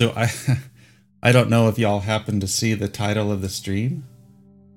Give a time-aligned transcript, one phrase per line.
[0.00, 0.30] So I
[1.22, 4.04] I don't know if y'all happen to see the title of the stream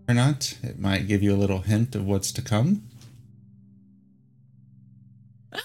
[0.08, 0.58] or not.
[0.64, 2.84] It might give you a little hint of what's to come.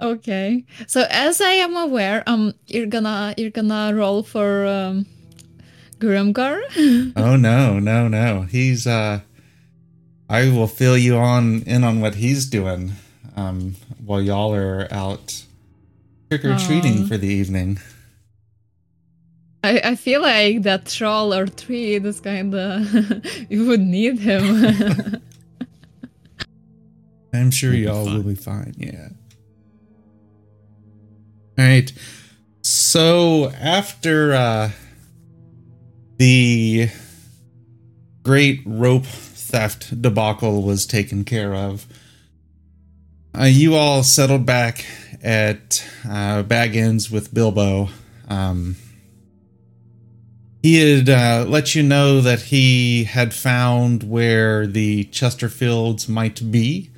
[0.00, 0.64] Okay.
[0.86, 5.04] So as I am aware, um you're gonna you're gonna roll for um
[5.98, 6.62] Grimgar?
[7.16, 8.42] oh no, no, no.
[8.42, 9.20] He's uh
[10.28, 12.92] I will fill you on in on what he's doing
[13.36, 15.44] um while y'all are out
[16.30, 17.78] trick or treating for the evening.
[19.62, 25.22] I, I feel like that troll or tree is kind of you would need him.
[27.32, 28.74] I'm sure y'all will be fine.
[28.76, 29.08] Yeah.
[31.58, 31.92] All right.
[32.62, 34.70] So after uh,
[36.16, 36.88] the
[38.22, 41.86] great rope theft debacle was taken care of,
[43.38, 44.84] uh, you all settled back
[45.22, 47.88] at uh, Baggins with Bilbo.
[48.28, 48.76] Um,
[50.62, 56.90] he had uh, let you know that he had found where the Chesterfields might be,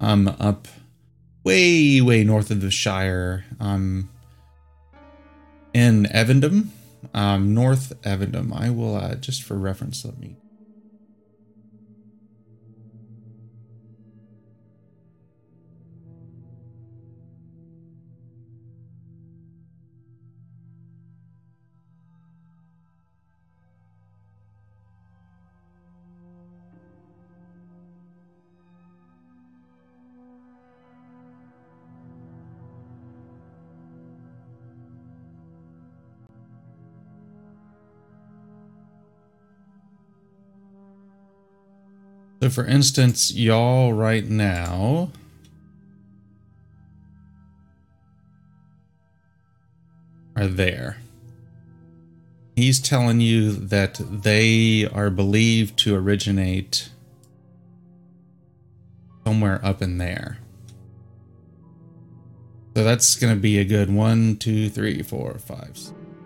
[0.00, 0.66] um, up
[1.44, 4.08] way, way north of the Shire, um,
[5.74, 6.68] in Evendim,
[7.12, 8.52] um, North Evendim.
[8.54, 10.36] I will, uh, just for reference, let me
[42.42, 45.12] So, for instance, y'all right now.
[50.34, 50.96] Are there.
[52.56, 56.90] He's telling you that they are believed to originate
[59.24, 60.38] somewhere up in there.
[62.74, 65.78] So that's going to be a good one, two, three, four, five,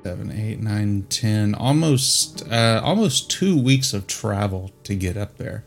[0.02, 5.62] seven, eight, nine, ten, almost, uh, almost two weeks of travel to get up there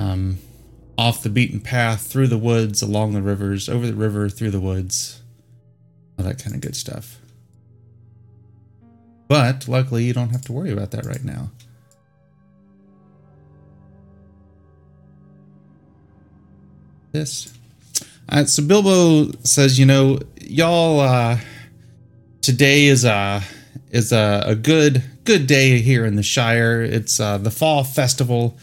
[0.00, 0.38] um,
[0.96, 4.60] off the beaten path, through the woods, along the rivers, over the river, through the
[4.60, 5.20] woods,
[6.18, 7.18] all that kind of good stuff.
[9.28, 11.50] But luckily, you don't have to worry about that right now.
[17.12, 17.52] This.
[18.46, 21.38] So Bilbo says, you know, y'all, uh,
[22.40, 23.42] today is a
[23.90, 26.82] is a, a good good day here in the Shire.
[26.82, 28.56] It's uh, the fall festival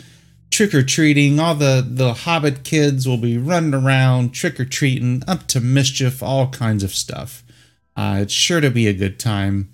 [0.58, 1.40] trick or treating.
[1.40, 6.24] All the the Hobbit kids will be running around trick or treating, up to mischief,
[6.24, 7.44] all kinds of stuff.
[7.96, 9.70] Uh, it's sure to be a good time.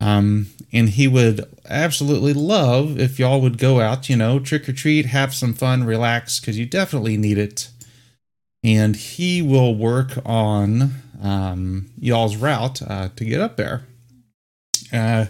[0.00, 4.72] Um, and he would absolutely love if y'all would go out, you know, trick or
[4.72, 7.70] treat, have some fun, relax, because you definitely need it.
[8.64, 13.86] And he will work on um, y'all's route uh, to get up there.
[14.92, 15.26] Uh,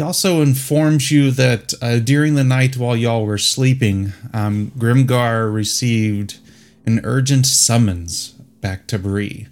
[0.00, 5.52] he also informs you that uh, during the night while y'all were sleeping, um, Grimgar
[5.52, 6.38] received
[6.86, 8.30] an urgent summons
[8.62, 9.48] back to Bree.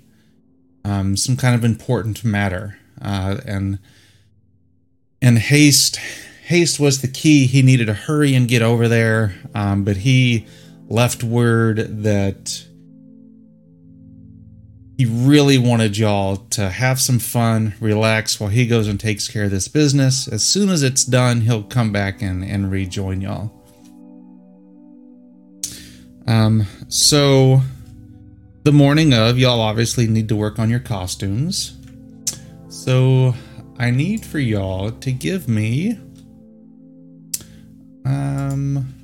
[0.86, 3.78] Um, some kind of important matter, uh, and
[5.20, 5.96] and haste
[6.44, 7.46] haste was the key.
[7.46, 10.46] He needed to hurry and get over there, um, but he
[10.88, 12.64] left word that
[14.98, 19.44] he really wanted y'all to have some fun, relax while he goes and takes care
[19.44, 20.26] of this business.
[20.26, 23.52] As soon as it's done, he'll come back and, and rejoin y'all.
[26.26, 27.62] Um, so
[28.64, 31.78] the morning of, y'all obviously need to work on your costumes.
[32.68, 33.36] So
[33.78, 35.96] I need for y'all to give me
[38.04, 38.97] um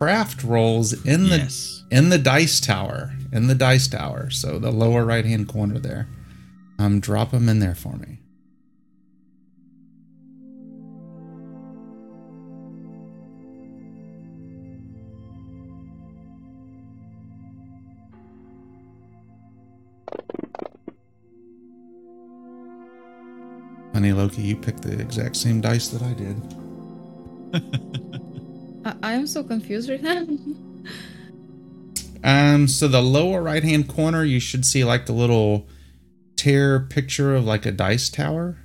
[0.00, 1.84] craft rolls in the yes.
[1.90, 4.30] in the dice tower in the dice tower.
[4.30, 6.08] So the lower right hand corner there.
[6.78, 8.18] Um, drop them in there for me.
[23.92, 28.20] Honey Loki, you picked the exact same dice that I did.
[28.84, 30.26] I am so confused right now.
[32.22, 35.66] Um, so the lower right hand corner, you should see like the little
[36.36, 38.58] tear picture of like a dice tower.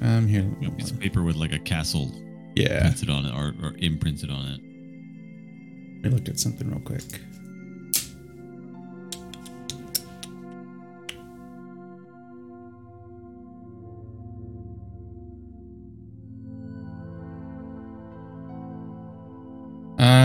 [0.00, 0.48] Um, here.
[0.64, 2.12] A piece of paper with like a castle.
[2.54, 2.80] Yeah.
[2.80, 6.06] Printed on it or, or imprinted on it.
[6.06, 7.02] I looked at something real quick.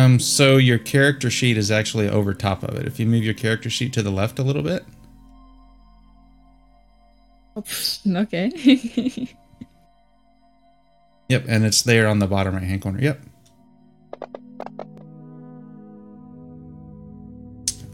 [0.06, 2.86] Um, so your character sheet is actually over top of it.
[2.86, 4.86] If you move your character sheet to the left a little bit,
[8.16, 8.50] okay.
[11.30, 13.02] yep, and it's there on the bottom right hand corner.
[13.02, 13.20] Yep.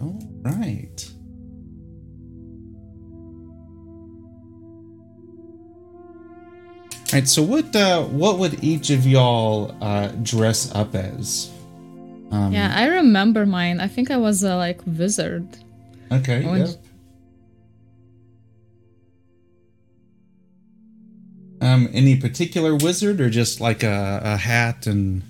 [0.02, 1.12] All right.
[6.92, 7.28] All right.
[7.28, 11.50] So what uh, what would each of y'all uh, dress up as?
[12.32, 13.80] Um, yeah, I remember mine.
[13.82, 15.48] I think I was a like wizard.
[16.12, 16.46] Okay.
[16.46, 16.78] Went-
[21.62, 24.88] Um, any particular wizard, or just like a, a hat?
[24.88, 25.22] And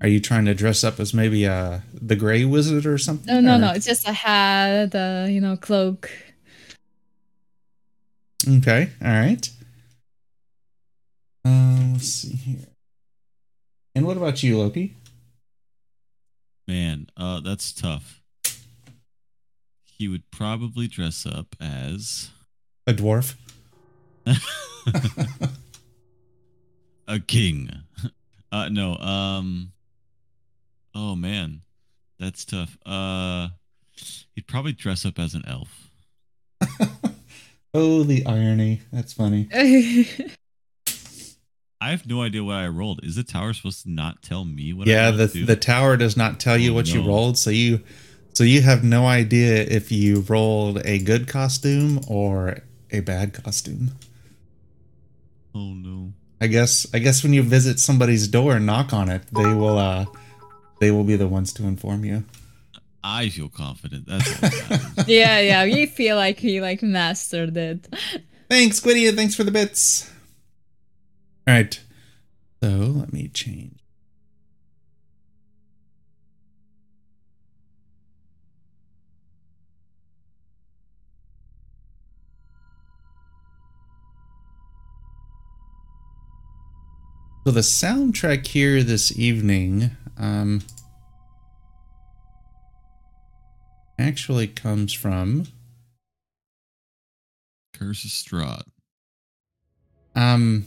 [0.00, 3.26] are you trying to dress up as maybe a the Gray Wizard or something?
[3.34, 3.72] No, no, or- no.
[3.72, 6.08] It's just a hat, a you know, cloak.
[8.48, 8.90] Okay.
[9.04, 9.48] All right.
[11.44, 12.66] Um, let's see here.
[13.96, 14.96] And what about you, Loki?
[16.66, 18.20] Man, uh, that's tough.
[19.84, 22.30] He would probably dress up as
[22.86, 23.34] A dwarf.
[27.08, 27.70] a king.
[28.52, 28.96] Uh, no.
[28.98, 29.72] Um.
[30.94, 31.62] Oh man,
[32.20, 32.76] that's tough.
[32.84, 33.48] Uh,
[34.34, 35.88] he'd probably dress up as an elf.
[37.72, 38.82] oh, the irony.
[38.92, 39.48] That's funny.
[41.82, 43.00] I have no idea what I rolled.
[43.04, 44.86] Is the tower supposed to not tell me what?
[44.86, 45.46] yeah I the rolled, dude?
[45.48, 47.80] the tower does not tell you Oh, what you rolled so you
[48.34, 52.58] so you have no idea if you rolled a good costume or
[52.90, 53.90] a bad costume
[55.54, 56.12] Oh no.
[56.40, 59.76] i guess i guess when you visit somebody's door and knock on it they will
[59.78, 60.04] uh
[60.80, 62.24] they will be the ones to inform you
[63.04, 64.06] I feel confident.
[64.06, 65.64] That's all that yeah, yeah.
[65.64, 67.88] We feel like we like mastered it.
[68.48, 69.16] thanks Gwydia.
[69.16, 70.08] thanks for the bits
[71.46, 71.80] all right
[72.62, 73.82] so let me change
[87.44, 90.62] So the soundtrack here this evening um,
[93.98, 95.46] actually comes from
[97.72, 98.62] Curse of Strahd.
[100.14, 100.66] um,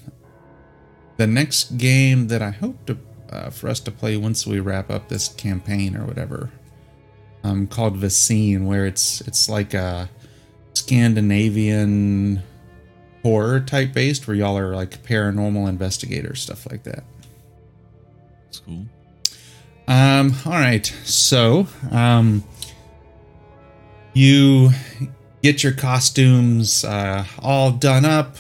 [1.18, 2.98] the next game that I hope to
[3.32, 6.52] uh, for us to play once we wrap up this campaign or whatever,
[7.44, 10.10] um, called Vaesen, where it's it's like a
[10.74, 12.44] Scandinavian
[13.24, 17.04] horror type based, where y'all are like paranormal investigators, stuff like that.
[18.46, 18.86] That's cool.
[19.88, 20.86] Um, all right.
[21.04, 22.44] So, um,
[24.14, 24.72] you
[25.44, 28.38] get your costumes uh, all done up.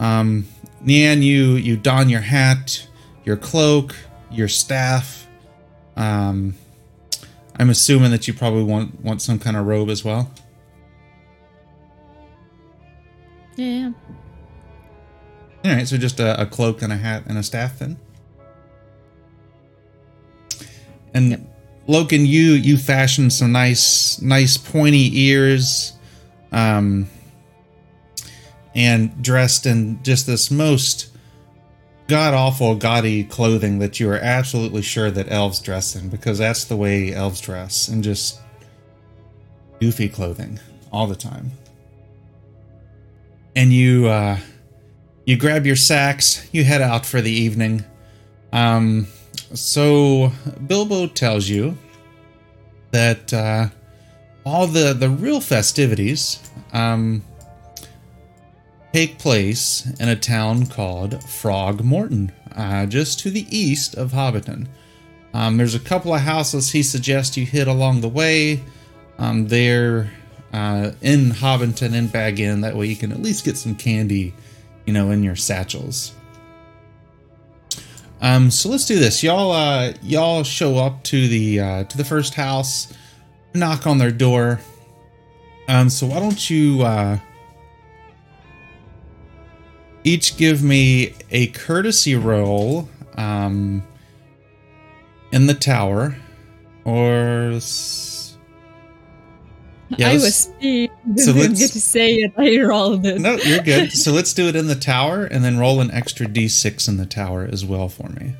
[0.00, 0.48] Um,
[0.84, 2.86] Nian, you you don your hat,
[3.24, 3.94] your cloak,
[4.30, 5.26] your staff.
[5.96, 6.54] Um,
[7.58, 10.30] I'm assuming that you probably want want some kind of robe as well.
[13.56, 13.90] Yeah.
[15.64, 17.98] All right, so just a, a cloak and a hat and a staff then.
[21.12, 21.40] And Yep.
[21.88, 25.94] Logan, you you fashioned some nice nice pointy ears,
[26.52, 27.08] um,
[28.78, 31.10] and dressed in just this most
[32.06, 36.64] god awful gaudy clothing that you are absolutely sure that elves dress in because that's
[36.64, 38.40] the way elves dress and just
[39.80, 40.60] goofy clothing
[40.92, 41.50] all the time.
[43.56, 44.38] And you uh,
[45.24, 47.84] you grab your sacks, you head out for the evening.
[48.52, 49.08] Um,
[49.52, 50.30] so
[50.68, 51.76] Bilbo tells you
[52.92, 53.68] that uh,
[54.46, 56.38] all the the real festivities
[56.72, 57.24] um,
[58.92, 64.66] take place in a town called Frogmorton, uh, just to the east of Hobbiton.
[65.34, 68.62] Um, there's a couple of houses he suggests you hit along the way.
[69.18, 70.10] Um, they're
[70.52, 72.64] uh, in Hobbiton and Bag End.
[72.64, 74.34] That way you can at least get some candy,
[74.86, 76.14] you know, in your satchels.
[78.20, 79.22] Um, so let's do this.
[79.22, 82.92] Y'all, uh, y'all show up to the uh, to the first house,
[83.54, 84.60] knock on their door.
[85.68, 87.18] Um, so why don't you uh,
[90.04, 93.82] each give me a courtesy roll um,
[95.32, 96.16] in the tower,
[96.84, 98.36] or s-
[99.90, 100.44] Yeah, I was
[101.16, 102.32] so let's- get to say it.
[102.36, 103.20] I rolled it.
[103.20, 103.92] no, you're good.
[103.96, 107.06] So let's do it in the tower, and then roll an extra d6 in the
[107.06, 108.34] tower as well for me.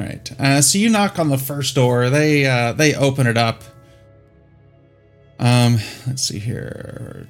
[0.00, 0.40] All right.
[0.40, 2.08] Uh, so you knock on the first door.
[2.08, 3.62] They uh, they open it up,
[5.38, 7.26] Um, let's see here.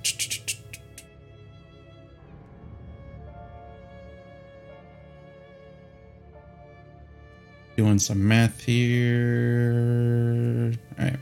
[7.76, 9.72] Doing some math here.
[10.98, 11.18] All right.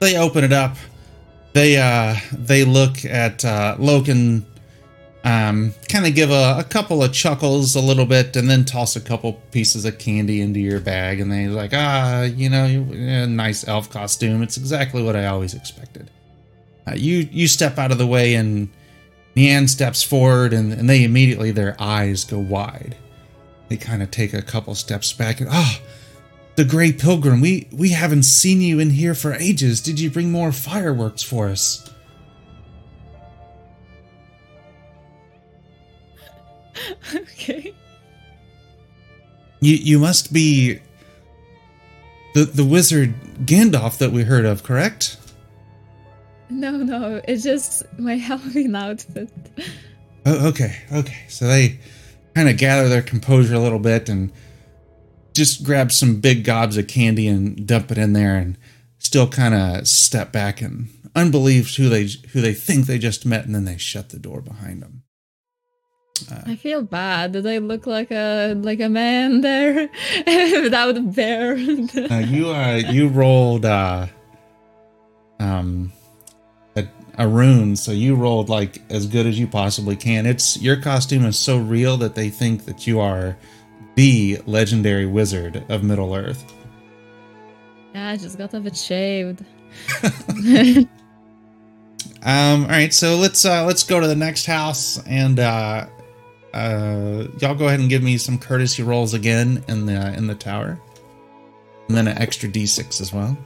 [0.00, 0.76] They open it up.
[1.52, 4.44] They uh they look at uh Loken
[5.24, 8.96] um kind of give a, a couple of chuckles a little bit and then toss
[8.96, 12.84] a couple pieces of candy into your bag and they're like ah you know
[13.26, 14.42] nice elf costume.
[14.42, 16.10] It's exactly what i always expected.
[16.86, 18.70] Uh, you you step out of the way and
[19.36, 22.96] Nian steps forward and, and they immediately their eyes go wide.
[23.68, 25.80] They kind of take a couple steps back and ah
[26.56, 29.82] the gray pilgrim we we haven't seen you in here for ages.
[29.82, 31.90] Did you bring more fireworks for us
[37.14, 37.74] okay.
[39.60, 40.80] You you must be
[42.34, 45.16] the the wizard Gandalf that we heard of, correct?
[46.48, 49.30] No, no, it's just my Halloween outfit.
[50.26, 51.24] Oh, okay, okay.
[51.28, 51.78] So they
[52.34, 54.32] kind of gather their composure a little bit and
[55.34, 58.58] just grab some big gobs of candy and dump it in there, and
[58.98, 63.44] still kind of step back and unbelief who they who they think they just met,
[63.44, 65.02] and then they shut the door behind them.
[66.46, 67.32] I feel bad.
[67.32, 69.88] Did I look like a like a man there
[70.62, 71.52] without a bear?
[71.52, 74.06] Uh, you uh you rolled uh
[75.38, 75.92] um
[76.76, 76.86] a,
[77.18, 80.26] a rune, so you rolled like as good as you possibly can.
[80.26, 83.36] It's your costume is so real that they think that you are
[83.96, 86.44] the legendary wizard of Middle Earth.
[87.94, 89.44] yeah, I just got a bit shaved.
[92.22, 95.86] Um all right, so let's uh let's go to the next house and uh
[96.52, 100.34] uh y'all go ahead and give me some courtesy rolls again in the in the
[100.34, 100.78] tower.
[101.88, 103.36] And then an extra d6 as well.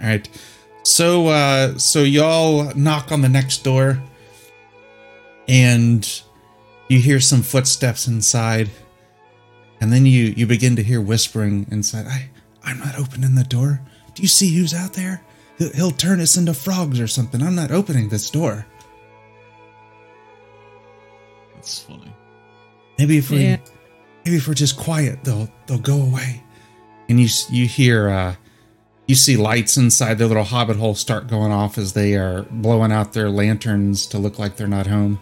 [0.00, 0.28] All right.
[0.84, 4.02] So uh so y'all knock on the next door
[5.46, 6.22] and
[6.88, 8.70] you hear some footsteps inside.
[9.80, 12.06] And then you you begin to hear whispering inside.
[12.06, 12.30] I
[12.62, 13.80] I'm not opening the door.
[14.20, 15.22] Do you see who's out there?
[15.56, 17.42] He'll, he'll turn us into frogs or something.
[17.42, 18.66] I'm not opening this door.
[21.54, 22.14] That's funny.
[22.98, 23.56] Maybe if we Yeah.
[24.26, 26.42] maybe if we're just quiet, they'll they'll go away.
[27.08, 28.34] And you you hear uh
[29.06, 32.92] you see lights inside their little hobbit hole start going off as they are blowing
[32.92, 35.18] out their lanterns to look like they're not home.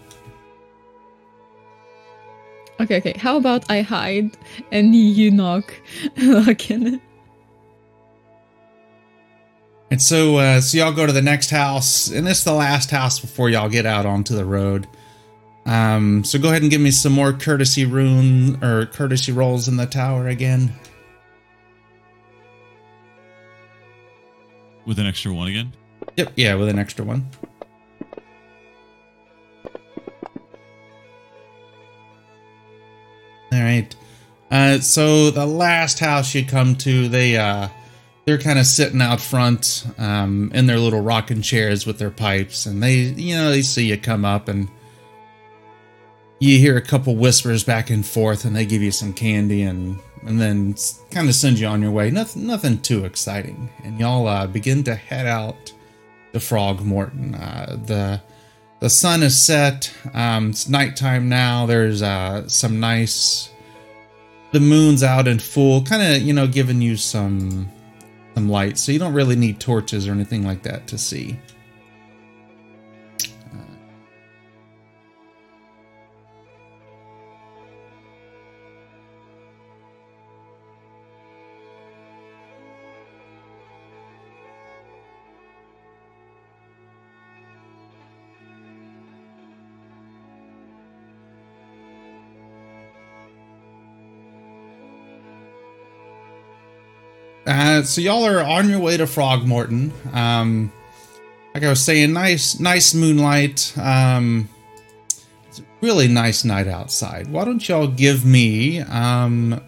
[2.80, 3.14] Okay, okay.
[3.16, 4.36] How about I hide
[4.72, 5.72] and you knock,
[6.16, 7.00] lock in?
[9.90, 13.18] And so, uh, so y'all go to the next house, and it's the last house
[13.18, 14.86] before y'all get out onto the road.
[15.64, 19.76] Um, so go ahead and give me some more courtesy rune or courtesy rolls in
[19.76, 20.72] the tower again.
[24.86, 25.72] With an extra one again.
[26.16, 27.28] Yep, yeah, with an extra one.
[33.52, 33.94] All right.
[34.50, 37.68] Uh, so the last house you come to, they uh,
[38.28, 42.66] they're kind of sitting out front um, in their little rocking chairs with their pipes,
[42.66, 44.68] and they you know they see you come up and
[46.38, 49.98] you hear a couple whispers back and forth, and they give you some candy and
[50.26, 50.74] and then
[51.10, 52.10] kind of send you on your way.
[52.10, 55.72] Nothing nothing too exciting, and y'all uh, begin to head out
[56.34, 57.34] to Frogmorton.
[57.34, 58.20] Uh, the
[58.80, 59.90] the sun is set.
[60.12, 61.64] Um, it's nighttime now.
[61.64, 63.48] There's uh, some nice.
[64.52, 67.70] The moon's out in full, kind of you know giving you some
[68.46, 71.38] light, so you don't really need torches or anything like that to see.
[97.78, 99.92] Uh, so y'all are on your way to Frogmorton.
[100.12, 100.72] Um,
[101.54, 103.72] like I was saying, nice, nice moonlight.
[103.78, 104.48] Um,
[105.46, 107.28] it's a really nice night outside.
[107.28, 109.60] Why don't y'all give me um,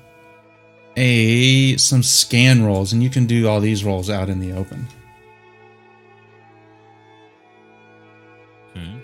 [0.96, 4.88] a some scan rolls, and you can do all these rolls out in the open.
[8.76, 8.94] Okay.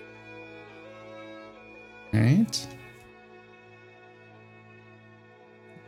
[2.13, 2.67] All right.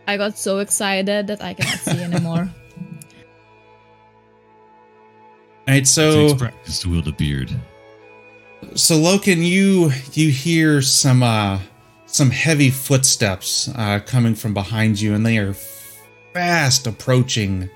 [0.07, 2.49] I got so excited that I cannot see anymore.
[5.69, 5.83] All right.
[5.83, 6.27] It So.
[6.29, 7.51] takes practice to wield a beard.
[8.75, 11.59] so Loken, you you hear some uh
[12.07, 15.53] some heavy footsteps uh, coming from behind you, and they are
[16.33, 17.69] fast approaching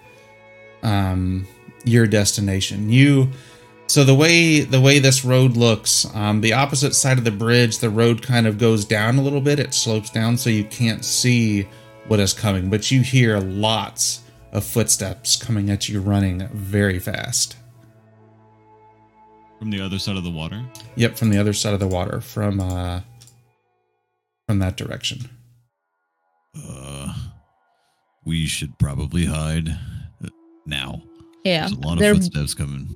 [0.81, 1.47] um,
[1.85, 2.89] your destination.
[2.89, 3.29] You
[3.87, 7.77] so the way the way this road looks, um, the opposite side of the bridge,
[7.77, 9.59] the road kind of goes down a little bit.
[9.59, 11.67] It slopes down, so you can't see
[12.07, 14.21] what is coming, but you hear lots
[14.51, 17.55] of footsteps coming at you, running very fast.
[19.63, 20.61] From the other side of the water.
[20.97, 22.99] Yep, from the other side of the water, from uh,
[24.45, 25.19] from that direction.
[26.53, 27.13] Uh,
[28.25, 30.27] we should probably hide uh,
[30.65, 31.01] now.
[31.45, 32.93] Yeah, There's a lot of there, footsteps coming.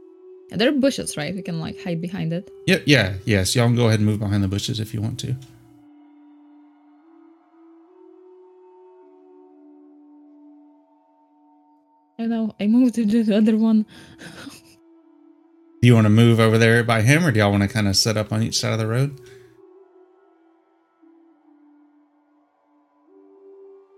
[0.50, 1.34] yeah, there are bushes, right?
[1.34, 2.52] We can like hide behind it.
[2.66, 3.56] Yep, yeah, yes.
[3.56, 5.38] Y'all can go ahead and move behind the bushes if you want to.
[12.20, 12.54] I know.
[12.60, 13.86] I moved to the other one.
[15.88, 17.88] Do you want to move over there by him, or do y'all want to kind
[17.88, 19.22] of set up on each side of the road?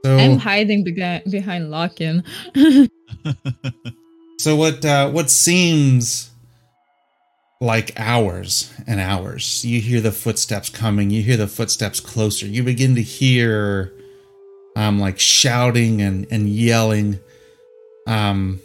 [0.05, 2.24] So, I'm hiding bega- behind Lock-in.
[4.38, 4.86] so what?
[4.86, 6.29] Uh, what seems
[7.60, 9.65] like hours and hours?
[9.65, 11.10] You hear the footsteps coming.
[11.10, 12.46] You hear the footsteps closer.
[12.46, 13.91] You begin to hear,
[14.75, 17.19] um, like shouting and and yelling,
[18.05, 18.60] um,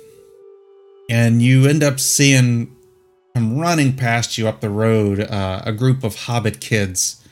[1.08, 2.70] and you end up seeing
[3.34, 7.22] come running past you up the road uh, a group of hobbit kids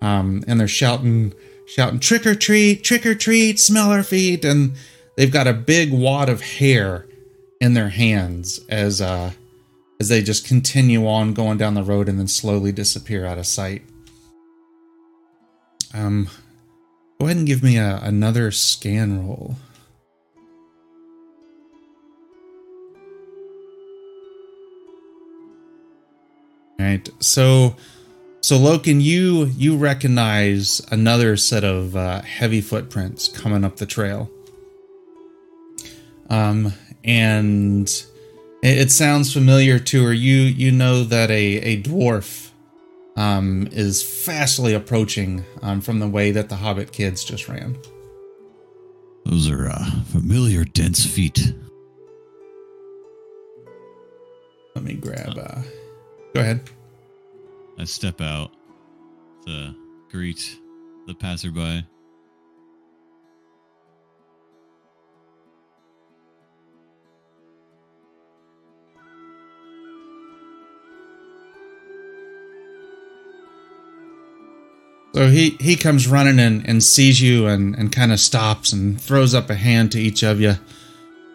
[0.00, 1.34] um, and they're shouting
[1.66, 4.74] shouting trick or treat trick or treat smell our feet and
[5.16, 7.06] they've got a big wad of hair
[7.60, 9.30] in their hands as uh
[10.00, 13.46] as they just continue on going down the road and then slowly disappear out of
[13.46, 13.82] sight.
[15.92, 16.28] Um
[17.18, 19.56] go ahead and give me a, another scan roll
[26.78, 27.08] Right.
[27.20, 27.76] So,
[28.40, 34.30] so Loken, you you recognize another set of uh, heavy footprints coming up the trail.
[36.30, 36.72] Um,
[37.04, 37.86] and
[38.62, 40.12] it, it sounds familiar to her.
[40.12, 42.50] You you know that a a dwarf
[43.16, 47.78] um is fastly approaching um from the way that the Hobbit kids just ran.
[49.24, 51.54] Those are uh, familiar dense feet.
[54.74, 55.38] Let me grab.
[55.38, 55.62] Uh,
[56.34, 56.60] go ahead.
[57.78, 58.50] I step out
[59.46, 59.74] to
[60.10, 60.58] greet
[61.06, 61.86] the passerby.
[75.14, 79.00] So he he comes running and, and sees you and, and kind of stops and
[79.00, 80.54] throws up a hand to each of you.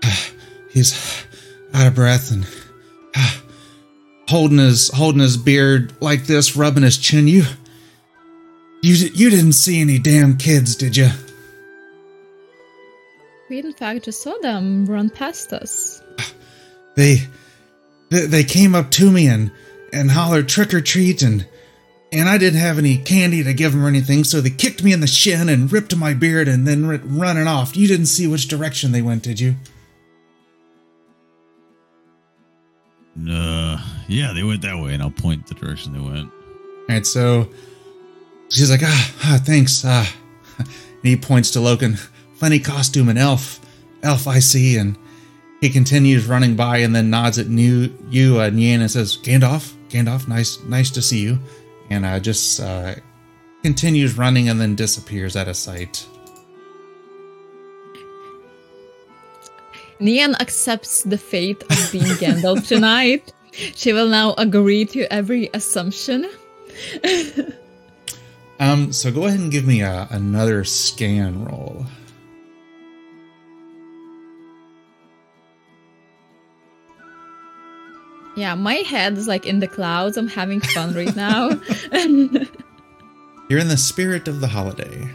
[0.72, 1.26] He's
[1.74, 2.46] out of breath and
[4.30, 7.28] holding his holding his beard like this, rubbing his chin.
[7.28, 7.44] You
[8.82, 11.10] you you didn't see any damn kids, did you?
[13.50, 16.02] We in fact just saw them run past us.
[16.96, 17.28] They
[18.10, 19.52] they, they came up to me and
[19.92, 21.46] and hollered trick or treat and
[22.12, 24.94] and I didn't have any candy to give them or anything, so they kicked me
[24.94, 27.78] in the shin and ripped my beard and then went running off.
[27.78, 29.56] You didn't see which direction they went, did you?
[33.30, 33.80] Uh,
[34.10, 36.32] yeah, they went that way, and I'll point the direction they went.
[36.32, 37.48] All right, so
[38.50, 39.84] she's like, ah, ah thanks.
[39.86, 40.12] Ah,
[40.58, 40.68] and
[41.04, 41.96] he points to Logan.
[42.36, 43.60] Funny costume and elf,
[44.02, 44.98] elf I see, and
[45.62, 49.74] he continues running by and then nods at new you, uh, Nyan, and says, Gandalf,
[49.90, 51.38] Gandalf, nice, nice to see you,
[51.90, 52.96] and uh, just uh,
[53.62, 56.08] continues running and then disappears out of sight.
[60.00, 63.34] Nian accepts the fate of being Gandalf tonight.
[63.76, 66.30] She will now agree to every assumption.
[68.60, 71.86] Um, so go ahead and give me a, another scan roll.
[78.36, 80.18] Yeah, my head is like in the clouds.
[80.18, 81.50] I'm having fun right now.
[83.50, 85.10] You're in the spirit of the holiday.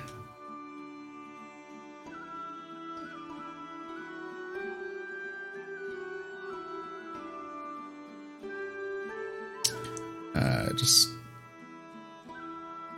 [10.35, 11.09] Uh, just.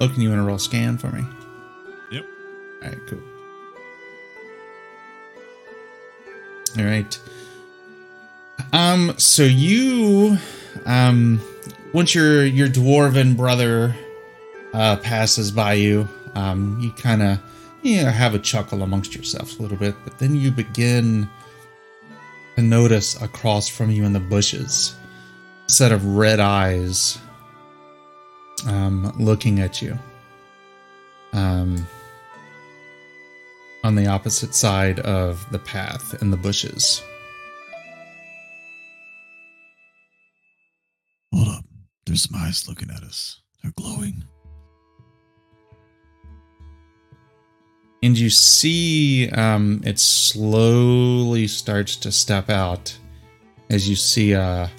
[0.00, 1.24] Oh, can you want to roll scan for me?
[2.10, 2.26] Yep.
[2.82, 3.22] All right, cool.
[6.78, 7.18] All right.
[8.72, 10.38] Um, so you,
[10.84, 11.40] um,
[11.92, 13.94] once your your dwarven brother
[14.74, 17.38] uh, passes by you, um, you kind of
[17.82, 21.28] you know, have a chuckle amongst yourselves a little bit, but then you begin
[22.56, 24.94] to notice across from you in the bushes
[25.68, 27.18] a set of red eyes
[28.66, 29.98] um, looking at you.
[31.32, 31.86] um,
[33.84, 37.02] on the opposite side of the path in the bushes.
[41.32, 41.64] Hold up.
[42.06, 43.40] There's some eyes looking at us.
[43.62, 44.24] They're glowing.
[48.02, 52.96] and you see um, it slowly starts to step out
[53.70, 54.70] as you see a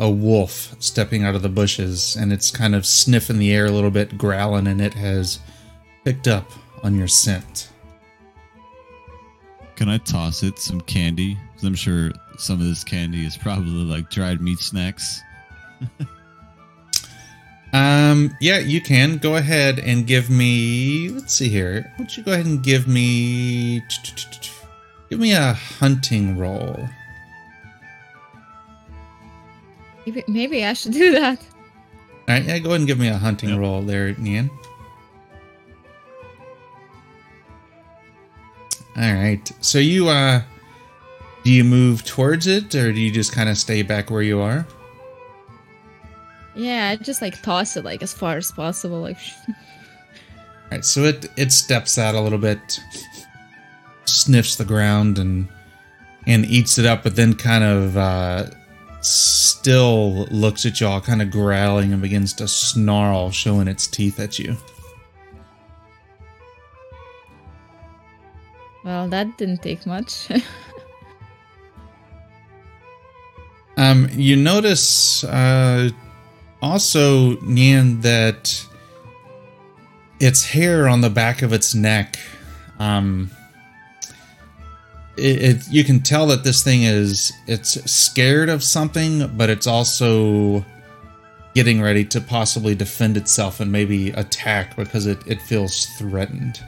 [0.00, 3.70] a wolf stepping out of the bushes and it's kind of sniffing the air a
[3.70, 5.38] little bit growling and it has
[6.04, 6.50] picked up
[6.82, 7.68] on your scent
[9.76, 11.36] Can I toss it some candy?
[11.54, 15.20] 'Cause I'm sure some of this candy is probably like dried meat snacks.
[17.72, 22.22] um yeah you can go ahead and give me let's see here why don't you
[22.24, 23.80] go ahead and give me
[25.10, 26.88] give me a hunting roll
[30.10, 31.38] Maybe, maybe I should do that.
[31.40, 33.58] All right, yeah, go ahead and give me a hunting Yep.
[33.58, 34.50] roll there, Nian.
[38.96, 39.50] All right.
[39.60, 40.42] So you uh
[41.44, 44.40] do you move towards it or do you just kind of stay back where you
[44.40, 44.66] are?
[46.54, 49.00] Yeah, I just like toss it like as far as possible.
[49.00, 49.16] Like,
[49.48, 49.54] All
[50.72, 50.84] right.
[50.84, 52.80] So it it steps out a little bit,
[54.04, 55.48] sniffs the ground and
[56.26, 58.46] and eats it up, but then kind of uh
[59.00, 64.38] still looks at y'all kind of growling and begins to snarl showing its teeth at
[64.38, 64.56] you.
[68.84, 70.28] well, that didn't take much.
[73.80, 75.88] Um, you notice uh,
[76.60, 78.66] also, Nian, that
[80.18, 82.18] its hair on the back of its neck,
[82.78, 83.30] um,
[85.20, 89.66] it, it you can tell that this thing is it's scared of something, but it's
[89.66, 90.64] also
[91.54, 96.62] getting ready to possibly defend itself and maybe attack because it, it feels threatened.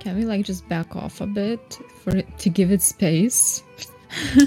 [0.00, 3.62] Can we like just back off a bit for it to give it space?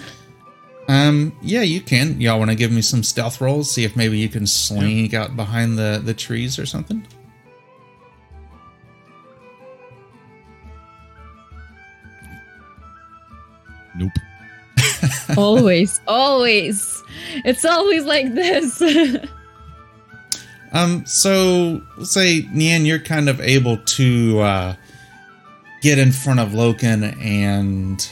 [0.88, 2.22] Um, yeah, you can.
[2.22, 3.72] Y'all want to give me some stealth rolls?
[3.72, 7.06] See if maybe you can sneak out behind the the trees or something.
[13.98, 14.12] Nope.
[15.38, 17.04] always, always.
[17.44, 18.82] It's always like this.
[20.76, 24.76] Um, so let's say Nian, you're kind of able to uh,
[25.82, 28.06] get in front of Loken and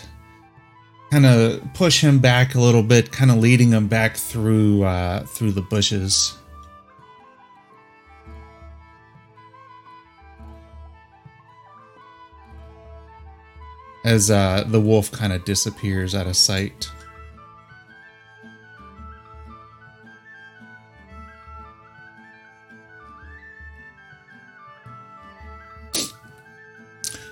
[1.11, 5.25] kind of push him back a little bit, kind of leading him back through uh,
[5.25, 6.37] through the bushes.
[14.05, 16.89] As uh, the wolf kind of disappears out of sight.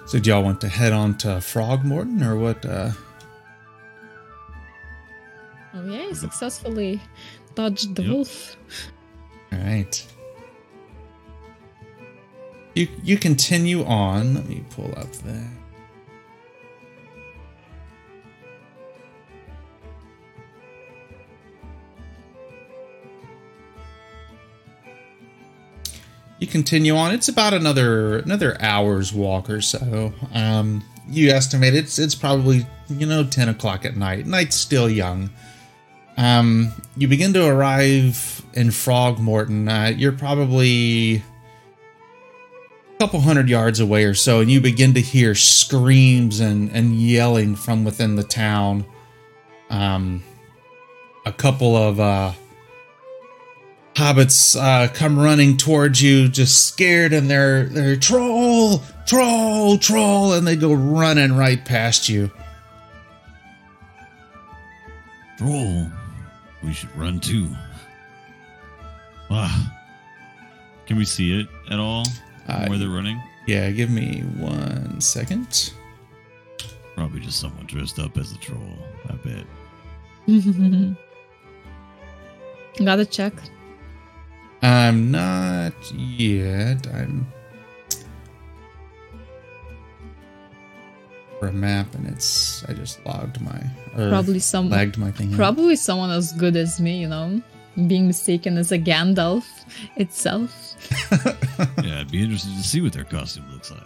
[0.06, 2.66] So, do y'all want to head on to Frogmorton or what?
[2.66, 2.92] Uh,
[5.74, 7.02] oh yeah, he successfully
[7.56, 8.12] dodged the Yep.
[8.12, 8.58] wolf.
[9.54, 10.06] all right.
[12.76, 14.34] You you continue on.
[14.34, 15.48] Let me pull up that.
[26.42, 27.14] You continue on.
[27.14, 30.12] It's about another another hour's walk or so.
[30.34, 34.26] Um, you estimate it's it's probably you know ten o'clock at night.
[34.26, 35.30] Night's still young.
[36.18, 39.70] Um, you begin to arrive in Frogmorton.
[39.70, 41.24] Uh, you're probably a
[43.00, 47.56] couple hundred yards away or so, and you begin to hear screams and, and yelling
[47.56, 48.84] from within the town.
[49.70, 50.24] Um,
[51.24, 52.32] a couple of uh,
[54.02, 60.48] hobbits uh, come running towards you, just scared, and they're they're troll, troll, troll, and
[60.48, 62.32] they go running right past you.
[65.38, 65.88] Troll.
[66.64, 67.48] We should run too.
[69.30, 69.74] Ah,
[70.86, 72.04] Can we see it at all?
[72.48, 73.22] Uh, where they're running?
[73.48, 75.74] Yeah, give me one second.
[76.96, 78.78] Probably just someone dressed up as a troll.
[79.10, 79.46] I bet.
[82.86, 83.34] Gotta check.
[84.62, 86.86] I'm not yet.
[86.94, 87.28] I'm
[91.40, 93.60] for a map, and it's I just logged my
[93.96, 95.32] Probably some lagged my thing.
[95.32, 95.38] out.
[95.38, 97.42] Probably someone as good as me, you know,
[97.88, 99.46] being mistaken as a Gandalf
[99.96, 100.76] itself.
[101.84, 103.82] Yeah, I'd be interested to see what their costume looks like.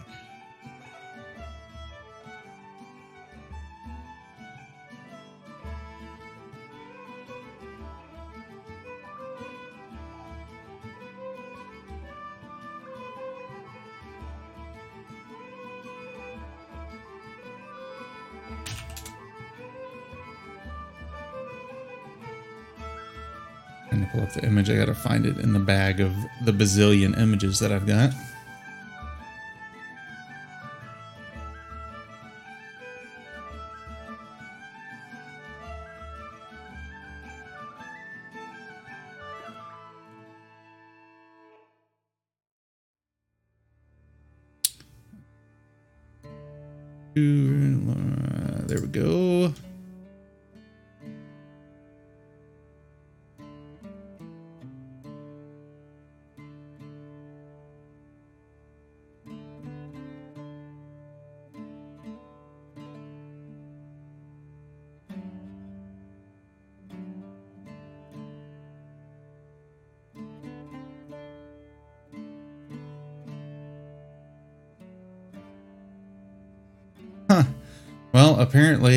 [24.36, 24.70] The image.
[24.70, 28.12] I gotta find it in the bag of the bazillion images that I've got.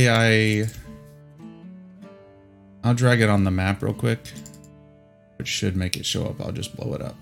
[0.08, 0.68] I
[2.84, 4.20] I'll drag it on the map real quick.
[5.38, 6.40] Which should make it show up.
[6.42, 7.16] I'll just blow it up.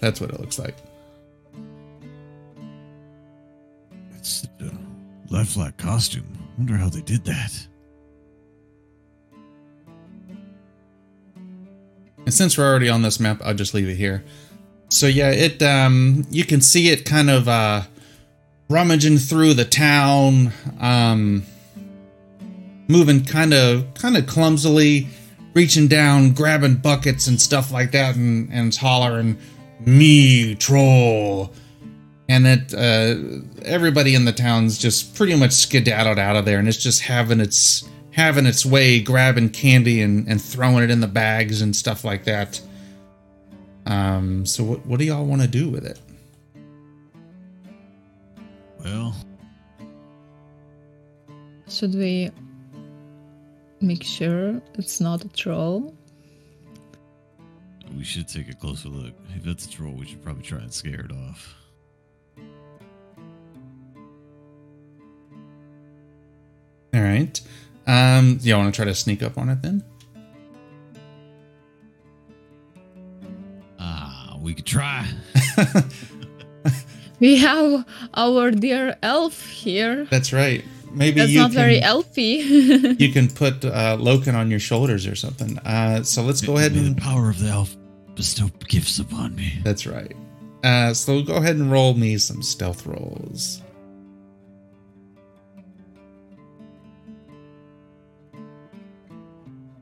[0.00, 0.76] That's what it looks like.
[4.16, 4.46] It's
[5.32, 6.26] a flat costume.
[6.56, 7.66] Wonder how they did that.
[12.28, 14.24] And since we're already on this map, I'll just leave it here.
[14.90, 17.82] So yeah, it um you can see it kind of uh
[18.68, 21.44] rummaging through the town, um
[22.88, 25.06] moving kind of kind of clumsily,
[25.54, 29.38] reaching down, grabbing buckets and stuff like that and and hollering
[29.88, 31.52] me troll.
[32.28, 36.68] And it uh everybody in the town's just pretty much skedaddled out of there and
[36.68, 41.06] it's just having its having its way grabbing candy and, and throwing it in the
[41.06, 42.60] bags and stuff like that.
[43.86, 45.98] Um, so what, what do y'all want to do with it?
[48.84, 49.14] Well,
[51.68, 52.30] Should we
[53.80, 55.94] make sure it's not a troll?
[57.96, 59.14] We should take a closer look.
[59.36, 61.54] If it's a troll, we should probably try and scare it off.
[66.94, 67.40] All right.
[67.86, 69.84] Um, y'all want to try to sneak up on it then?
[73.78, 75.06] Ah, we could try.
[77.20, 80.04] We have our dear elf here.
[80.04, 80.64] That's right.
[80.92, 82.98] Maybe That's you not can, very elfy.
[83.00, 85.58] you can put uh, Loken on your shoulders or something.
[85.58, 87.76] Uh, so let's go ahead May and the power of the elf
[88.18, 89.60] bestow gifts upon me.
[89.62, 90.12] that's right.
[90.64, 93.62] Uh, so go ahead and roll me some stealth rolls.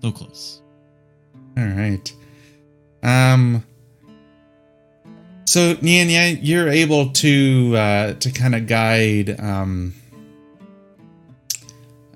[0.02, 0.60] So close.
[1.56, 2.12] All right.
[3.02, 3.64] Um.
[5.46, 9.94] So Nianya, you're able to uh, to kind of guide um,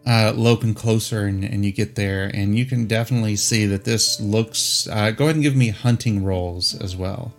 [0.06, 4.20] uh, Loken closer, and, and you get there, and you can definitely see that this
[4.20, 4.88] looks.
[4.88, 7.32] Uh, go ahead and give me hunting rolls as well.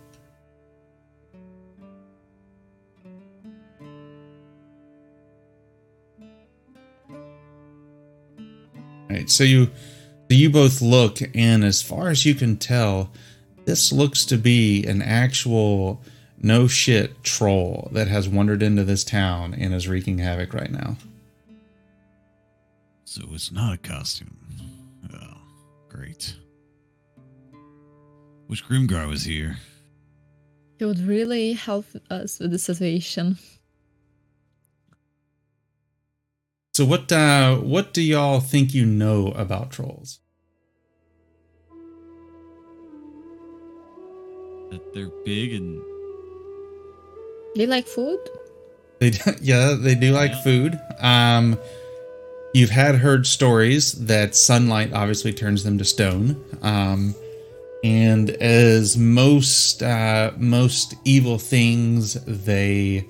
[9.10, 9.28] All right.
[9.28, 13.10] So you so you both look, and as far as you can tell,
[13.66, 16.00] this looks to be an actual
[16.40, 20.96] no shit troll that has wandered into this town and is wreaking havoc right now.
[23.12, 24.38] So it's not a costume.
[25.12, 25.36] Oh,
[25.90, 26.34] great.
[28.48, 29.58] Wish Grimgar was here.
[30.78, 33.36] He would really help us with the situation.
[36.72, 40.20] So what uh what do y'all think you know about trolls?
[44.70, 45.82] That they're big and
[47.56, 48.20] They like food?
[49.00, 50.42] They do- yeah, they do like Yeah.
[50.42, 50.80] food.
[50.98, 51.58] Um
[52.54, 56.42] you've had heard stories that sunlight obviously turns them to stone.
[56.62, 57.14] Um
[57.84, 63.06] and as most uh most evil things, they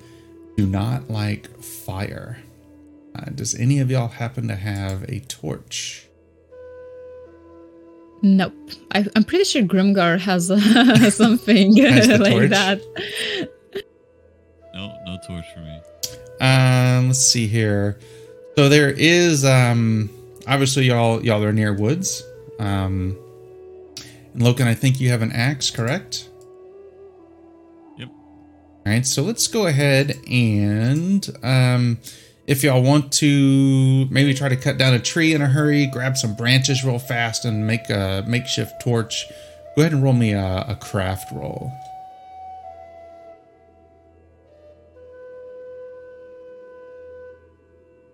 [0.57, 2.37] do not like fire.
[3.15, 6.07] Uh, does any of y'all happen to have a torch?
[8.23, 8.53] Nope.
[8.91, 12.49] I, I'm pretty sure Grimgar has uh, something Has like torch?
[12.51, 12.81] that.
[14.73, 15.79] no, no torch for me.
[16.39, 17.99] Um, let's see here.
[18.55, 20.09] So there is um
[20.47, 22.23] obviously y'all y'all are near woods.
[22.59, 23.17] Um
[24.33, 26.29] and Loken, I think you have an axe, correct?
[27.97, 28.09] Yep.
[28.09, 31.99] All right, so let's go ahead and um,
[32.47, 36.17] if y'all want to maybe try to cut down a tree in a hurry, grab
[36.17, 39.25] some branches real fast, and make a makeshift torch,
[39.75, 41.71] go ahead and roll me a, a craft roll.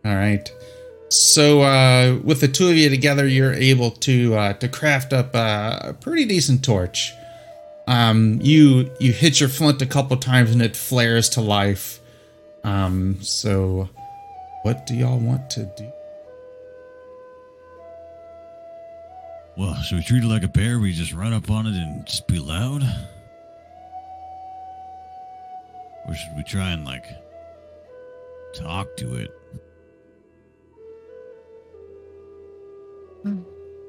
[0.06, 0.52] All right.
[1.10, 5.36] So uh, with the two of you together, you're able to uh, to craft up
[5.36, 7.14] uh, a pretty decent torch.
[7.88, 12.00] Um, you you hit your flint a couple times and it flares to life.
[12.64, 13.90] Um, so,
[14.64, 15.92] what do y'all want to do?
[19.58, 20.80] Well, should we treat it like a bear?
[20.80, 22.84] We just run up on it and just be loud?
[26.08, 27.06] Or should we try and, like,
[28.54, 29.39] talk to it?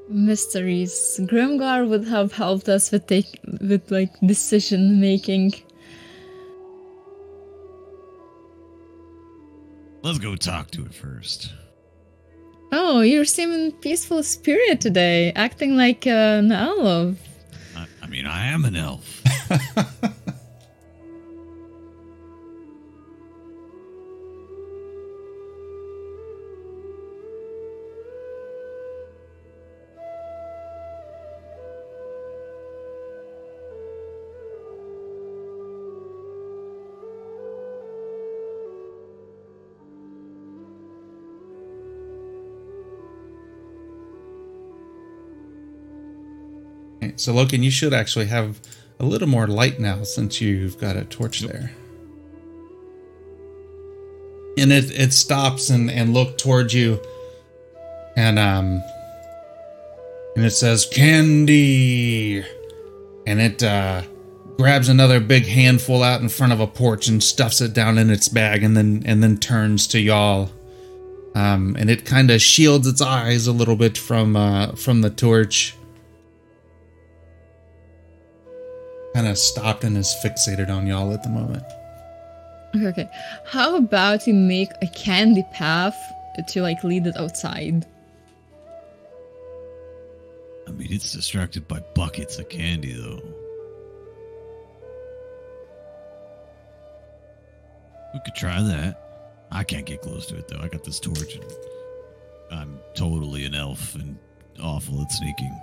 [0.08, 1.20] Mysteries.
[1.22, 5.54] Grimgar would have helped us with take with like decision making.
[10.02, 11.52] Let's go talk to it first.
[12.72, 17.18] Oh, you're seeming peaceful spirit today, acting like uh, an elf.
[17.76, 19.22] I, I mean, I am an elf.
[47.20, 48.60] so Loken, you should actually have
[48.98, 51.72] a little more light now since you've got a torch there.
[54.58, 57.00] And it it stops and and look towards you,
[58.16, 58.82] and um,
[60.36, 62.44] and it says candy,
[63.26, 64.02] and it uh
[64.58, 68.10] grabs another big handful out in front of a porch and stuffs it down in
[68.10, 70.50] its bag, and then and then turns to y'all.
[71.34, 75.10] Um, and it kind of shields its eyes a little bit from uh, from the
[75.10, 75.76] torch.
[79.14, 81.64] Kind of stopped and is fixated on y'all at the moment.
[82.74, 83.10] Okay, okay.
[83.44, 85.96] How about we make a candy path
[86.48, 87.86] to like lead it outside?
[90.68, 93.20] I mean, it's distracted by buckets of candy, though.
[98.14, 99.02] We could try that.
[99.50, 100.60] I can't get close to it, though.
[100.60, 101.44] I got this torch, and
[102.52, 104.16] I'm totally an elf and
[104.62, 105.60] awful at sneaking.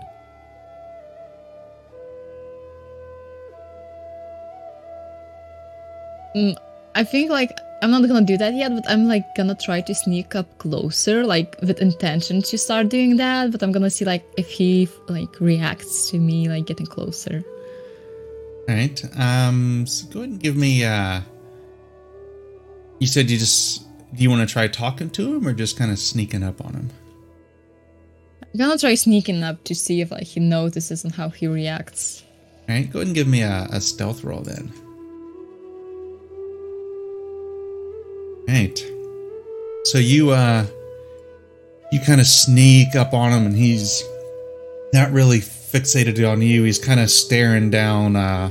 [6.96, 9.94] I think like I'm not gonna do that yet, but I'm like gonna try to
[9.94, 13.52] sneak up closer, like with intention to start doing that.
[13.52, 17.44] But I'm gonna see like if he like reacts to me like getting closer.
[18.68, 18.98] All right.
[19.20, 19.86] Um.
[19.86, 20.84] So go ahead and give me.
[20.84, 21.22] uh
[23.00, 23.84] You said you just.
[24.16, 26.74] Do you want to try talking to him or just kind of sneaking up on
[26.74, 26.90] him?
[28.42, 32.24] I'm gonna try sneaking up to see if like he notices and how he reacts.
[32.68, 32.90] All right.
[32.90, 34.74] Go ahead and give me a, a stealth roll then.
[38.48, 38.86] Right.
[39.84, 40.66] So you uh
[41.92, 44.04] you kind of sneak up on him and he's
[44.94, 46.64] not really fixated on you.
[46.64, 48.50] He's kind of staring down uh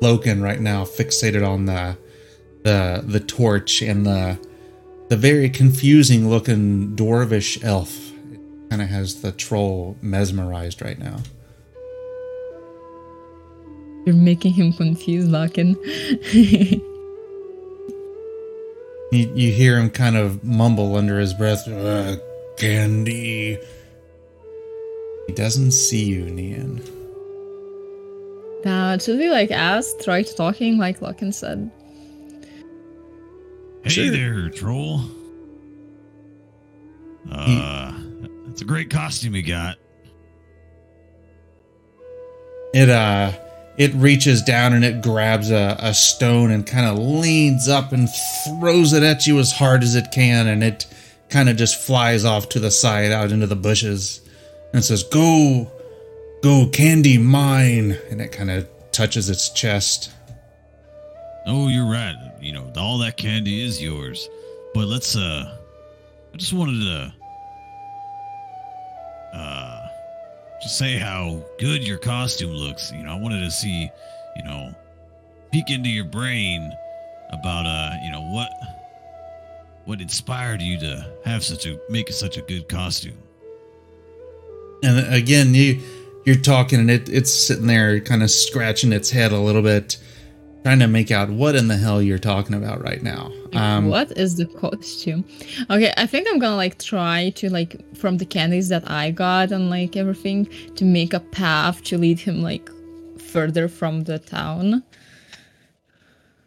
[0.00, 1.96] Loken right now, fixated on the
[2.62, 4.38] the the torch and the
[5.08, 8.12] the very confusing looking dwarvish elf.
[8.70, 11.16] Kind of has the troll mesmerized right now.
[14.04, 15.76] You're making him confused, Loken.
[19.10, 22.16] You, you hear him kind of mumble under his breath, uh,
[22.58, 23.58] Candy.
[25.26, 26.86] He doesn't see you, Nian.
[28.64, 31.70] now, should we like ask, try talking like Loken said?
[33.84, 34.10] Hey Sure.
[34.10, 35.00] there, troll.
[37.30, 37.92] Uh,
[38.46, 39.76] that's a great costume you got.
[42.74, 43.32] It uh
[43.78, 48.08] it reaches down and it grabs a, a stone and kind of leans up and
[48.60, 50.86] throws it at you as hard as it can and it
[51.30, 54.20] kind of just flies off to the side out into the bushes
[54.72, 55.70] and says go
[56.42, 60.10] go candy mine and it kind of touches its chest
[61.50, 62.14] Oh, you're right.
[62.42, 64.28] You know, all that candy is yours.
[64.74, 65.56] But let's uh
[66.34, 67.14] I just wanted to
[69.32, 69.77] uh
[70.62, 72.92] just say how good your costume looks.
[72.92, 73.90] You know, I wanted to see,
[74.36, 74.74] you know,
[75.52, 76.72] peek into your brain
[77.30, 78.50] about uh, you know, what
[79.84, 83.18] what inspired you to have such a make such a good costume.
[84.82, 85.80] And again, you
[86.24, 89.96] you're talking, and it it's sitting there, kind of scratching its head a little bit,
[90.62, 93.32] trying to make out what in the hell you're talking about right now.
[93.54, 95.24] Um, what is the costume?
[95.70, 99.52] Okay, I think I'm gonna like try to like from the candies that I got
[99.52, 100.46] and like everything
[100.76, 102.68] to make a path to lead him like
[103.18, 104.82] further from the town.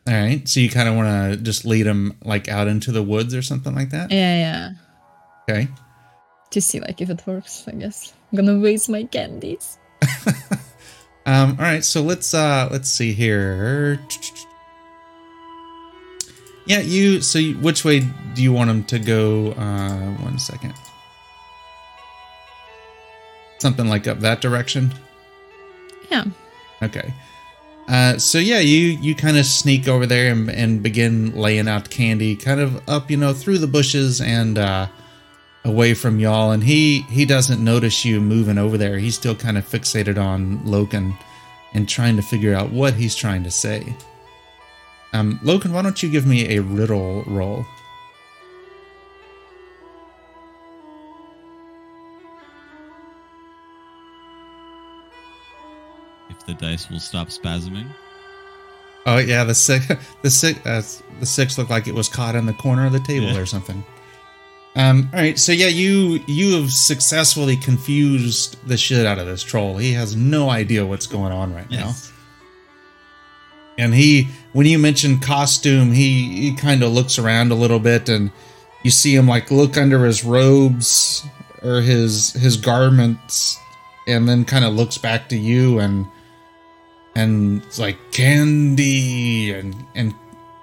[0.07, 3.03] All right, so you kind of want to just lead him like out into the
[3.03, 4.11] woods or something like that.
[4.11, 4.71] Yeah, yeah.
[5.49, 5.67] Okay.
[6.51, 8.13] To see like if it works, I guess.
[8.31, 9.77] I'm gonna waste my candies.
[11.25, 13.99] Um, all right, so let's uh let's see here.
[16.65, 17.21] Yeah, you.
[17.21, 18.01] So, you, which way
[18.33, 19.51] do you want him to go?
[19.51, 20.73] Uh, one second.
[23.59, 24.93] Something like up that direction.
[26.09, 26.25] Yeah.
[26.81, 27.13] Okay.
[27.87, 31.89] Uh, so yeah, you you kind of sneak over there and, and begin laying out
[31.89, 34.87] candy, kind of up, you know, through the bushes and uh,
[35.63, 36.51] away from y'all.
[36.51, 38.97] And he he doesn't notice you moving over there.
[38.97, 41.15] He's still kind of fixated on logan
[41.73, 43.95] and trying to figure out what he's trying to say.
[45.13, 47.65] Um, logan why don't you give me a riddle roll?
[56.29, 57.87] If the dice will stop spasming.
[59.05, 59.85] Oh yeah, the six,
[60.21, 60.81] the six, uh,
[61.19, 63.39] the six looked like it was caught in the corner of the table Yeah.
[63.39, 63.83] or something.
[64.75, 69.43] Um, all right, so yeah, you you have successfully confused the shit out of this
[69.43, 69.77] troll.
[69.77, 71.93] He has no idea what's going on right now.
[73.77, 78.07] And he, when you mention costume, he he kind of looks around a little bit,
[78.07, 78.31] and
[78.83, 81.25] you see him like look under his robes
[81.61, 83.57] or his his garments,
[84.07, 86.05] and then kind of looks back to you and
[87.15, 90.13] and it's like candy and and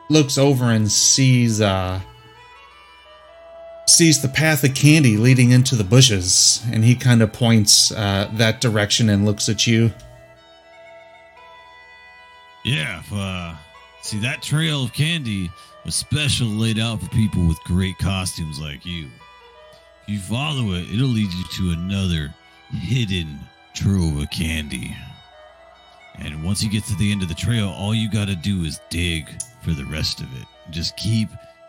[0.09, 2.01] looks over and sees uh
[3.89, 8.29] sees the path of candy leading into the bushes and he kind of points uh
[8.35, 9.91] that direction and looks at you
[12.65, 13.57] Yeah, uh,
[14.03, 15.51] see that trail of candy
[15.85, 19.07] was special laid out for people with great costumes like you.
[20.03, 22.35] If you follow it, it'll lead you to another
[22.71, 23.39] hidden
[23.75, 24.95] trove of candy.
[26.17, 28.81] And once you get to the end of the trail, all you gotta do is
[28.91, 29.31] dig
[29.63, 30.47] for the rest of it.
[30.71, 31.29] Just keep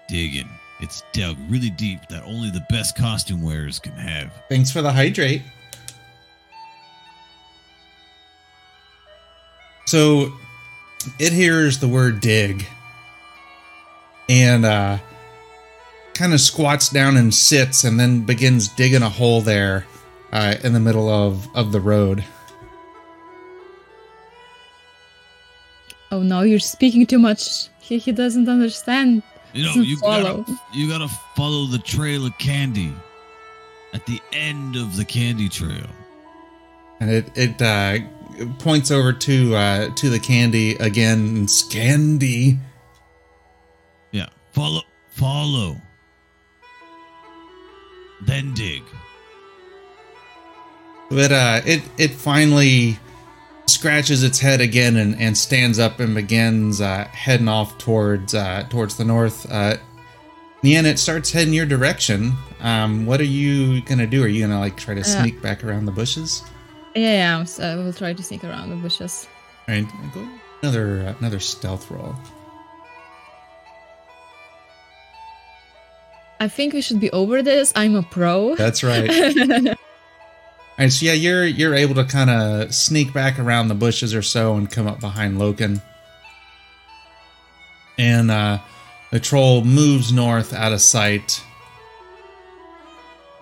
[0.10, 0.50] digging.
[0.82, 4.32] It's dug really deep that only the best costume wearers can have.
[4.50, 5.42] thanks for the hydrate
[9.86, 10.32] so
[11.20, 12.66] it hears the word dig
[14.30, 14.98] and uh
[16.14, 19.86] kind of squats down and sits and then begins digging a hole there
[20.32, 22.24] uh, in the middle of of the road
[26.12, 27.70] Oh no, you're speaking too much.
[27.80, 29.22] He he doesn't understand.
[29.54, 30.44] You know, you follow.
[30.44, 32.94] gotta, you gotta follow the trail of candy
[33.94, 35.88] at the end of the candy trail.
[37.00, 38.00] and it it uh,
[38.60, 41.46] points over to uh, to the candy again.
[41.48, 42.60] Scandy.
[44.12, 45.78] Yeah, follow, follow,
[48.22, 48.84] then dig.
[51.10, 53.00] But uh, it it finally
[53.70, 58.66] scratches its head again and, and stands up and begins uh, heading off towards uh,
[58.70, 59.50] towards the north.
[59.52, 59.78] Uh,
[60.64, 62.34] Nian, it starts heading your direction.
[62.60, 64.24] Um, what are you gonna do?
[64.24, 66.44] Are you gonna like try to sneak back around the bushes?
[66.96, 67.44] Yeah, yeah.
[67.46, 69.28] So I will try to sneak around the bushes.
[69.68, 70.28] All right, go
[70.62, 72.16] another uh, another stealth roll.
[76.42, 77.74] I think we should be over this.
[77.76, 78.56] I'm a pro.
[78.56, 79.78] That's right.
[80.80, 84.16] All right, so yeah, you're you're able to kind of sneak back around the bushes
[84.16, 85.82] or so and come up behind Loken.
[87.98, 88.60] And uh,
[89.12, 91.44] the troll moves north out of sight,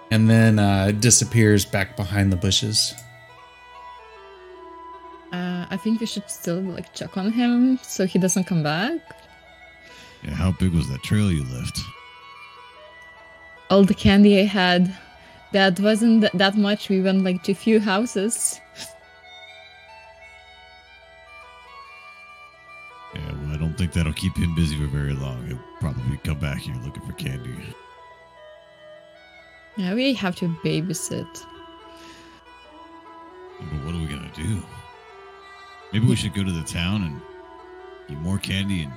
[0.09, 2.95] and then uh, disappears back behind the bushes.
[5.31, 8.97] Uh, I think we should still like check on him so he doesn't come back.
[10.23, 11.79] Yeah, how big was that trail you left?
[13.69, 14.97] All the candy I had,
[15.53, 16.89] that wasn't th- that much.
[16.89, 18.59] We went like to few houses.
[23.15, 25.45] Yeah, well, I don't think that'll keep him busy for very long.
[25.47, 27.55] He'll probably come back here looking for candy.
[29.77, 31.45] Yeah, we have to babysit.
[33.59, 34.61] But what are we gonna do?
[35.93, 37.21] Maybe we should go to the town and
[38.09, 38.91] get more candy and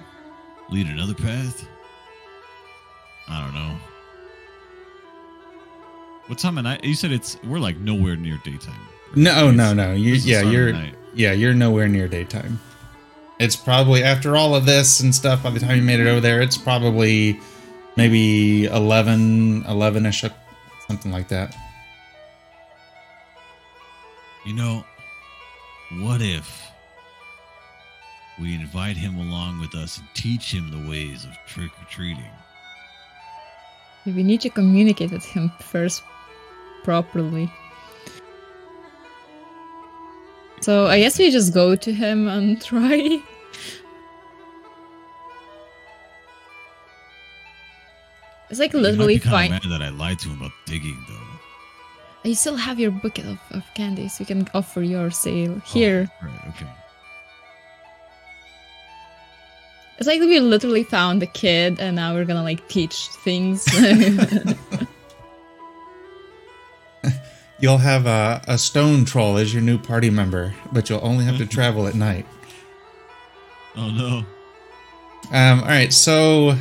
[0.70, 1.66] lead another path.
[3.28, 3.76] I don't know.
[6.26, 6.84] What time of night?
[6.84, 8.80] You said it's we're like nowhere near daytime.
[9.16, 9.92] No, oh, no, no.
[9.92, 10.72] You, yeah, you're
[11.14, 12.60] yeah, you're nowhere near daytime.
[13.40, 15.42] It's probably after all of this and stuff.
[15.42, 17.40] By the time you made it over there, it's probably
[17.96, 20.32] maybe 11, 11ish,
[20.86, 21.56] something like that.
[24.46, 24.84] You know,
[26.00, 26.70] what if
[28.40, 32.24] we invite him along with us and teach him the ways of trick or treating.
[34.10, 36.02] We need to communicate with him first
[36.82, 37.50] properly.
[40.60, 43.22] So I guess we just go to him and try.
[48.50, 49.52] It's like literally fine.
[49.52, 52.28] mad that I lied to him about digging, though.
[52.28, 54.20] You still have your bucket of, of candies.
[54.20, 56.10] You can offer your sale here.
[56.22, 56.48] Oh, right.
[56.48, 56.66] Okay.
[60.00, 63.66] It's like we literally found the kid and now we're gonna like teach things.
[67.60, 71.36] You'll have a, a stone troll as your new party member, but you'll only have
[71.36, 72.24] to travel at night.
[73.76, 74.24] Oh no.
[75.30, 76.56] Um, all right, so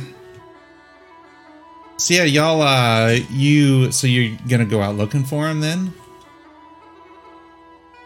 [1.96, 2.60] so yeah, y'all.
[2.60, 5.94] Uh, you so you're gonna go out looking for him then?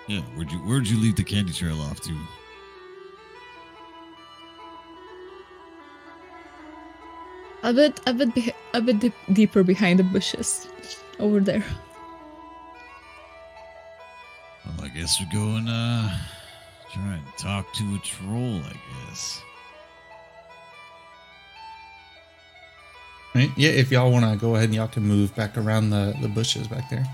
[0.06, 0.20] Yeah.
[0.36, 2.16] Where'd you Where'd you leave the candy trail off to?
[7.64, 10.68] A bit, a bit, beh- a bit deep, deeper behind the bushes,
[11.18, 11.64] over there.
[14.64, 15.66] Well, I guess we're going.
[15.68, 16.16] Uh,
[16.92, 18.60] try and talk to a troll.
[18.64, 18.72] I
[19.08, 19.40] guess.
[23.34, 23.50] Right?
[23.56, 26.28] Yeah, if y'all want to go ahead and y'all can move back around the the
[26.28, 27.04] bushes back there.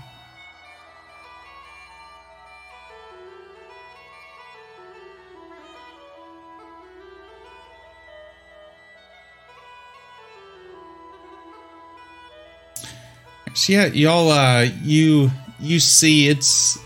[13.61, 16.79] So yeah, y'all uh you you see it's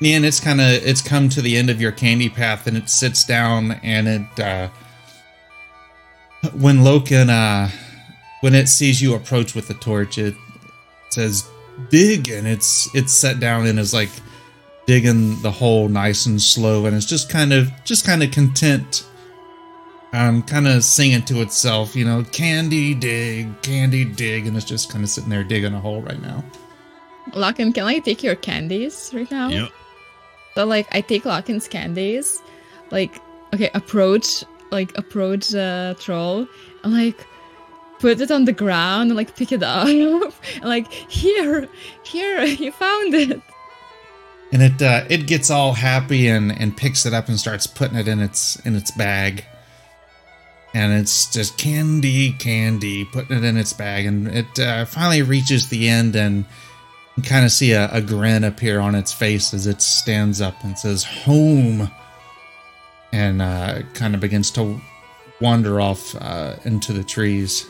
[0.00, 2.88] man, it's kind of it's come to the end of your candy path and it
[2.88, 4.68] sits down and it uh
[6.54, 7.70] when Loken uh
[8.40, 10.34] when it sees you approach with the torch it
[11.10, 11.46] says
[11.90, 14.08] dig and it's it's set down and is like
[14.86, 19.04] digging the hole nice and slow and it's just kind of just kind of content
[20.16, 24.90] um kind of singing to itself you know candy dig candy dig and it's just
[24.90, 26.42] kind of sitting there digging a hole right now
[27.32, 29.48] Locken, can I take your candies right now?
[29.48, 29.70] Yep.
[30.54, 32.40] So like I take Locken's candies,
[32.90, 33.20] like
[33.52, 36.46] okay, approach like approach the troll
[36.82, 37.26] and like
[37.98, 40.32] put it on the ground and like pick it up and
[40.64, 41.68] like here,
[42.04, 43.40] here, you found it.
[44.52, 47.98] and it uh, it gets all happy and and picks it up and starts putting
[47.98, 49.44] it in its in its bag
[50.76, 55.68] and it's just candy candy putting it in its bag and it uh, finally reaches
[55.70, 56.44] the end and
[57.16, 60.62] you kind of see a, a grin appear on its face as it stands up
[60.64, 61.90] and says home
[63.10, 64.78] and uh, kind of begins to
[65.40, 67.66] wander off uh, into the trees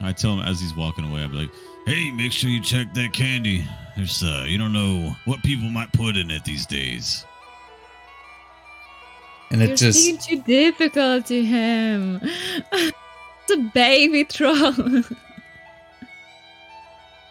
[0.00, 1.22] I tell him as he's walking away.
[1.22, 1.50] I'm like,
[1.86, 3.66] "Hey, make sure you check that candy.
[3.96, 7.24] There's uh, you don't know what people might put in it these days."
[9.50, 12.20] And it You're just being too difficult to him.
[12.72, 15.02] it's a baby troll.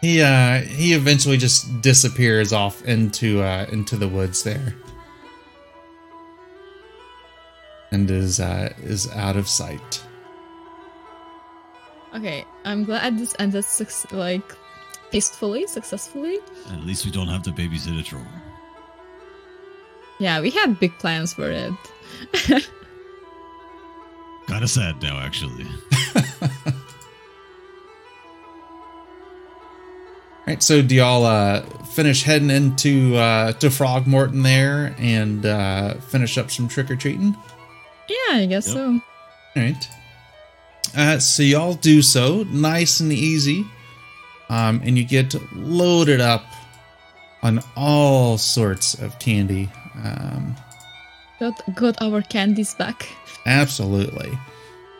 [0.02, 4.74] He uh he eventually just disappears off into uh into the woods there.
[7.90, 10.02] And is uh is out of sight.
[12.14, 14.54] okay, I'm glad this ended suc- like
[15.10, 16.38] peacefully, successfully.
[16.70, 18.22] At least we don't have to babysit a troll.
[20.20, 21.72] Yeah, we had big plans for it.
[24.48, 25.66] Kind of sad now, actually.
[30.38, 35.94] All right, so do y'all uh finish heading into uh to Frogmorton there and uh
[35.94, 37.34] finish up some trick or treating?
[38.08, 38.74] Yeah, I guess Yep.
[38.76, 39.00] so.
[39.56, 39.88] Alright.
[40.96, 43.66] Uh so y'all do so, nice and easy.
[44.48, 46.44] Um and you get loaded up
[47.42, 49.68] on all sorts of candy.
[50.04, 50.54] Um
[51.40, 53.08] Got got our candies back.
[53.44, 54.38] Absolutely.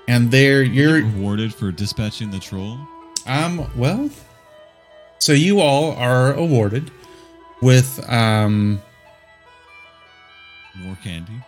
[0.08, 2.78] And there you're Rewarded for dispatching the troll.
[3.26, 4.08] um well
[5.18, 6.90] so you all are awarded
[7.62, 8.80] with um
[10.76, 11.40] More candy.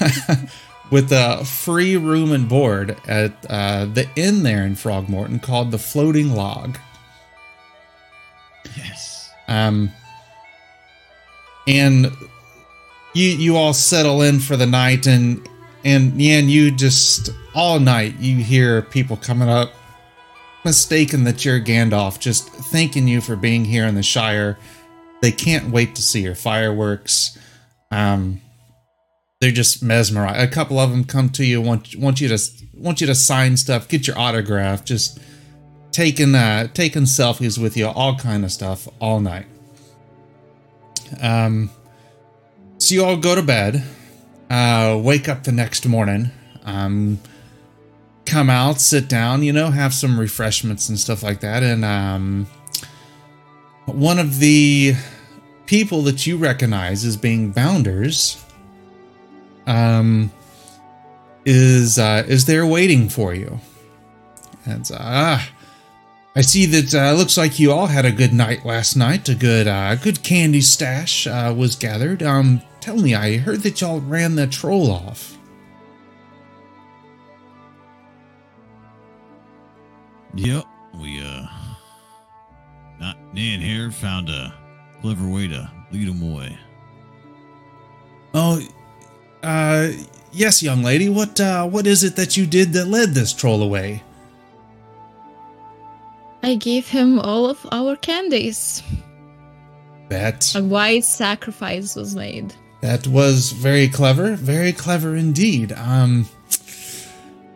[0.90, 5.78] with a free room and board at uh, the inn there in Frogmorton called the
[5.78, 6.78] Floating Log.
[8.76, 9.30] Yes.
[9.48, 9.90] Um,
[11.66, 12.10] and
[13.16, 15.48] you you all settle in for the night, and
[15.84, 19.72] and Yan, you just all night you hear people coming up,
[20.64, 24.58] mistaken that you're Gandalf, just thanking you for being here in the Shire.
[25.22, 27.38] They can't wait to see your fireworks.
[27.90, 28.42] Um,
[29.40, 30.38] they're just mesmerized.
[30.38, 32.38] A couple of them come to you want want you to
[32.74, 35.18] want you to sign stuff, get your autograph, just
[35.90, 39.46] taking uh taking selfies with you, all kind of stuff all night.
[41.22, 41.70] Um
[42.78, 43.82] so you all go to bed
[44.50, 46.30] uh, wake up the next morning,
[46.64, 47.18] um,
[48.24, 52.46] come out, sit down, you know, have some refreshments and stuff like that, and um,
[53.86, 54.94] one of the
[55.66, 58.44] people that you recognize as being bounders
[59.66, 60.30] um,
[61.44, 63.60] is uh, is there waiting for you.
[64.64, 65.48] And ah,
[66.36, 69.26] I see that uh, looks like you all had a good night last night.
[69.30, 72.22] A good uh, good candy stash uh, was gathered.
[72.22, 75.38] Um, tell me, I heard that y'all ran the troll off.
[80.34, 80.66] Yep,
[81.00, 81.46] we uh,
[83.00, 84.54] not Nan here found a
[85.00, 86.58] clever way to lead him away.
[88.34, 88.60] Oh,
[89.42, 89.88] uh,
[90.32, 91.08] yes, young lady.
[91.08, 94.02] What uh, what is it that you did that led this troll away?
[96.42, 98.82] I gave him all of our candies.
[100.08, 102.54] That A wise sacrifice was made.
[102.80, 105.72] that was very clever, very clever indeed.
[105.72, 106.28] Um,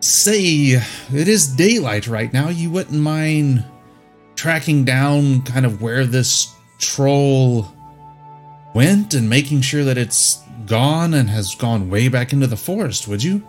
[0.00, 0.80] say
[1.12, 2.48] it is daylight right now.
[2.48, 3.64] You wouldn't mind
[4.34, 7.68] tracking down kind of where this troll
[8.74, 13.06] went and making sure that it's gone and has gone way back into the forest,
[13.06, 13.42] would you?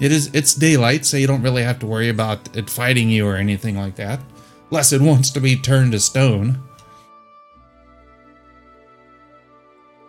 [0.00, 3.26] It is it's daylight, so you don't really have to worry about it fighting you
[3.26, 4.20] or anything like that.
[4.70, 6.60] Unless it wants to be turned to stone.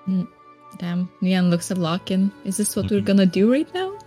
[0.06, 0.24] Hmm.
[0.78, 1.10] Damn.
[1.22, 2.32] Nian looks at Locken.
[2.44, 3.06] Is this what we're mm-hmm.
[3.06, 3.98] gonna do right now?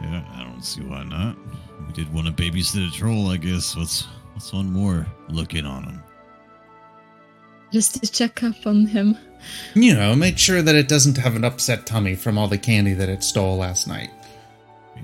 [0.00, 1.36] Yeah, I don't see why not.
[1.86, 3.76] We did want to babysit a troll, I guess.
[3.76, 6.02] What's what's one more look in on him?
[7.72, 9.16] Just to check up on him.
[9.74, 12.94] You know, make sure that it doesn't have an upset tummy from all the candy
[12.94, 14.10] that it stole last night.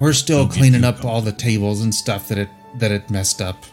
[0.01, 3.64] We're still cleaning up all the tables and stuff that it that it messed up.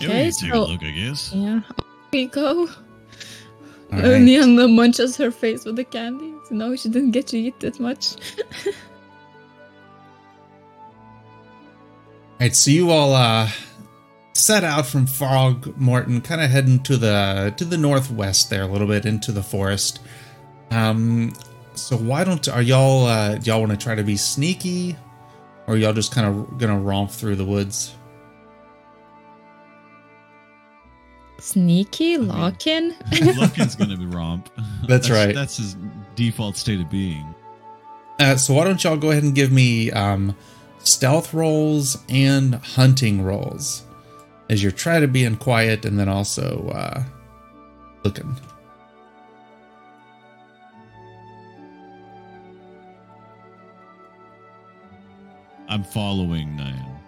[0.00, 1.32] Yeah, we Okay, can take a so look, I guess.
[1.32, 2.68] yeah, off we go.
[3.92, 4.20] All Uh, right.
[4.68, 6.34] Munches her face with the candy.
[6.48, 8.16] So no, she didn't get to eat that much.
[12.38, 13.48] All right, so you all uh
[14.36, 18.86] set out from Frogmorton, kind of heading to the to the northwest there a little
[18.86, 20.00] bit into the forest.
[20.70, 21.32] Um
[21.74, 24.96] so why don't are y'all uh y'all want to try to be sneaky
[25.66, 27.94] or are y'all just kind of gonna romp through the woods?
[31.38, 32.94] Sneaky Locken.
[33.36, 34.50] Luckin's gonna be romp.
[34.88, 35.34] That's right.
[35.34, 35.76] That's his
[36.14, 37.34] default state of being.
[38.18, 40.34] Uh, so why don't y'all go ahead and give me um,
[40.78, 43.85] stealth rolls and hunting rolls
[44.48, 47.02] as you're trying to be in quiet and then also uh,
[48.04, 48.36] looking.
[55.68, 56.98] I'm following Nyan.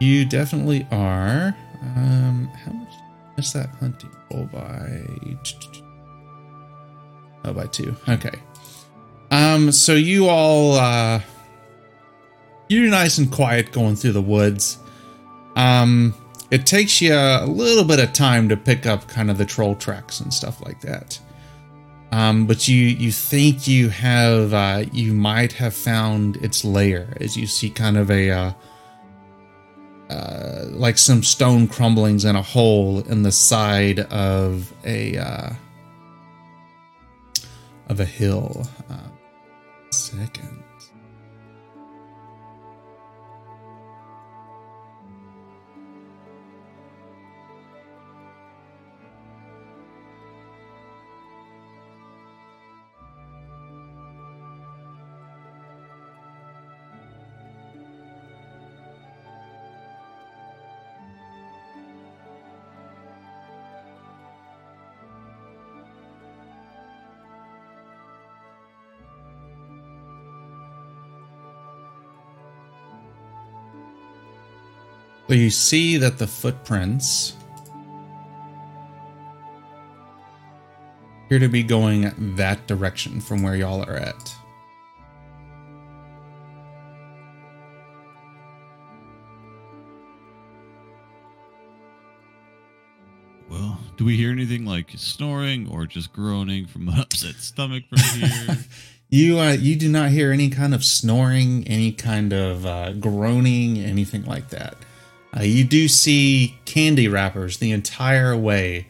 [0.00, 1.56] You definitely are.
[1.96, 2.92] Um, how much
[3.38, 5.02] is that hunting roll by?
[7.44, 7.94] Oh, by two.
[8.08, 8.34] Okay.
[9.30, 11.20] Um, so you all, uh,
[12.68, 14.78] you're nice and quiet going through the woods.
[15.54, 16.14] Um,
[16.50, 19.74] it takes you a little bit of time to pick up kind of the troll
[19.74, 21.18] tracks and stuff like that.
[22.12, 27.36] Um, but you you think you have uh, you might have found its lair as
[27.36, 28.52] you see kind of a uh,
[30.08, 35.50] uh, like some stone crumblings and a hole in the side of a uh,
[37.88, 38.68] of a hill.
[38.88, 39.08] Uh,
[39.90, 40.62] second.
[75.28, 77.36] So you see that the footprints
[81.24, 84.36] appear to be going that direction from where y'all are at.
[93.48, 97.98] Well, do we hear anything like snoring or just groaning from an upset stomach from
[98.20, 98.58] here?
[99.08, 103.78] You uh, you do not hear any kind of snoring, any kind of uh, groaning,
[103.78, 104.74] anything like that.
[105.34, 108.88] Uh, you do see candy wrappers the entire way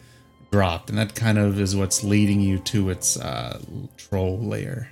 [0.50, 3.60] dropped, and that kind of is what's leading you to its uh,
[3.96, 4.90] troll lair.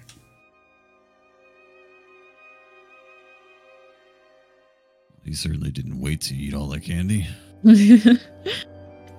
[5.24, 7.26] he certainly didn't wait to eat all that candy.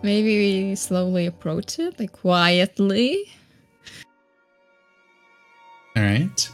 [0.04, 3.26] Maybe we slowly approach it, like quietly.
[5.96, 6.50] All right.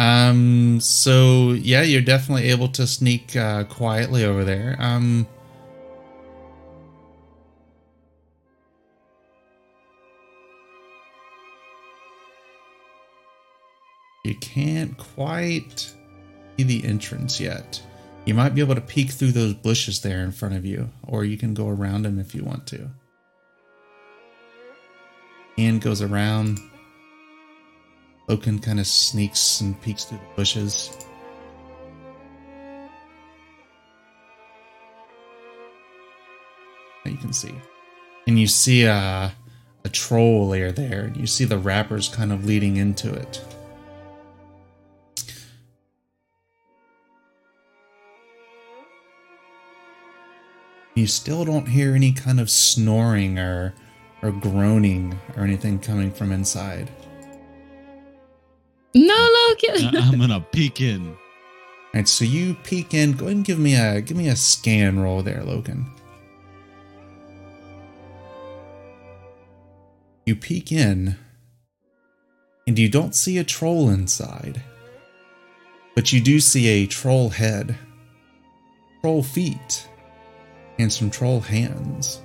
[0.00, 0.80] Um.
[0.80, 4.76] So yeah, you're definitely able to sneak uh, quietly over there.
[4.78, 5.26] Um.
[14.24, 15.92] You can't quite
[16.56, 17.82] see the entrance yet.
[18.24, 21.26] You might be able to peek through those bushes there in front of you, or
[21.26, 22.88] you can go around them if you want to.
[25.58, 26.58] And goes around.
[28.30, 30.96] Loken kind of sneaks and peeks through the bushes.
[37.04, 37.52] You can see.
[38.28, 39.32] And you see a,
[39.84, 43.44] a troll layer there, and you see the wrappers kind of leading into it.
[50.94, 53.74] You still don't hear any kind of snoring or
[54.22, 56.92] or groaning or anything coming from inside.
[58.94, 59.94] No, Loken.
[59.94, 61.16] I- I'm gonna peek in.
[61.94, 63.12] Alright, so you peek in.
[63.12, 65.86] Go ahead and give me a give me a scan roll there, Logan.
[70.26, 71.16] You peek in,
[72.66, 74.62] and you don't see a troll inside,
[75.96, 77.76] but you do see a troll head,
[79.00, 79.88] troll feet,
[80.78, 82.20] and some troll hands,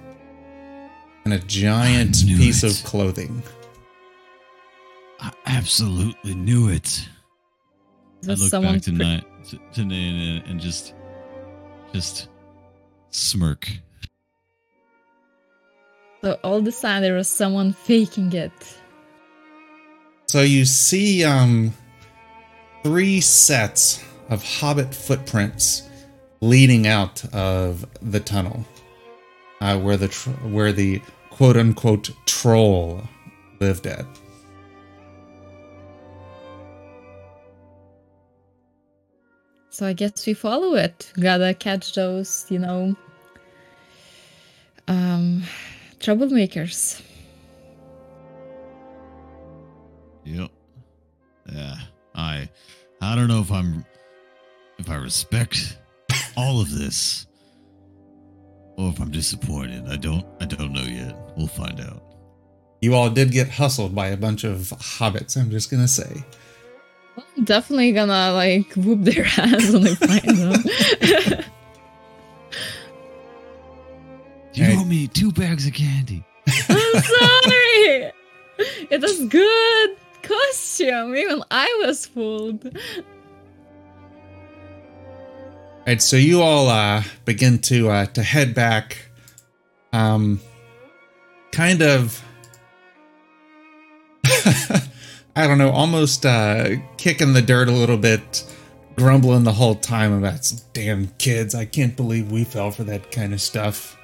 [1.24, 2.80] and a giant piece it.
[2.80, 3.42] of clothing.
[5.26, 7.08] I absolutely knew it.
[8.28, 10.94] I look back to pre- night to, to Nana and just
[11.94, 12.30] just
[13.10, 13.68] smirk.
[16.22, 18.52] So all the time there was someone faking it.
[20.28, 21.74] So you see um
[22.84, 25.90] three sets of hobbit footprints
[26.42, 28.64] leading out of the tunnel.
[29.60, 31.02] Uh, where the tr- where the
[31.32, 33.02] quote unquote troll
[33.60, 34.06] lived at.
[39.76, 41.12] So I guess we follow it.
[41.20, 42.96] Gotta catch those, you know,
[44.88, 45.44] um,
[46.00, 47.02] troublemakers.
[50.24, 50.50] Yep.
[51.52, 51.76] Yeah.
[52.16, 52.48] I
[53.02, 53.84] I don't know if I'm
[54.80, 55.78] if I respect
[56.38, 57.28] all of this
[58.78, 59.90] or if I'm disappointed.
[59.90, 61.18] I don't I don't know yet.
[61.36, 62.02] We'll find out.
[62.80, 66.24] You all did get hustled by a bunch of hobbits, I'm just gonna say.
[67.18, 70.64] I'm definitely gonna like whoop their ass when I find them.
[74.54, 74.78] You Hey.
[74.78, 76.24] owe me two bags of candy.
[76.48, 76.54] I'm
[77.02, 78.12] sorry.
[78.90, 81.16] It was good costume.
[81.16, 82.66] Even I was fooled.
[85.80, 88.98] Alright, so you all uh begin to uh to head back.
[89.94, 90.40] Um
[91.52, 92.22] kind of
[95.36, 98.44] I don't know, almost uh kicking the dirt a little bit,
[98.96, 101.54] grumbling the whole time about some damn kids.
[101.56, 103.98] I can't believe we fell for that kind of stuff.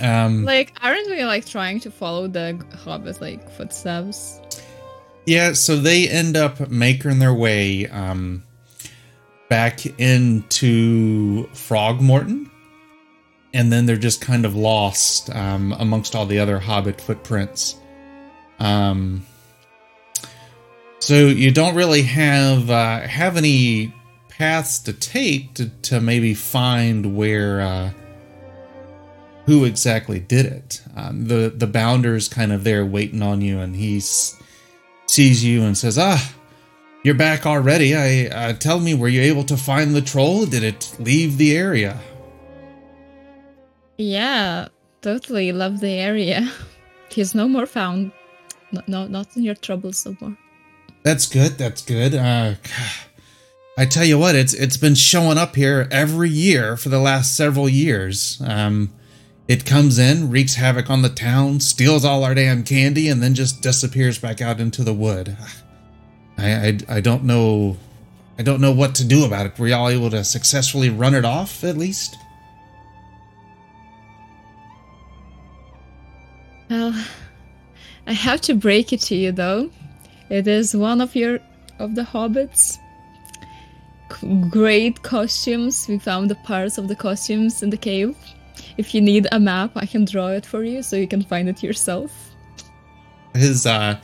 [0.00, 4.40] Um Like, aren't we like trying to follow the hobbit like footsteps?
[5.26, 8.42] Yeah, so they end up making their way um,
[9.48, 12.50] back into Frogmorton,
[13.52, 17.76] and then they're just kind of lost um, amongst all the other Hobbit footprints.
[18.58, 19.24] Um,
[21.00, 23.92] so you don't really have uh, have any
[24.28, 27.90] paths to take to, to maybe find where uh,
[29.46, 30.82] who exactly did it.
[30.96, 35.76] Um, the the bounder's kind of there waiting on you, and he sees you and
[35.76, 36.34] says, "Ah,
[37.02, 37.96] you're back already.
[37.96, 40.44] I uh, tell me, were you able to find the troll?
[40.44, 41.98] Did it leave the area?"
[43.96, 44.68] Yeah,
[45.00, 46.50] totally love the area.
[47.10, 48.12] He's no more found.
[48.70, 50.36] No, no not in your troubles no more.
[51.02, 51.52] That's good.
[51.52, 52.14] That's good.
[52.14, 52.54] Uh,
[53.78, 57.34] I tell you what, it's it's been showing up here every year for the last
[57.36, 58.40] several years.
[58.44, 58.92] Um,
[59.48, 63.34] it comes in, wreaks havoc on the town, steals all our damn candy, and then
[63.34, 65.36] just disappears back out into the wood.
[66.38, 67.78] I I, I don't know.
[68.38, 69.58] I don't know what to do about it.
[69.58, 72.16] Were y'all able to successfully run it off at least?
[76.68, 76.94] Well,
[78.06, 79.70] I have to break it to you though.
[80.30, 81.40] It is one of your
[81.78, 82.78] of the hobbits.
[84.12, 85.86] C- great costumes.
[85.88, 88.16] We found the parts of the costumes in the cave.
[88.76, 91.48] If you need a map, I can draw it for you so you can find
[91.48, 92.12] it yourself.
[93.34, 93.96] his uh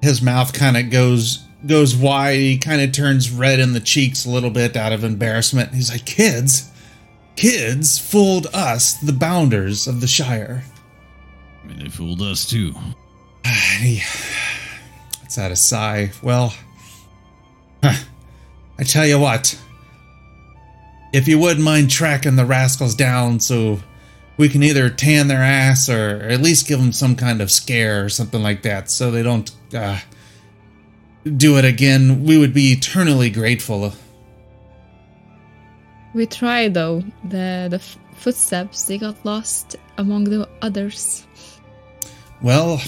[0.00, 4.24] his mouth kind of goes goes wide he kind of turns red in the cheeks
[4.24, 6.72] a little bit out of embarrassment he's like kids
[7.36, 10.62] kids fooled us, the bounders of the Shire.
[11.62, 12.74] I mean, they fooled us too.
[15.32, 16.10] Let's add a sigh.
[16.22, 16.52] Well,
[17.82, 18.04] huh,
[18.78, 19.58] I tell you what.
[21.14, 23.80] If you wouldn't mind tracking the rascals down so
[24.36, 28.04] we can either tan their ass or at least give them some kind of scare
[28.04, 30.00] or something like that so they don't uh,
[31.34, 33.94] do it again, we would be eternally grateful.
[36.12, 37.04] We tried though.
[37.24, 41.26] The the f- footsteps they got lost among the others.
[42.42, 42.82] Well,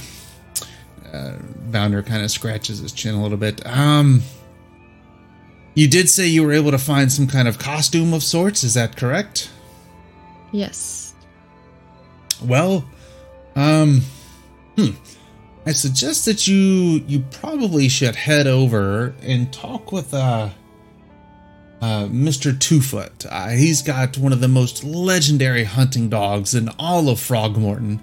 [1.15, 1.37] uh,
[1.71, 3.65] Bounder kind of scratches his chin a little bit.
[3.67, 4.23] Um,
[5.75, 8.65] you did say you were able to find some kind of costume of sorts.
[8.65, 9.51] Is that correct?
[10.53, 11.15] Yes.
[12.43, 12.85] Well,
[13.57, 14.03] um,
[14.77, 14.91] hmm.
[15.67, 20.51] I suggest that you you probably should head over and talk with uh,
[21.81, 22.59] uh Mr.
[22.59, 23.27] Twofoot.
[23.29, 28.01] Uh, he's got one of the most legendary hunting dogs in all of Frogmorton.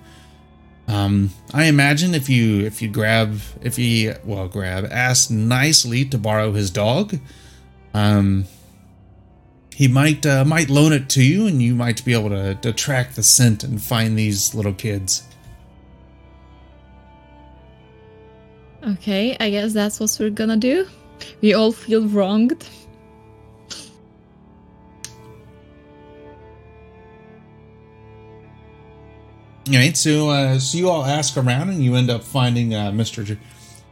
[0.87, 6.17] Um, I imagine if you if you grab if he well grab ask nicely to
[6.17, 7.17] borrow his dog,
[7.93, 8.45] um,
[9.73, 12.73] he might uh, might loan it to you, and you might be able to, to
[12.73, 15.23] track the scent and find these little kids.
[18.85, 20.87] Okay, I guess that's what we're gonna do.
[21.41, 22.67] We all feel wronged.
[29.67, 32.91] All right, so uh, so you all ask around, and you end up finding uh,
[32.91, 33.37] J-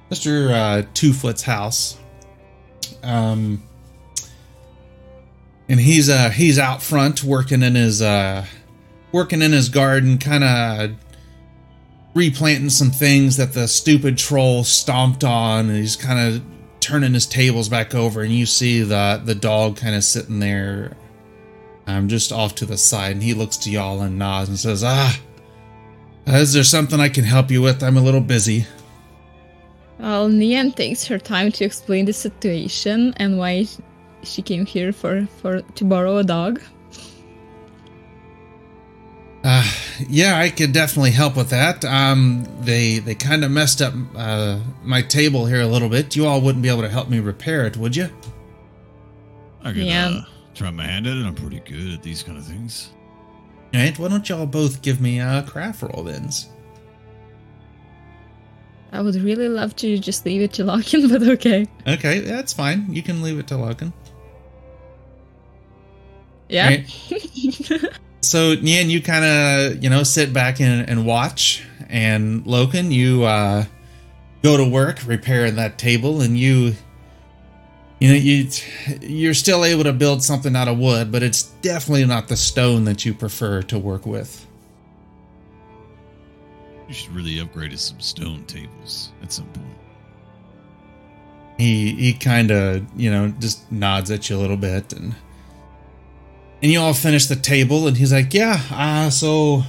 [0.10, 1.98] Mister uh, Twofoot's house.
[3.04, 3.62] Um,
[5.70, 8.46] and he's uh he's out front working in his uh
[9.12, 10.92] working in his garden, kind of
[12.16, 16.42] replanting some things that the stupid troll stomped on, and he's kind of
[16.80, 20.98] turning his tables back over, and you see the the dog kind of sitting there,
[21.86, 24.84] um, just off to the side, and he looks to y'all and nods and says,
[24.84, 25.16] "Ah."
[26.28, 27.82] Is there something I can help you with?
[27.84, 28.66] I'm a little busy.
[30.00, 33.66] Well, Nian takes her time to explain the situation and why
[34.24, 36.62] she came here for, for to borrow a dog.
[39.44, 39.64] Uh,
[40.10, 41.84] yeah, I could definitely help with that.
[41.86, 46.16] Um, they they kind of messed up uh, my table here a little bit.
[46.16, 48.10] You all wouldn't be able to help me repair it, would you?
[49.64, 50.10] I could Yeah.
[50.10, 50.22] uh,
[50.54, 51.26] try my hand at it.
[51.26, 52.92] I'm pretty good at these kind of things.
[53.74, 53.98] All right.
[53.98, 56.50] Why don't y'all both give me a craft roll thens?
[58.92, 61.68] I would really love to just leave it to Lokin, but okay.
[61.88, 62.88] Okay, that's fine.
[62.94, 63.94] You can leave it to Logan.
[66.48, 66.68] Yeah.
[66.68, 67.90] Right.
[68.22, 73.24] So Nian, you kind of you know sit back and, and watch, and Logan, you
[73.24, 73.66] uh,
[74.44, 76.76] go to work repairing that table, and you
[78.00, 78.50] you know you
[79.02, 82.86] you're still able to build something out of wood, but it's definitely not the stone
[82.86, 84.46] that you prefer to work with.
[86.88, 89.68] You should really upgrade to some stone tables at some point.
[91.58, 95.14] He he kind of you know just nods at you a little bit, and
[96.64, 99.64] and you all finish the table, and he's like, yeah, uh, so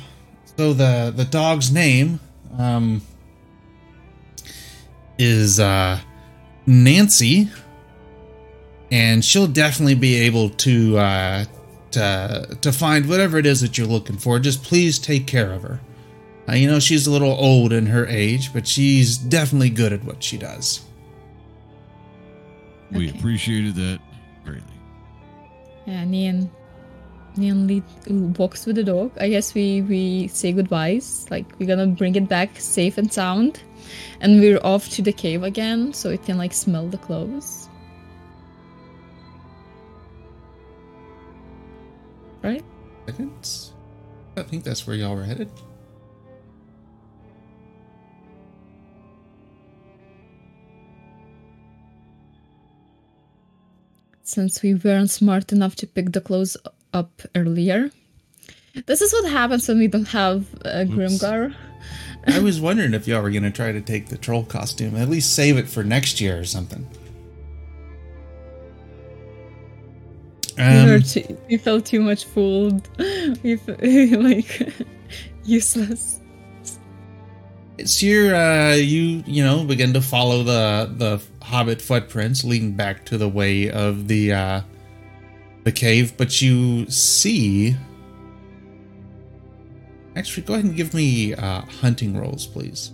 [0.56, 2.20] so the the dog's name
[2.58, 3.02] um
[5.18, 5.98] is uh
[6.66, 7.50] Nancy
[8.90, 11.44] and she'll definitely be able to uh
[11.90, 15.62] to to find whatever it is that you're looking for just please take care of
[15.62, 15.80] her
[16.48, 20.02] uh, you know she's a little old in her age but she's definitely good at
[20.04, 20.82] what she does
[22.92, 23.18] We Okay.
[23.18, 24.00] appreciated that
[24.44, 24.62] greatly.
[25.86, 26.48] Yeah, Nian.
[27.36, 27.84] Nian lead,
[28.36, 29.12] walks with the dog.
[29.20, 31.26] I guess we we say goodbyes.
[31.30, 33.62] Like we're gonna bring it back safe and sound,
[34.20, 37.59] and we're off to the cave again, so it can like smell the clothes.
[42.42, 42.64] Right?
[43.06, 43.72] seconds
[44.36, 45.50] i think that's where y'all were headed
[54.22, 56.56] Since we weren't smart enough to pick the clothes
[56.94, 57.90] up earlier.
[58.86, 61.52] This is what happens when we don't have a Grimgar.
[62.28, 65.34] i was wondering if y'all were gonna try to take the troll costume at least
[65.34, 66.86] save it for next year or something
[70.58, 72.88] um, too, we felt too much fooled.
[73.42, 73.56] We
[74.16, 74.72] like
[75.44, 76.20] useless.
[77.78, 83.04] it's your uh you you know begin to follow the the hobbit footprints leading back
[83.06, 84.60] to the way of the uh
[85.64, 87.76] the cave but you see
[90.16, 92.92] actually go ahead and give me uh hunting rolls please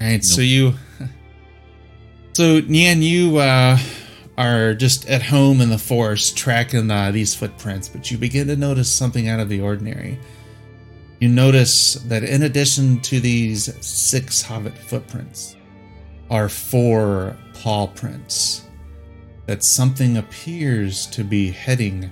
[0.00, 0.74] right, so you,
[2.32, 3.78] so Nian, you uh,
[4.38, 8.56] are just at home in the forest tracking uh, these footprints, but you begin to
[8.56, 10.18] notice something out of the ordinary.
[11.20, 15.56] You notice that in addition to these six hobbit footprints,
[16.30, 18.66] are four paw prints.
[19.46, 22.10] That something appears to be heading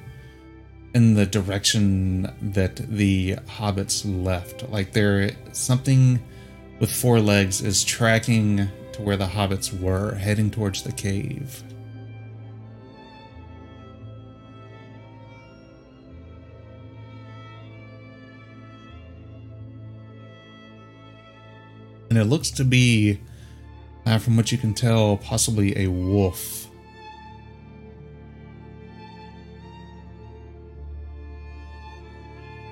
[0.94, 2.22] in the direction
[2.52, 4.68] that the hobbits left.
[4.68, 6.20] Like there, something
[6.78, 11.62] with four legs is tracking to where the hobbits were, heading towards the cave.
[22.10, 23.20] And it looks to be,
[24.06, 26.68] uh, from what you can tell, possibly a wolf.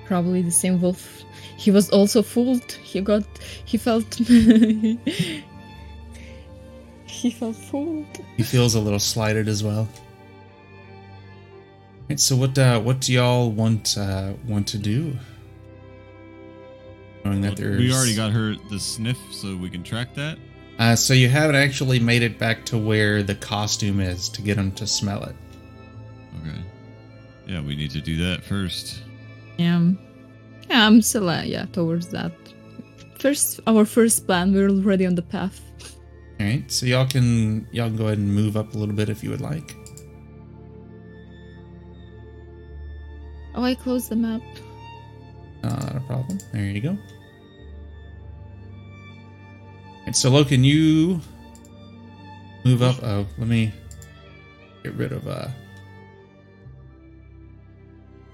[0.07, 1.26] Probably the same wolf.
[1.57, 2.73] He was also fooled.
[2.73, 3.25] He got.
[3.65, 4.15] He felt.
[4.15, 5.01] he
[7.31, 8.19] felt fooled.
[8.37, 9.89] He feels a little slighted as well.
[12.09, 15.17] Right, so what uh, what do y'all want uh, want to do?
[17.25, 20.39] Knowing that Well, there's we already got her the sniff, so we can track that.
[20.79, 24.59] Uh, so you haven't actually made it back to where the costume is to get
[24.59, 25.35] him to smell it.
[26.43, 26.61] Okay.
[27.47, 29.03] Yeah, we need to do that first.
[29.57, 29.91] Yeah.
[30.69, 32.33] Yeah, I'm still uh, yeah towards that.
[33.19, 34.53] First, our first plan.
[34.53, 35.61] We're already on the path.
[36.39, 39.09] All right, so y'all can y'all can go ahead and move up a little bit
[39.09, 39.75] if you would like.
[43.55, 44.43] Oh, I closed the map.
[45.63, 46.39] Not a problem.
[46.53, 46.99] There you go.
[50.05, 51.21] And so, Logan, you
[52.65, 53.03] move up.
[53.03, 53.73] Oh, let me
[54.85, 55.27] get rid of.
[55.27, 55.49] uh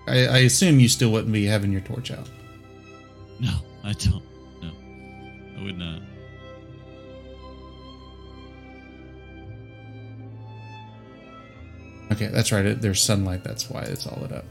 [0.06, 2.28] I, I assume you still wouldn't be having your torch out.
[3.40, 4.22] No, I don't.
[4.62, 4.70] No,
[5.58, 6.00] I would not.
[12.12, 12.64] Okay, that's right.
[12.66, 13.42] it- There's sunlight.
[13.44, 14.44] That's why it's all lit up.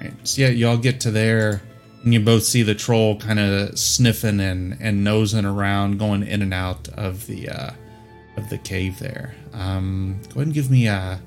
[0.00, 0.12] Right.
[0.24, 1.60] So yeah, y'all get to there,
[2.04, 6.40] and you both see the troll kind of sniffing and and nosing around, going in
[6.40, 7.70] and out of the uh,
[8.36, 9.34] of the cave there.
[9.52, 11.18] Um, go ahead and give me uh,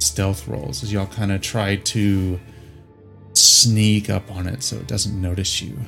[0.00, 2.40] stealth rolls as y'all kind of try to
[3.32, 5.78] sneak up on it so it doesn't notice you.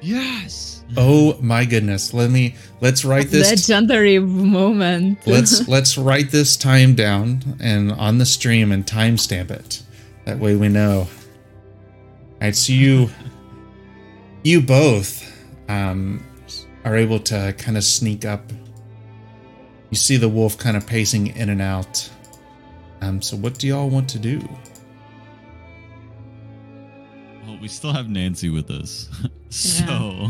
[0.00, 0.82] Yes.
[0.96, 2.12] Oh my goodness!
[2.12, 3.48] Let me let's write this.
[3.48, 5.24] Legendary moment.
[5.26, 9.82] let's let's write this time down and on the stream and timestamp it.
[10.24, 11.00] That way we know.
[11.00, 11.08] All
[12.40, 13.10] right, so you
[14.42, 15.32] you both
[15.68, 16.24] um,
[16.84, 18.52] are able to kind of sneak up.
[19.90, 22.10] You see the wolf kind of pacing in and out.
[23.02, 24.40] Um, so what do y'all want to do?
[27.46, 29.10] Well, we still have Nancy with us,
[29.50, 30.28] so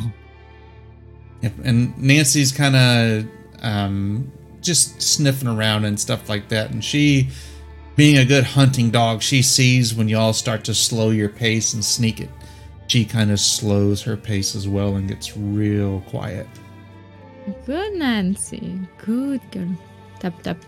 [1.42, 3.26] Yep, and Nancy's kind of
[3.62, 6.70] um, just sniffing around and stuff like that.
[6.70, 7.28] And she,
[7.96, 11.84] being a good hunting dog, she sees when y'all start to slow your pace and
[11.84, 12.30] sneak it.
[12.86, 16.46] She kind of slows her pace as well and gets real quiet.
[17.66, 18.78] Good, Nancy.
[18.98, 19.76] Good girl.
[20.20, 20.58] Tap tap.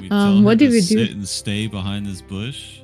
[0.00, 1.06] We Um, her what do to we do?
[1.06, 2.80] Sit and stay behind this bush.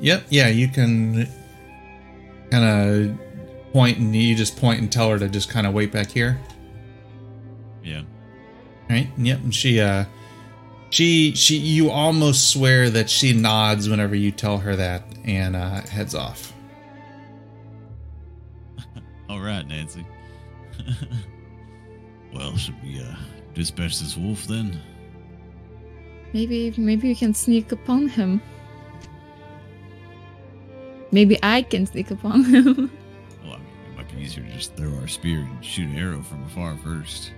[0.00, 1.28] Yep, yeah, you can
[2.50, 5.92] kind of point and you just point and tell her to just kind of wait
[5.92, 6.40] back here.
[7.82, 8.02] Yeah.
[8.88, 9.08] Right?
[9.18, 9.38] Yep.
[9.40, 10.04] And she uh
[10.90, 15.80] she she you almost swear that she nods whenever you tell her that and uh
[15.82, 16.52] heads off.
[19.28, 20.06] All right, Nancy.
[22.34, 23.14] well, should we uh,
[23.54, 24.80] dispatch this wolf then?
[26.32, 28.40] Maybe maybe you can sneak upon him.
[31.10, 32.90] Maybe I can sneak upon him.
[33.44, 35.96] Well, I mean, it might be easier to just throw our spear and shoot an
[35.96, 37.32] arrow from afar first.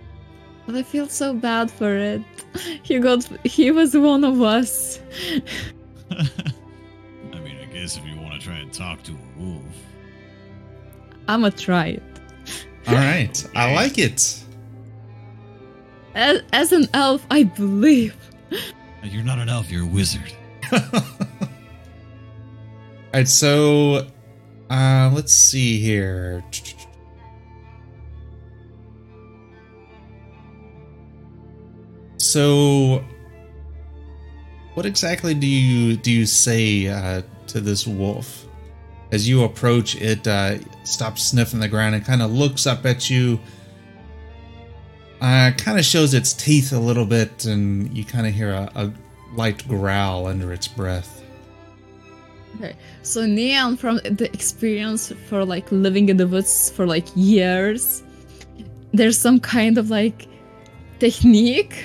[0.67, 2.23] but I feel so bad for it.
[2.83, 4.99] He got he was one of us.
[6.11, 9.63] I mean, I guess if you want to try and talk to a wolf.
[11.29, 12.03] I'ma try it.
[12.89, 13.47] All right.
[13.55, 14.43] I like it.
[16.17, 18.17] As, as an elf, I believe.
[19.03, 20.33] You're not an elf, you're a wizard.
[20.73, 20.81] All
[23.15, 24.07] right, so
[24.69, 26.45] uh let's see here.
[32.19, 33.03] So
[34.75, 38.47] what exactly do you do you say uh, to this wolf?
[39.13, 43.11] As you approach, it uh, stops sniffing the ground and kind of looks up at
[43.11, 43.41] you.
[45.21, 48.71] Uh, kind of shows its teeth a little bit, and you kind of hear a,
[48.75, 48.93] a
[49.35, 51.23] light growl under its breath.
[52.57, 58.03] Okay, so Neon, from the experience for like living in the woods for like years,
[58.93, 60.27] there's some kind of like
[60.99, 61.85] technique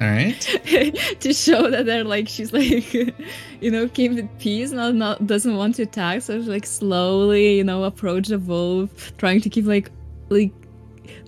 [0.00, 0.40] All right.
[1.20, 2.94] to show that they're like she's like
[3.60, 7.56] you know keep at peace not not doesn't want to attack so she like slowly
[7.56, 9.90] you know approach the wolf trying to keep like
[10.30, 10.52] like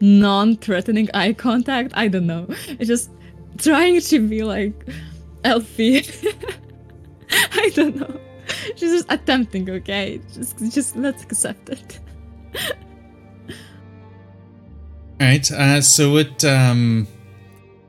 [0.00, 1.92] non-threatening eye contact?
[1.94, 2.46] I don't know.
[2.68, 3.10] It's just
[3.58, 4.72] trying to be like
[5.44, 6.06] elfie
[7.52, 8.20] i don't know.
[8.76, 10.20] She's just attempting okay?
[10.32, 12.00] Just just let's accept it.
[15.20, 15.50] All right.
[15.50, 17.06] Uh, so it um,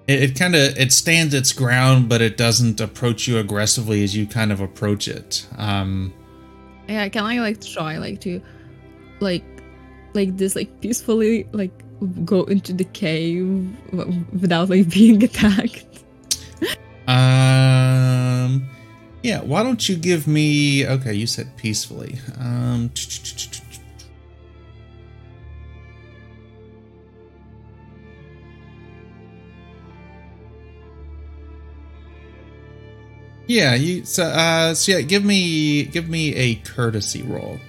[0.08, 4.16] it, it kind of it stands its ground, but it doesn't approach you aggressively as
[4.16, 5.48] you kind of approach it.
[5.58, 6.14] Um,
[6.88, 8.42] yeah can i like try like to
[9.20, 9.44] like
[10.14, 11.72] like this like peacefully like
[12.26, 13.70] go into the cave
[14.34, 15.86] without like being attacked
[17.08, 18.66] um,
[19.24, 19.42] yeah.
[19.42, 20.88] Why don't you give me?
[20.88, 22.18] Okay, you said peacefully.
[22.40, 22.92] Um,
[33.48, 33.76] yeah.
[33.76, 35.02] You so uh, so yeah.
[35.02, 37.60] Give me give me a courtesy roll,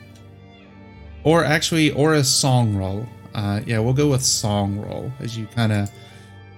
[1.25, 3.07] or actually, or a song roll.
[3.35, 5.91] Uh, yeah, we'll go with song roll as you kind of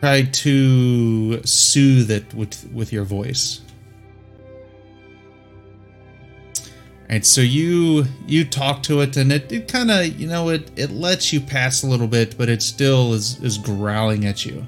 [0.00, 3.62] try to soothe it with with your voice.
[7.08, 10.70] Right, so you you talk to it and it, it kind of you know it
[10.76, 14.66] it lets you pass a little bit, but it still is is growling at you.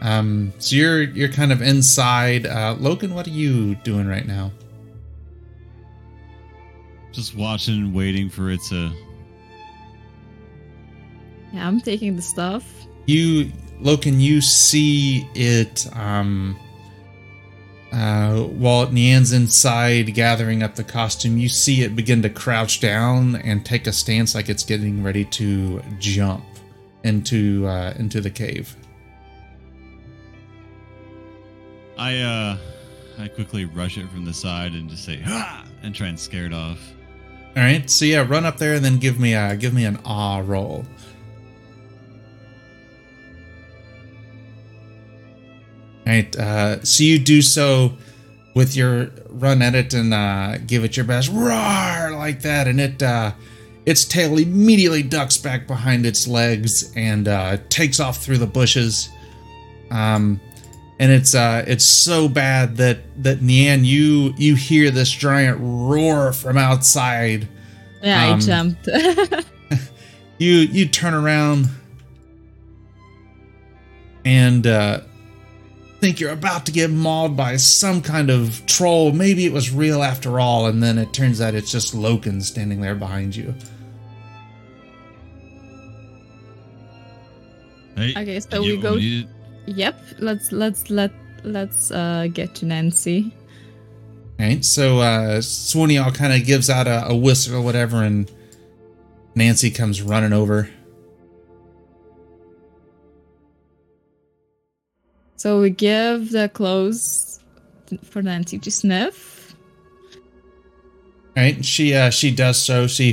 [0.00, 2.46] Um, so you're you're kind of inside.
[2.46, 4.52] Uh, Logan, what are you doing right now?
[7.12, 8.90] Just watching, and waiting for it to.
[11.52, 13.50] yeah i'm taking the stuff you
[13.82, 16.56] Loken, you see it um
[17.92, 23.36] uh while Nian's inside gathering up the costume, you see it begin to crouch down
[23.36, 26.44] and take a stance like it's getting ready to jump
[27.02, 28.76] into uh into the cave.
[31.98, 32.58] I uh,
[33.18, 36.46] I quickly rush it from the side and just say ha and try and scare
[36.46, 36.91] it off.
[37.56, 40.42] Alright, so yeah, run up there and then give me a give me an awe
[40.44, 40.86] roll.
[46.06, 47.92] Alright, uh so you do so
[48.54, 52.80] with your run at it and uh give it your best roar like that and
[52.80, 53.32] it uh
[53.84, 59.10] its tail immediately ducks back behind its legs and uh takes off through the bushes.
[59.90, 60.40] Um
[60.98, 66.32] and it's uh it's so bad that that Nian you you hear this giant roar
[66.32, 67.48] from outside.
[68.02, 68.86] Yeah i Um, jumped.
[70.38, 71.68] you you turn around.
[74.24, 75.00] And uh
[76.00, 79.12] think you're about to get mauled by some kind of troll.
[79.12, 82.80] Maybe it was real after all and then it turns out it's just Loken standing
[82.80, 83.54] there behind you.
[87.96, 89.28] Hey, Okay, so we go- what we needed?
[89.66, 91.12] Yep let's let's let
[91.44, 93.34] let's uh get to nancy.
[94.38, 98.30] Right so uh all kind of gives out a, a whistle or whatever and
[99.34, 100.68] Nancy comes running over.
[105.36, 107.40] So we give the clothes
[108.04, 109.56] for nancy to sniff.
[111.36, 112.86] Right she uh she does so.
[112.86, 113.12] She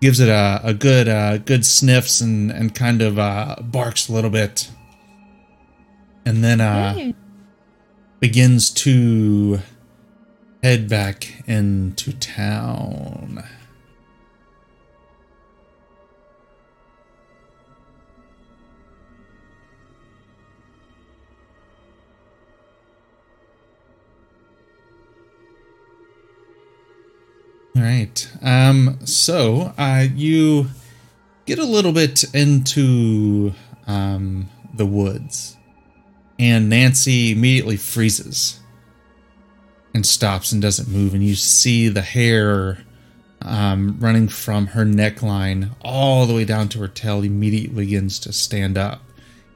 [0.00, 4.12] gives it a, a good uh good sniffs and and kind of uh barks a
[4.12, 4.70] little bit
[6.26, 7.14] and then uh Yay.
[8.20, 9.60] begins to
[10.62, 13.42] head back into town
[27.76, 28.28] All right.
[28.42, 30.68] Um, so uh, you
[31.44, 33.52] get a little bit into
[33.86, 35.55] um, the woods,
[36.38, 38.60] and Nancy immediately freezes
[39.94, 42.78] and stops and doesn't move, and you see the hair
[43.42, 48.32] um, running from her neckline all the way down to her tail immediately begins to
[48.32, 49.02] stand up,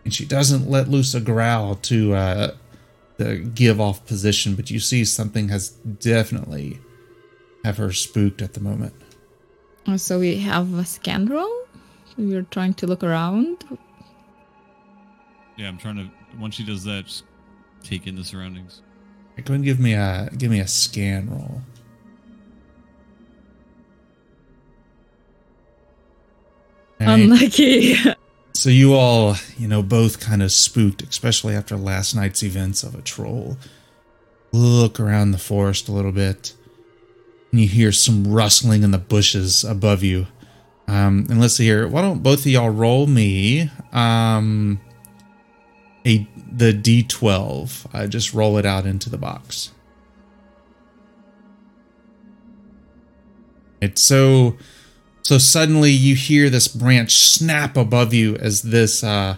[0.04, 2.54] and she doesn't let loose a growl to uh,
[3.18, 6.78] to give off position, but you see something has definitely
[7.64, 8.94] have her spooked at the moment.
[9.86, 11.60] Uh, so we have a scan roll
[12.20, 13.64] we're trying to look around
[15.56, 16.10] Yeah, I'm trying to.
[16.38, 17.24] Once she does that, just
[17.82, 18.82] take in the surroundings.
[19.36, 21.62] Go ahead and give me a give me a scan roll.
[27.00, 27.20] All right.
[27.20, 27.94] unlucky
[28.52, 32.94] So you all, you know, both kind of spooked, especially after last night's events of
[32.94, 33.56] a troll.
[34.52, 36.52] look around the forest a little bit,
[37.52, 40.26] and you hear some rustling in the bushes above you.
[40.88, 41.88] Um, and let's see here.
[41.88, 44.80] Why don't both of y'all roll me um,
[46.06, 47.86] a the d12?
[47.92, 49.72] I just roll it out into the box.
[53.80, 54.56] It's so
[55.22, 59.36] so suddenly you hear this branch snap above you as this uh,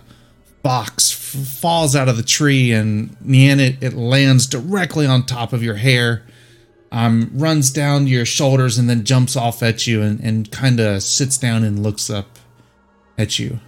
[0.62, 5.52] box f- falls out of the tree, and Nian, it, it lands directly on top
[5.52, 6.24] of your hair,
[6.90, 11.02] um, runs down your shoulders, and then jumps off at you and, and kind of
[11.02, 12.38] sits down and looks up
[13.18, 13.60] at you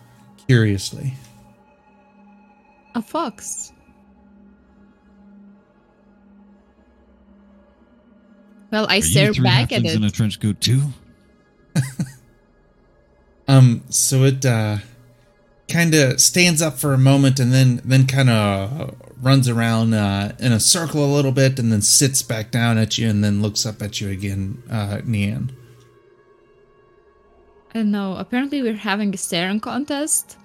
[0.47, 1.15] curiously.
[2.95, 3.73] A fox.
[8.71, 10.83] Well, I Are you stare three back at halflings in a trench coat too?
[13.47, 14.79] Um, so it uh,
[15.69, 20.33] kind of stands up for a moment and then then kind of runs around uh,
[20.39, 23.43] in a circle a little bit and then sits back down at you and then
[23.43, 25.51] looks up at you again, uh, Nian.
[27.71, 28.17] I don't know.
[28.17, 30.39] Apparently, we're having a staring contest.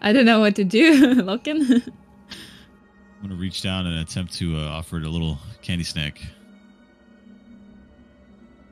[0.00, 1.82] I don't know what to do, Loken.
[1.86, 6.20] I'm gonna reach down and attempt to uh, offer it a little candy snack.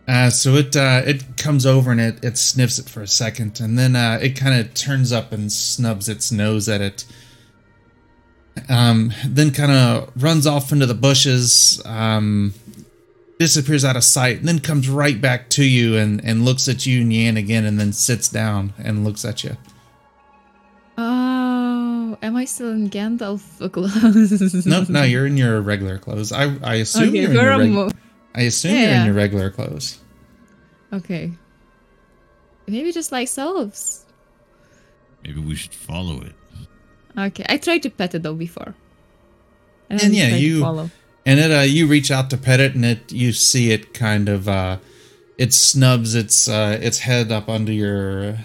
[0.09, 3.61] Uh, so it uh, it comes over and it, it sniffs it for a second,
[3.61, 7.05] and then uh, it kind of turns up and snubs its nose at it.
[8.69, 12.55] Um, then kind of runs off into the bushes, um,
[13.39, 16.87] disappears out of sight, and then comes right back to you and, and looks at
[16.87, 19.57] you, Nyan, again, and then sits down and looks at you.
[20.99, 23.43] Oh, am I still in Gandalf
[23.73, 24.67] clothes?
[24.67, 26.33] No, no, you're in your regular clothes.
[26.33, 27.91] I I assume Okay, you're in your a reg- mo-
[28.35, 29.99] I assume you're in your regular clothes.
[30.93, 31.33] Okay.
[32.67, 34.05] Maybe just like selves.
[35.25, 36.35] Maybe we should follow it.
[37.17, 38.75] Okay, I tried to pet it though before.
[39.89, 40.91] And then yeah, you- follow.
[41.25, 44.29] and it uh, you reach out to pet it and it you see it kind
[44.29, 44.79] of uh
[45.39, 48.39] it snubs its uh its head up under your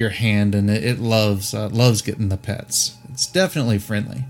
[0.00, 2.96] your hand and it, it loves uh, loves getting the pets.
[3.10, 4.24] It's definitely friendly.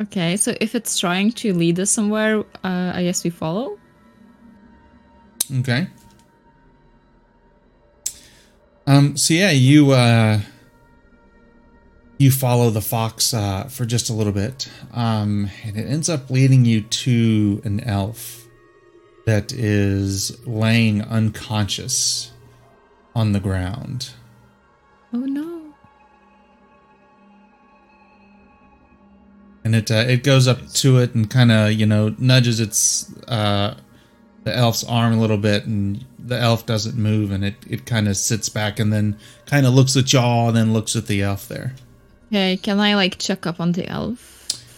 [0.00, 3.78] Okay, so if it's trying to lead us somewhere, uh, I guess we follow.
[5.60, 5.86] okay.
[8.86, 10.40] Um so yeah you uh
[12.18, 16.30] you follow the fox uh for just a little bit um and it ends up
[16.30, 18.44] leading you to an elf
[19.24, 22.32] that is laying unconscious
[23.14, 24.10] on the ground
[25.12, 25.62] Oh no.
[29.64, 33.12] and it uh, it goes up to it and kind of you know nudges its
[33.28, 33.74] uh,
[34.44, 38.08] the elf's arm a little bit, and the elf doesn't move, and it it kind
[38.08, 39.16] of sits back and then
[39.46, 41.74] kind of looks at y'all, and then looks at the elf there.
[42.28, 44.30] Okay, can I like check up on the elf?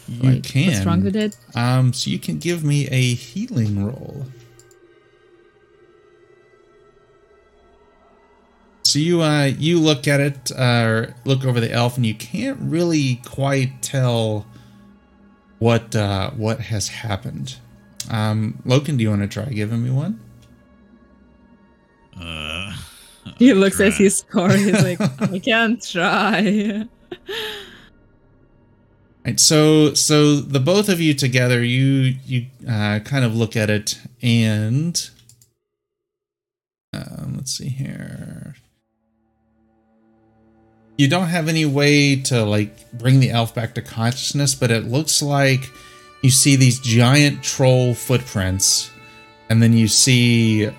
[0.08, 0.66] You Like, can.
[0.66, 1.36] What's wrong with it?
[1.54, 4.26] Um, so you can give me a healing roll.
[8.94, 12.60] So you uh you look at it, uh, look over the elf, and you can't
[12.60, 14.46] really quite tell
[15.58, 17.56] what uh what has happened.
[18.08, 20.20] Um, Loken, do you want to try giving me one?
[22.16, 22.72] Uh,
[23.36, 24.04] He looks at try.
[24.04, 24.50] his score.
[24.50, 26.86] He's like, I can't try.
[29.26, 33.70] Right, so so the both of you together, you you uh, kind of look at
[33.70, 35.10] it, and
[36.92, 38.54] um, let's see here.
[40.96, 44.84] You don't have any way to like bring the elf back to consciousness, but it
[44.84, 45.70] looks like
[46.22, 48.90] you see these giant troll footprints,
[49.50, 50.70] and then you see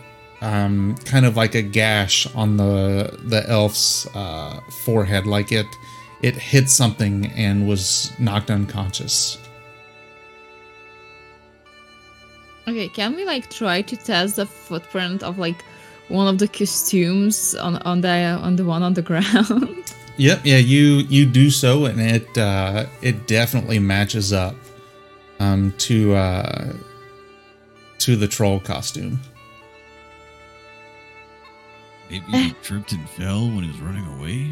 [0.42, 5.68] um, kind of like a gash on the the elf's uh, forehead, like it
[6.22, 9.38] it hit something and was knocked unconscious.
[12.68, 15.64] Okay, can we like try to test the footprint of like
[16.08, 18.10] one of the costumes on on the
[18.42, 19.94] on the one on the ground?
[20.18, 24.56] Yep, yeah, you you do so, and it uh, it definitely matches up
[25.40, 26.74] um, to uh,
[28.00, 29.20] to the troll costume.
[32.10, 34.52] maybe he tripped and fell when he was running away.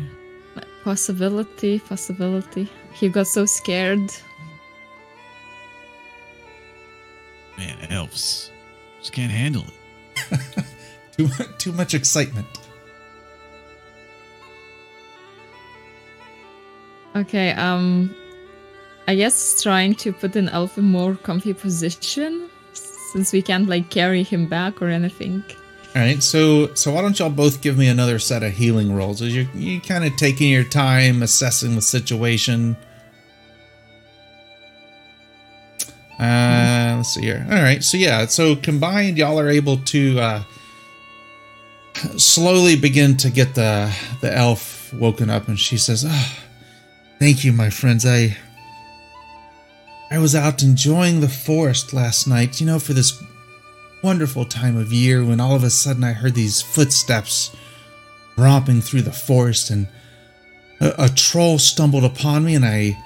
[0.84, 2.70] possibility, possibility.
[2.94, 4.12] He got so scared.
[7.58, 8.52] Man, elves
[9.00, 10.66] just can't handle it.
[11.18, 11.30] Too
[11.60, 12.48] too much excitement.
[17.16, 18.14] Okay, um
[19.08, 23.90] I guess trying to put an elf in more comfy position since we can't like
[23.90, 25.44] carry him back or anything.
[25.96, 29.22] All right, so so why don't y'all both give me another set of healing rolls
[29.22, 32.76] as you're you kind of taking your time assessing the situation.
[36.20, 37.46] Uh, let's see here.
[37.52, 40.44] All right, so yeah, so combined, y'all are able to uh,
[42.18, 46.43] slowly begin to get the the elf woken up, and she says, oh,
[47.24, 48.06] "Thank you, my friends.
[48.06, 48.36] I
[50.12, 52.60] I was out enjoying the forest last night.
[52.60, 53.18] You know, for this
[54.04, 57.56] wonderful time of year, when all of a sudden I heard these footsteps
[58.38, 59.88] romping through the forest, and
[60.82, 62.98] a, a troll stumbled upon me, and I."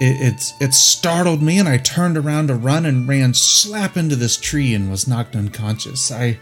[0.00, 4.16] It, it, it startled me, and I turned around to run and ran slap into
[4.16, 6.10] this tree and was knocked unconscious.
[6.10, 6.38] I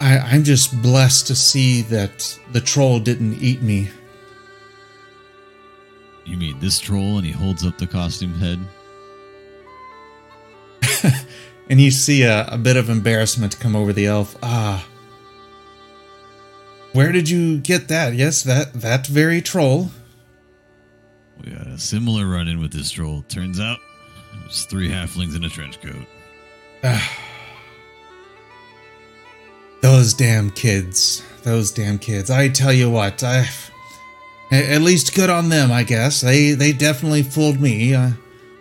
[0.00, 3.90] I, I'm just blessed to see that the troll didn't eat me.
[6.24, 7.18] You mean this troll?
[7.18, 8.58] And he holds up the costume head.
[11.68, 14.36] and you see a, a bit of embarrassment come over the elf.
[14.42, 14.86] Ah.
[16.92, 18.14] Where did you get that?
[18.14, 19.90] Yes, that that very troll.
[21.44, 23.24] We had a similar run in with this troll.
[23.28, 23.78] Turns out
[24.32, 26.06] it was three halflings in a trench coat.
[26.84, 27.20] Ah.
[29.80, 31.22] Those damn kids.
[31.42, 32.30] Those damn kids.
[32.30, 33.46] I tell you what, I
[34.56, 36.20] at least good on them, I guess.
[36.20, 37.94] They they definitely fooled me.
[37.94, 38.10] Uh,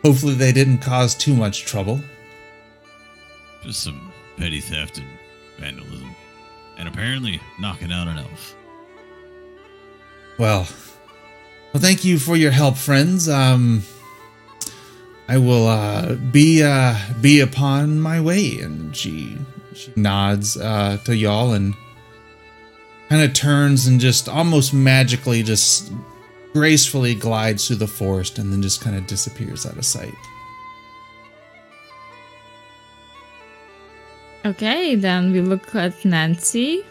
[0.04, 2.02] hopefully they didn't cause too much trouble.
[3.64, 5.08] Just some petty theft and
[5.60, 6.16] vandalism.
[6.78, 8.56] And apparently knocking out an elf.
[10.38, 10.68] Well,
[11.72, 13.30] well thank you for your help, friends.
[13.30, 13.84] Um
[15.28, 19.38] I will uh be uh be upon my way and she
[19.74, 21.74] she nods uh, to y'all and
[23.14, 25.94] kind of turns and just almost magically just
[26.52, 30.16] gracefully glides through the forest and then just kind of disappears out of sight.
[34.44, 36.84] Okay, then we look at Nancy,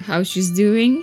[0.00, 1.02] how she's doing.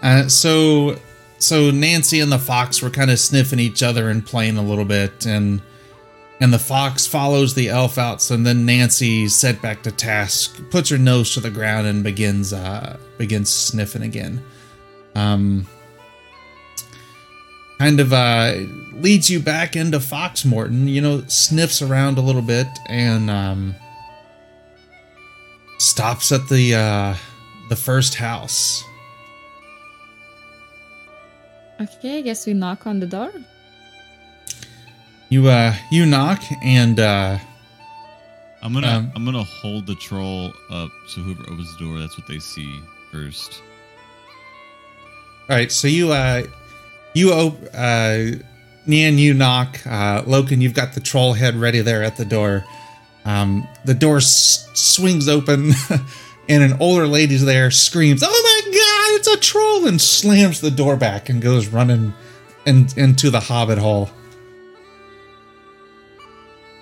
[0.00, 0.96] Uh, so,
[1.40, 4.84] so Nancy and the fox were kind of sniffing each other and playing a little
[4.84, 5.60] bit, and
[6.40, 8.20] and the fox follows the elf out.
[8.20, 12.52] So then Nancy, set back to task, puts her nose to the ground and begins
[12.52, 14.42] uh, begins sniffing again.
[15.14, 15.66] Um,
[17.78, 18.54] kind of uh,
[18.94, 20.88] leads you back into Frogmorton.
[20.88, 23.74] You know, sniffs around a little bit and um,
[25.78, 27.14] stops at the uh,
[27.68, 28.82] the first house.
[31.80, 33.32] Okay, I guess we knock on the door.
[35.30, 37.38] You uh you knock and uh
[38.62, 42.16] I'm gonna um, I'm gonna hold the troll up so whoever opens the door, that's
[42.18, 42.80] what they see
[43.12, 43.62] first.
[45.50, 46.44] Alright, so you uh
[47.14, 48.38] you op uh
[48.86, 49.78] Nian, you knock.
[49.86, 52.64] Uh Loken, you've got the troll head ready there at the door.
[53.24, 55.72] Um the door s- swings open
[56.48, 60.70] and an older lady's there screams, Oh my god, it's a troll and slams the
[60.70, 62.12] door back and goes running
[62.66, 64.10] in, into the hobbit hole.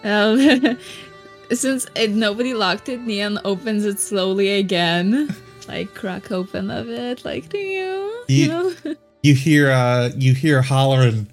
[0.05, 0.79] Um,
[1.53, 5.35] since it, nobody locked it, Neon opens it slowly again,
[5.69, 8.75] like crack open of it, like you, you, know.
[9.23, 11.29] you hear uh, you hear hollering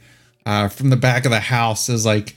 [0.46, 2.36] uh, from the back of the house as like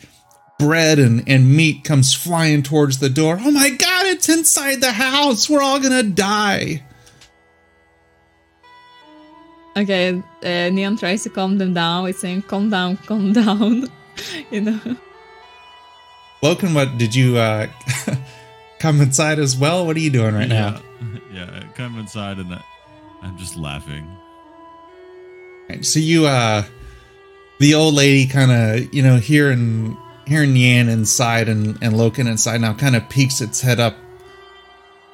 [0.59, 3.39] bread and, and meat comes flying towards the door.
[3.41, 5.51] Oh my god, it's inside the house.
[5.51, 6.83] We're all gonna die.
[9.75, 10.11] Okay,
[10.43, 12.07] uh, Nian tries to calm them down.
[12.07, 13.89] It's saying, "Calm down, calm down,"
[14.51, 14.81] you know.
[16.43, 17.69] Loken, what did you uh,
[18.81, 19.87] come inside as well?
[19.87, 20.71] What are you doing right yeah.
[20.71, 20.83] now?
[21.33, 22.53] Yeah, I come inside and
[23.23, 24.07] I'm just laughing.
[25.69, 26.63] Right, so you, uh,
[27.59, 29.97] the old lady, kind of, you know, hearing
[30.27, 33.97] hearing Yan inside and and Loken inside now, kind of peeks its head up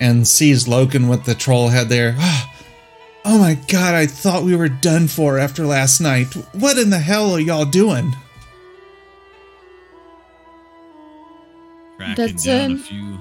[0.00, 2.16] and sees Loken with the troll head there.
[3.24, 3.94] Oh my god!
[3.94, 6.32] I thought we were done for after last night.
[6.52, 8.14] What in the hell are y'all doing?
[11.98, 13.18] Tracking that's, down um, a few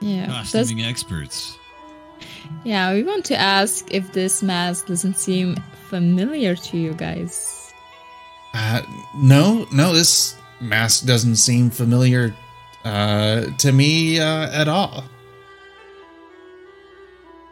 [0.00, 1.58] yeah, costuming experts.
[2.64, 5.56] Yeah, we want to ask if this mask doesn't seem
[5.88, 7.72] familiar to you guys.
[8.54, 8.82] Uh,
[9.16, 12.34] no, no, this mask doesn't seem familiar
[12.84, 15.04] uh, to me uh, at all.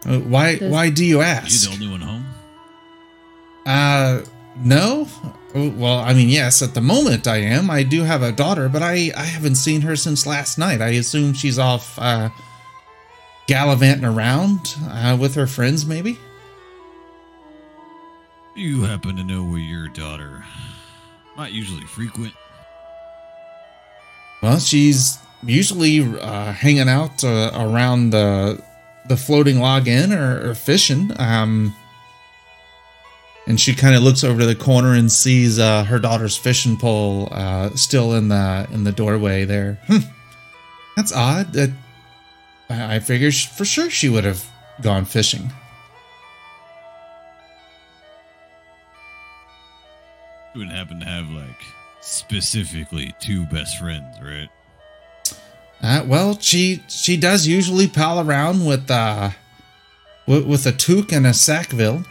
[0.06, 0.56] Uh, why?
[0.56, 1.68] Does, why do you ask?
[1.68, 2.26] Are you the only one home?
[3.66, 4.22] Uh,
[4.56, 5.08] no.
[5.54, 7.70] Well, I mean, yes, at the moment I am.
[7.70, 10.82] I do have a daughter, but I, I haven't seen her since last night.
[10.82, 12.30] I assume she's off uh,
[13.46, 16.18] gallivanting around uh, with her friends, maybe?
[18.56, 20.44] You happen to know where your daughter
[21.36, 22.32] not usually frequent?
[24.42, 28.62] Well, she's usually uh, hanging out uh, around the
[29.06, 31.12] the Floating Log Inn or, or fishing.
[31.18, 31.74] Um,
[33.46, 36.76] and she kind of looks over to the corner and sees uh, her daughter's fishing
[36.76, 39.78] pole uh, still in the in the doorway there.
[39.86, 39.98] Hmm.
[40.96, 41.52] That's odd.
[41.52, 41.70] That
[42.70, 44.44] I, I figured sh- for sure she would have
[44.80, 45.52] gone fishing.
[50.54, 51.60] You wouldn't happen to have like
[52.00, 54.48] specifically two best friends, right?
[55.82, 59.30] Uh, well, she she does usually pal around with uh
[60.26, 62.04] with, with a Took and a Sackville.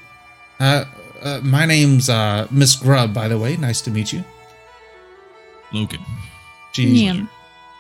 [0.60, 0.86] Uh,
[1.24, 3.56] uh, my name's uh Miss Grubb, by the way.
[3.58, 4.24] Nice to meet you.
[5.72, 6.02] Logan.
[6.74, 7.30] She Niam.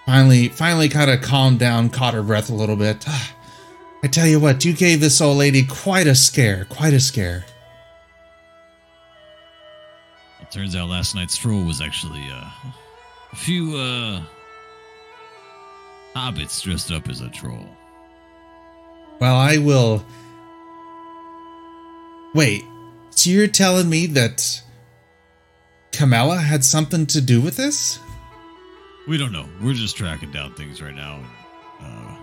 [0.05, 3.05] finally finally kind of calmed down, caught her breath a little bit.
[4.03, 7.45] I tell you what, you gave this old lady quite a scare, quite a scare.
[10.41, 12.49] It turns out last night's troll was actually uh,
[13.31, 14.21] a few uh,
[16.15, 17.65] hobbits dressed up as a troll.
[19.21, 20.03] Well, I will.
[22.35, 22.65] Wait,
[23.15, 24.61] so you're telling me that
[25.91, 27.99] Camilla had something to do with this?
[29.07, 29.47] We don't know.
[29.61, 31.19] We're just tracking down things right now
[31.81, 32.17] and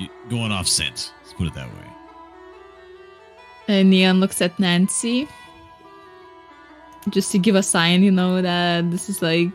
[0.00, 1.12] uh, going off scent.
[1.22, 1.90] Let's put it that way.
[3.68, 5.28] And Neon looks at Nancy.
[7.10, 9.50] Just to give a sign, you know, that this is like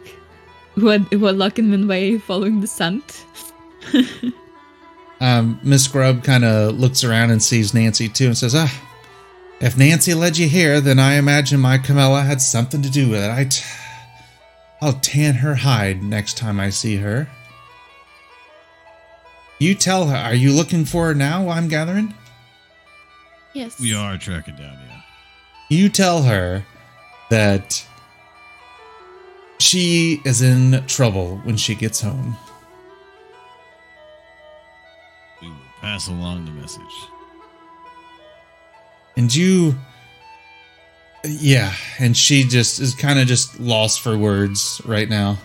[0.75, 3.25] what what Luckenman way following the scent.
[5.21, 8.73] Um, Miss Grubb kind of looks around and sees Nancy too and says, Ah,
[9.61, 13.23] if Nancy led you here, then I imagine my Camilla had something to do with
[13.23, 13.29] it.
[13.29, 13.63] I t-
[14.81, 17.29] I'll tan her hide next time I see her.
[19.59, 22.15] You tell her, are you looking for her now, while I'm gathering?
[23.53, 23.79] Yes.
[23.79, 25.01] We are tracking down, yeah.
[25.69, 26.65] You tell her
[27.29, 27.85] that
[29.59, 32.35] she is in trouble when she gets home.
[35.39, 37.10] We will pass along the message.
[39.17, 39.75] And you.
[41.23, 45.37] Yeah, and she just is kind of just lost for words right now.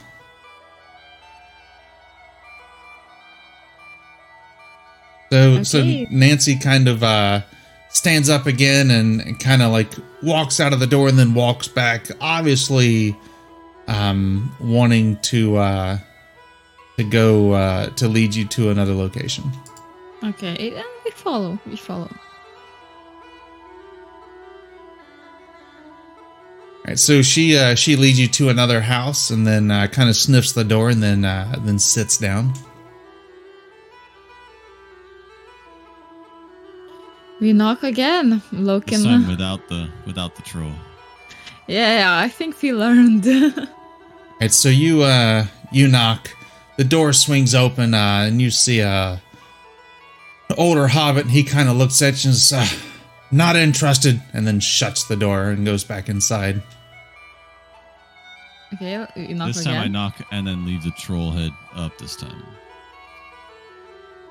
[5.31, 7.43] So, so Nancy kind of uh,
[7.91, 11.35] stands up again and, and kind of like walks out of the door and then
[11.35, 13.17] walks back, obviously
[13.89, 15.99] um, wanting to uh,
[16.97, 19.45] to go uh, to lead you to another location.
[20.25, 21.59] Okay, and we follow.
[21.67, 22.11] We follow.
[26.87, 30.17] Right, so she uh, she leads you to another house and then uh, kind of
[30.17, 32.53] sniffs the door and then uh, then sits down.
[37.41, 39.29] We knock again, This time Loken.
[39.29, 40.73] without the without the troll.
[41.67, 43.27] Yeah, yeah, I think we learned.
[43.59, 43.67] All
[44.41, 46.31] right, so you uh you knock,
[46.79, 49.21] the door swings open uh, and you see a
[50.57, 51.25] older hobbit.
[51.25, 52.77] And he kind of looks at you and says, uh,
[53.31, 56.63] "Not interested," and then shuts the door and goes back inside.
[58.75, 59.85] Okay, we knock This time again.
[59.85, 62.43] I knock and then leave the troll head up this time.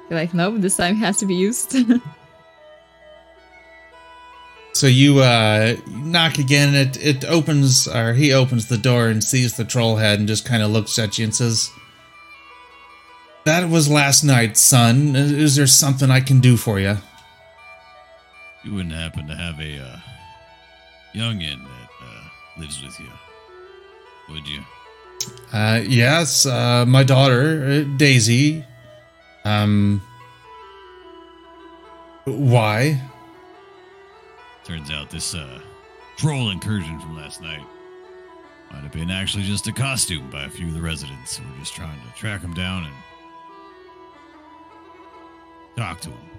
[0.09, 1.75] You're like, nope, this time has to be used.
[4.75, 6.75] So you uh knock again.
[6.75, 10.43] It it opens or he opens the door and sees the troll head and just
[10.43, 11.71] kind of looks at you and says,
[13.45, 15.15] "That was last night, son.
[15.15, 16.97] Is is there something I can do for you?"
[18.65, 19.97] You wouldn't happen to have a uh,
[21.13, 23.09] youngin that uh, lives with you,
[24.29, 24.61] would you?
[25.53, 28.63] Uh, yes, uh, my daughter uh, Daisy.
[29.43, 30.01] Um,
[32.25, 33.01] why?
[34.63, 35.59] Turns out this uh,
[36.17, 37.65] troll incursion from last night
[38.71, 41.39] might have been actually just a costume by a few of the residents.
[41.39, 42.93] We're just trying to track him down and
[45.77, 46.34] talk to him.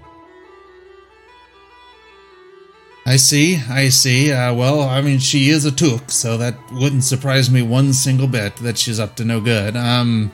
[3.06, 4.32] I see, I see.
[4.32, 8.26] Uh, well, I mean, she is a Took, so that wouldn't surprise me one single
[8.26, 9.76] bit that she's up to no good.
[9.76, 10.32] Um,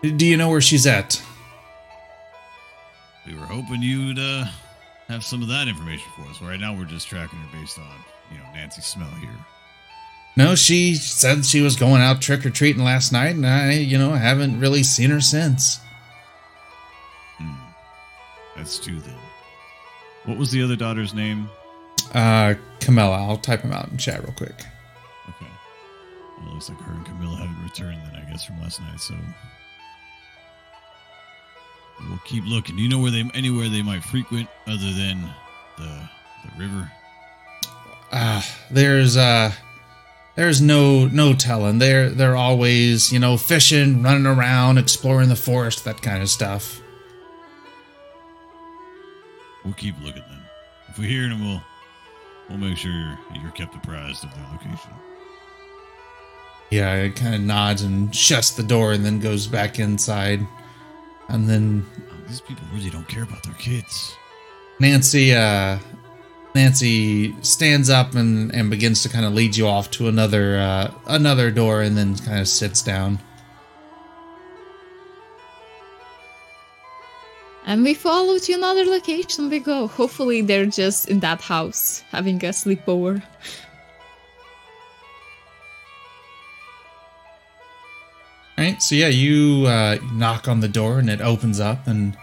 [0.00, 1.22] do you know where she's at?
[3.26, 4.46] We were hoping you'd uh,
[5.08, 6.40] have some of that information for us.
[6.40, 7.92] Right now, we're just tracking her based on
[8.32, 9.36] you know Nancy's smell here.
[10.38, 13.98] No, she said she was going out trick or treating last night, and I, you
[13.98, 15.80] know, haven't really seen her since.
[17.36, 17.54] Hmm.
[18.56, 19.18] That's two then.
[20.24, 21.50] What was the other daughter's name?
[22.14, 24.54] Uh, Camilla, I'll type him out in chat real quick.
[25.28, 25.50] Okay.
[26.38, 29.00] Well, it looks like her and Camilla haven't returned then, I guess, from last night.
[29.00, 29.14] So
[32.08, 32.76] we'll keep looking.
[32.76, 35.28] Do you know where they anywhere they might frequent other than
[35.76, 36.08] the
[36.44, 36.90] the river?
[38.12, 39.50] uh there's uh
[40.36, 45.84] there's no no telling they're they're always you know fishing running around exploring the forest
[45.84, 46.80] that kind of stuff
[49.64, 50.42] We'll keep looking then.
[50.88, 51.62] If we hear them, we'll
[52.48, 54.90] We'll make sure you're kept apprised of their location.
[56.70, 60.46] Yeah, it kind of nods and shuts the door and then goes back inside.
[61.28, 64.14] And then Oh, these people really don't care about their kids.
[64.80, 65.78] Nancy uh
[66.54, 70.92] Nancy stands up and, and begins to kind of lead you off to another uh,
[71.06, 73.18] another door and then kind of sits down.
[77.66, 79.48] And we follow to another location.
[79.48, 79.86] We go.
[79.86, 83.22] Hopefully, they're just in that house having a sleepover.
[88.58, 88.80] Right?
[88.82, 92.16] So yeah, you uh, knock on the door and it opens up and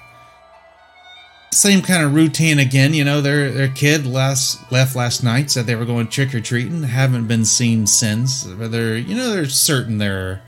[1.52, 2.94] same kind of routine again.
[2.94, 6.40] You know, their their kid last left last night said they were going trick or
[6.40, 6.84] treating.
[6.84, 8.46] Haven't been seen since.
[8.46, 10.42] But they're you know they're certain they're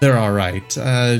[0.00, 0.76] they're all right.
[0.78, 1.18] Uh,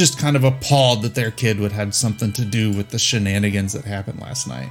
[0.00, 3.74] just kind of appalled that their kid would have something to do with the shenanigans
[3.74, 4.70] that happened last night.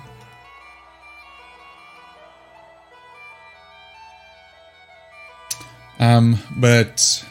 [6.00, 7.24] Um, but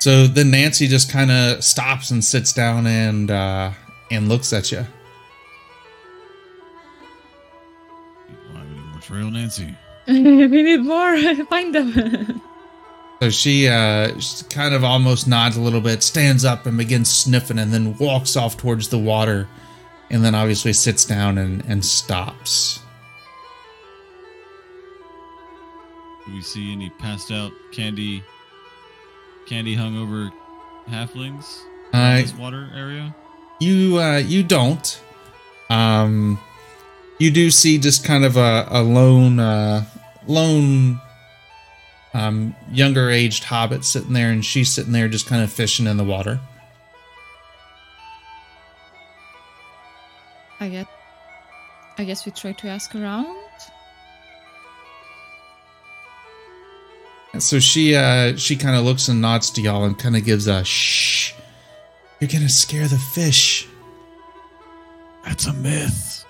[0.00, 3.70] so then Nancy just kind of stops and sits down and uh,
[4.10, 4.84] and looks at you.
[8.52, 9.74] Why we need more trail, Nancy?
[10.06, 11.16] we need more.
[11.46, 12.42] Find them.
[13.20, 17.10] So she uh, she kind of almost nods a little bit, stands up and begins
[17.12, 19.46] sniffing, and then walks off towards the water,
[20.10, 22.80] and then obviously sits down and and stops.
[26.26, 28.22] Do we see any passed out candy,
[29.46, 30.30] candy hung over
[30.88, 31.60] halflings
[31.92, 33.14] in Uh, this water area?
[33.60, 34.98] you uh, you don't.
[35.68, 36.40] Um,
[37.18, 39.84] you do see just kind of a, a lone uh,
[40.26, 40.98] lone
[42.14, 45.96] um, younger aged hobbit sitting there, and she's sitting there just kind of fishing in
[45.96, 46.40] the water.
[50.58, 50.86] I guess.
[51.98, 53.36] I guess we try to ask around.
[57.32, 60.24] And so she uh, she kind of looks and nods to y'all and kind of
[60.24, 61.32] gives a shh.
[62.18, 63.68] You're gonna scare the fish.
[65.24, 66.24] That's a myth.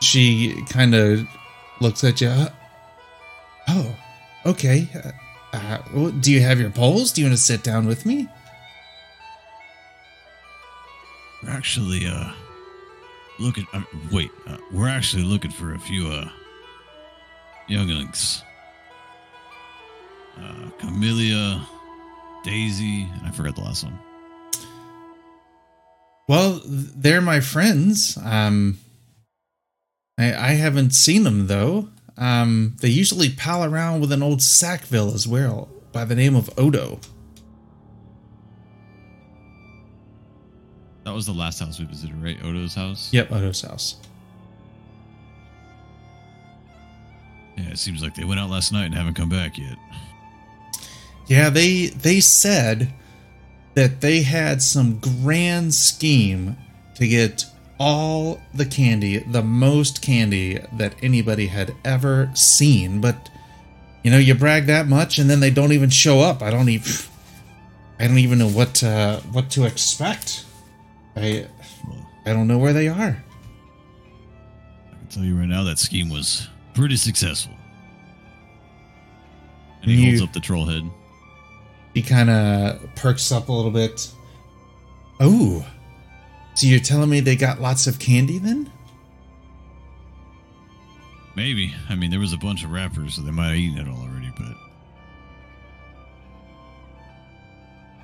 [0.00, 1.26] She kind of
[1.80, 2.28] looks at you.
[2.28, 2.48] uh,
[3.70, 3.94] Oh,
[4.46, 4.88] okay.
[4.94, 5.12] Uh,
[5.56, 7.12] uh, do you have your poles?
[7.12, 8.26] Do you want to sit down with me?
[11.42, 12.32] We're actually uh
[13.38, 13.66] looking.
[13.72, 16.28] Uh, wait, uh, we're actually looking for a few uh
[17.68, 18.42] younglings.
[20.40, 21.66] Uh, Camellia,
[22.44, 23.98] Daisy, and I forgot the last one.
[26.28, 28.16] Well, they're my friends.
[28.22, 28.78] Um,
[30.18, 31.88] I, I haven't seen them though.
[32.16, 36.50] Um, they usually pal around with an old Sackville as well, by the name of
[36.58, 36.98] Odo.
[41.04, 42.36] That was the last house we visited, right?
[42.42, 43.12] Odo's house.
[43.12, 43.96] Yep, Odo's house.
[47.56, 49.78] Yeah, it seems like they went out last night and haven't come back yet.
[51.28, 52.92] Yeah, they they said
[53.74, 56.56] that they had some grand scheme
[56.96, 57.44] to get
[57.78, 63.30] all the candy, the most candy that anybody had ever seen, but
[64.02, 66.42] you know, you brag that much and then they don't even show up.
[66.42, 66.92] I don't even
[68.00, 70.44] I don't even know what uh, what to expect.
[71.16, 71.46] I,
[72.24, 73.22] I don't know where they are.
[74.92, 77.54] I can tell you right now that scheme was pretty successful.
[79.82, 80.82] And he You- holds up the troll head.
[81.94, 84.08] He kind of perks up a little bit.
[85.20, 85.66] Oh,
[86.58, 88.68] so you're telling me they got lots of candy then?
[91.36, 91.72] Maybe.
[91.88, 94.02] I mean, there was a bunch of wrappers, so they might have eaten it all
[94.02, 94.56] already, but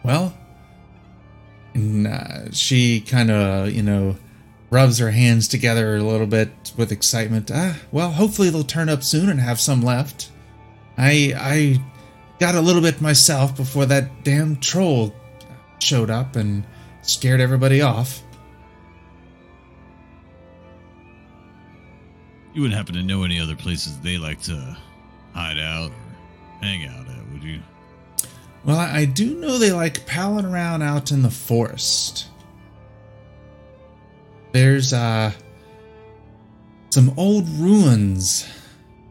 [0.05, 0.33] Well,
[1.77, 4.17] uh, she kind of, you know,
[4.71, 7.51] rubs her hands together a little bit with excitement.
[7.53, 10.31] Ah, well, hopefully they'll turn up soon and have some left.
[10.97, 11.83] I I
[12.39, 15.13] got a little bit myself before that damn troll
[15.81, 16.65] showed up and
[17.03, 18.24] scared everybody off.
[22.55, 24.77] You wouldn't happen to know any other places they like to
[25.35, 27.61] hide out or hang out at, would you?
[28.65, 32.29] Well, I, do know they like palling around out in the forest.
[34.53, 35.33] There's uh
[36.91, 38.47] some old ruins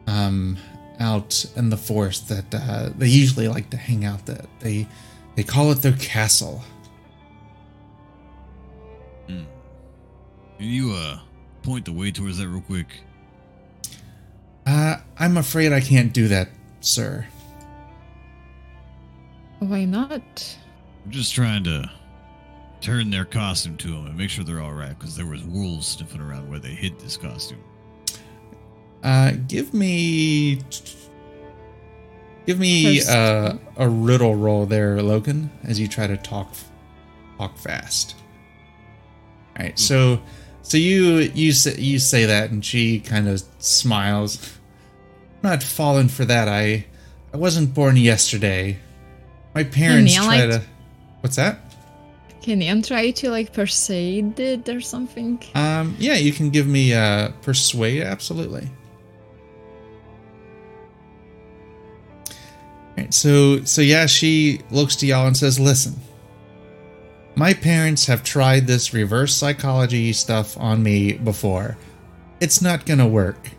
[0.07, 0.57] um
[1.01, 4.87] out in the forest that uh, they usually like to hang out that they
[5.35, 6.63] they call it their castle.
[9.27, 9.45] Can
[10.59, 11.19] you uh
[11.61, 12.87] point the way towards that real quick?
[14.65, 16.49] Uh I'm afraid I can't do that,
[16.81, 17.25] sir.
[19.59, 20.57] Why not?
[21.05, 21.89] I'm just trying to
[22.81, 25.87] turn their costume to them and make sure they're all right because there was wolves
[25.87, 27.59] sniffing around where they hid this costume.
[29.03, 30.59] Uh, give me,
[32.45, 36.53] give me First- uh, a riddle roll there, Logan, as you try to talk,
[37.37, 38.15] talk fast.
[39.57, 40.21] All right, so,
[40.63, 44.57] so you you say you say that, and she kind of smiles.
[45.43, 46.47] I'm not falling for that.
[46.47, 46.85] I,
[47.33, 48.77] I wasn't born yesterday.
[49.53, 50.51] My parents try light?
[50.51, 50.63] to.
[51.19, 51.59] What's that?
[52.41, 55.41] Can Ian try to like persuade it or something?
[55.53, 58.01] Um, yeah, you can give me uh, persuade.
[58.01, 58.69] Absolutely.
[62.97, 65.95] Right, so so yeah, she looks to y'all and says, "Listen,
[67.35, 71.77] my parents have tried this reverse psychology stuff on me before.
[72.39, 73.51] It's not gonna work.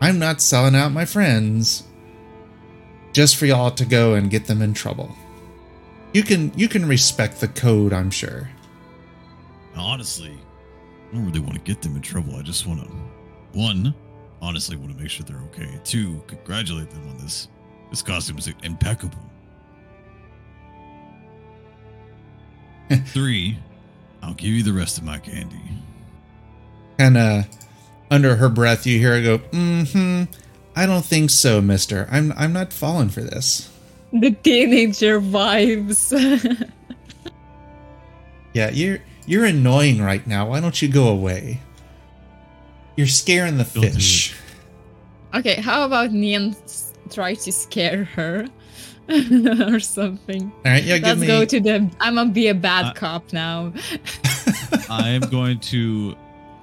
[0.00, 1.84] I'm not selling out my friends
[3.12, 5.14] just for y'all to go and get them in trouble.
[6.12, 8.50] You can you can respect the code, I'm sure."
[9.74, 10.36] Honestly,
[11.10, 12.36] I don't really want to get them in trouble.
[12.36, 12.90] I just want to,
[13.58, 13.94] one,
[14.42, 15.80] honestly want to make sure they're okay.
[15.84, 17.48] Two, congratulate them on this.
[17.90, 19.31] This costume is impeccable.
[23.06, 23.58] Three,
[24.22, 25.56] I'll give you the rest of my candy.
[26.98, 27.46] kind of
[28.10, 30.24] under her breath you hear her go mm-hmm
[30.76, 32.06] i don't think so mister.
[32.10, 33.70] I'm i'm not falling for this.
[34.12, 36.12] The teenager vibes.
[38.52, 40.48] yeah you're you're annoying right now.
[40.50, 41.60] Why don't you go away?
[42.96, 44.34] You're scaring the fish.
[45.34, 46.54] Okay, how about Nian
[47.10, 48.46] try to scare her
[49.72, 50.50] or something?
[50.64, 51.90] all right yeah give Let's me go to the.
[52.00, 53.72] I'm gonna be a bad Uh, cop now.
[54.90, 56.14] I am going to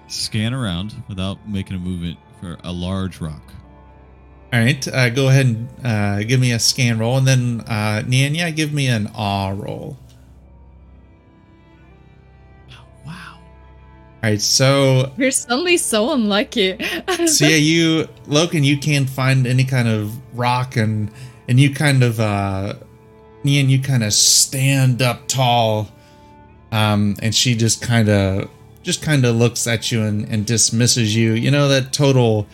[0.07, 3.41] scan around without making a movement for a large rock.
[4.53, 8.01] all right uh, go ahead and uh, give me a scan roll and then uh
[8.07, 9.97] Nian, give me an awe roll
[13.05, 13.37] Wow.
[13.37, 13.41] all
[14.23, 16.77] right so you're suddenly so unlucky.
[17.27, 21.11] so yeah, you Logan, you can't find any kind of rock and
[21.49, 22.75] and you kind of uh
[23.43, 25.89] Nian, you kind of stand up tall.
[26.71, 28.49] Um and she just kind of
[28.83, 31.33] just kind of looks at you and, and dismisses you.
[31.33, 32.47] You know that total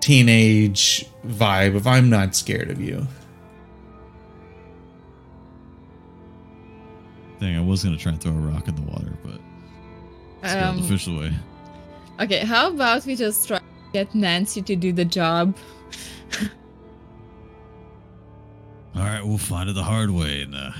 [0.00, 3.06] teenage vibe of I'm not scared of you.
[7.40, 9.38] Thing I was gonna try and throw a rock in the water, but
[10.42, 11.32] it's um, the official way.
[12.20, 15.54] okay, how about we just try to get Nancy to do the job?
[18.96, 20.70] All right, we'll find it the hard way, and uh,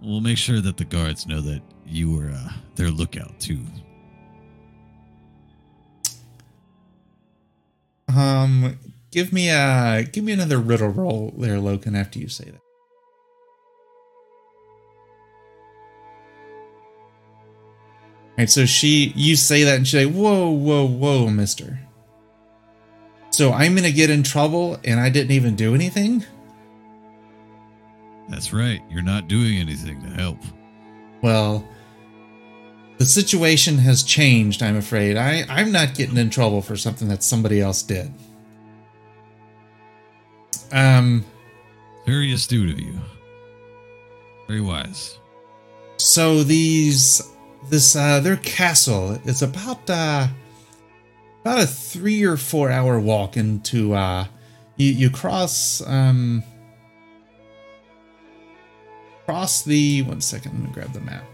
[0.00, 3.60] we'll make sure that the guards know that you were uh, their lookout too.
[8.08, 8.78] Um
[9.12, 12.60] give me a give me another riddle roll there, Logan, after you say that.
[18.38, 21.78] Right, so she, you say that, and she's like, "Whoa, whoa, whoa, Mister."
[23.30, 26.24] So I'm gonna get in trouble, and I didn't even do anything.
[28.30, 28.80] That's right.
[28.88, 30.38] You're not doing anything to help.
[31.20, 31.68] Well,
[32.98, 34.62] the situation has changed.
[34.62, 35.16] I'm afraid.
[35.16, 38.12] I I'm not getting in trouble for something that somebody else did.
[40.72, 41.24] Um.
[42.06, 42.94] Very astute of you.
[44.46, 45.18] Very wise.
[45.96, 47.20] So these
[47.68, 50.28] this uh their castle is about uh
[51.42, 54.26] about a three or four hour walk into uh
[54.76, 56.42] you, you cross um
[59.30, 61.24] cross the one second let me grab the map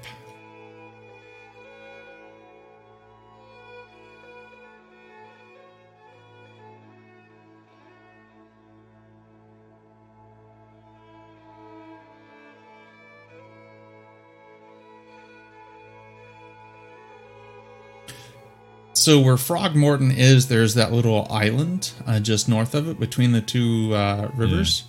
[18.93, 23.41] So where Frogmorton is, there's that little island uh, just north of it between the
[23.41, 24.83] two uh, rivers.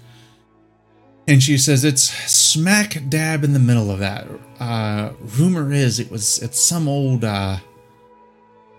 [1.27, 4.27] And she says it's smack dab in the middle of that.
[4.59, 7.57] Uh, rumor is it was it's some old uh,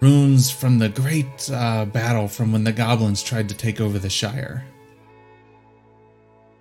[0.01, 4.09] ruins from the great uh, battle from when the goblins tried to take over the
[4.09, 4.65] Shire.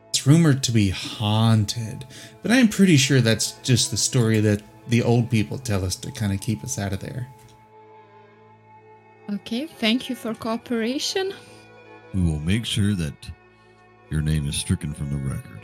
[0.10, 2.06] It's rumored to be haunted,
[2.42, 6.12] but I'm pretty sure that's just the story that the old people tell us to
[6.12, 7.28] kind of keep us out of there.
[9.30, 11.34] Okay, thank you for cooperation.
[12.14, 13.30] We will make sure that
[14.10, 15.57] your name is stricken from the record.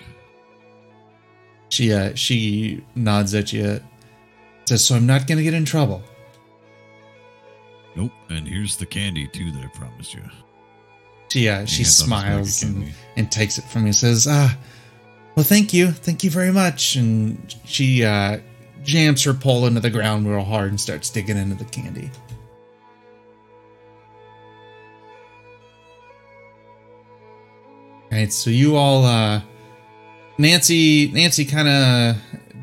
[1.73, 3.81] She uh, she nods at you,
[4.65, 6.03] says, "So I'm not gonna get in trouble."
[7.95, 8.11] Nope.
[8.29, 10.21] And here's the candy too that I promised you.
[11.29, 13.93] She uh, she Hands on his bag of smiles and, and takes it from you.
[13.93, 14.55] Says, "Ah,
[15.35, 18.37] well, thank you, thank you very much." And she uh,
[18.83, 22.11] jams her pole into the ground real hard and starts digging into the candy.
[28.11, 29.41] All right, so you all, uh,
[30.37, 32.15] Nancy, Nancy, kind of,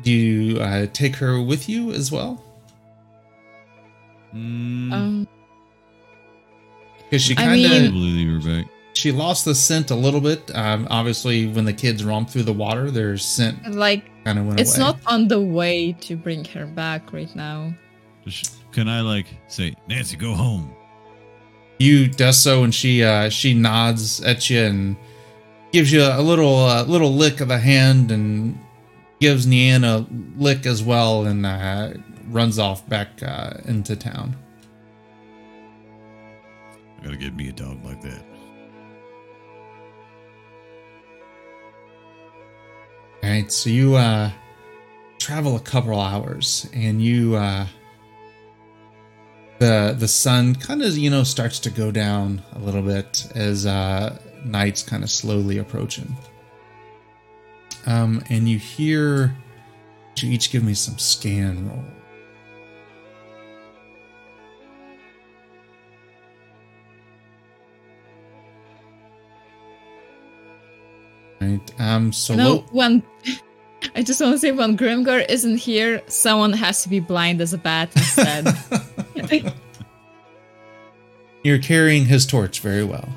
[0.03, 2.43] do you uh, take her with you as well?
[4.33, 5.27] Mm, Um,
[6.99, 8.71] Because she kind of I mean- probably leave her back.
[8.93, 10.51] she lost the scent a little bit.
[10.55, 14.59] Um, obviously, when the kids romp through the water, their scent like kind of went
[14.59, 14.85] it's away.
[14.87, 17.73] not on the way to bring her back right now.
[18.71, 20.73] Can I like say, Nancy, go home?
[21.79, 24.95] you does so, and she uh, she nods at you and
[25.71, 28.59] gives you a little uh, little lick of the hand, and
[29.19, 30.05] gives Nian a
[30.39, 31.93] lick as well, and uh,
[32.29, 34.35] runs off back uh, into town.
[36.99, 38.23] I gotta get me a dog like that.
[43.23, 44.31] All right, so you uh,
[45.19, 47.67] travel a couple hours, and you uh,
[49.59, 53.67] the the sun kind of you know starts to go down a little bit as
[53.67, 56.15] uh, night's kind of slowly approaching.
[57.85, 59.35] Um, and you hear.
[60.17, 61.83] You each give me some scan roll.
[71.39, 71.79] Right.
[71.79, 72.13] Um.
[72.13, 73.01] So no, when
[73.95, 77.53] I just want to say when Grimgar isn't here, someone has to be blind as
[77.53, 79.53] a bat instead.
[81.43, 83.09] You're carrying his torch very well.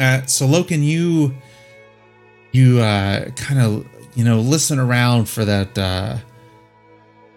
[0.00, 1.34] Uh, so Loken, you
[2.52, 6.16] you uh, kind of you know listen around for that uh,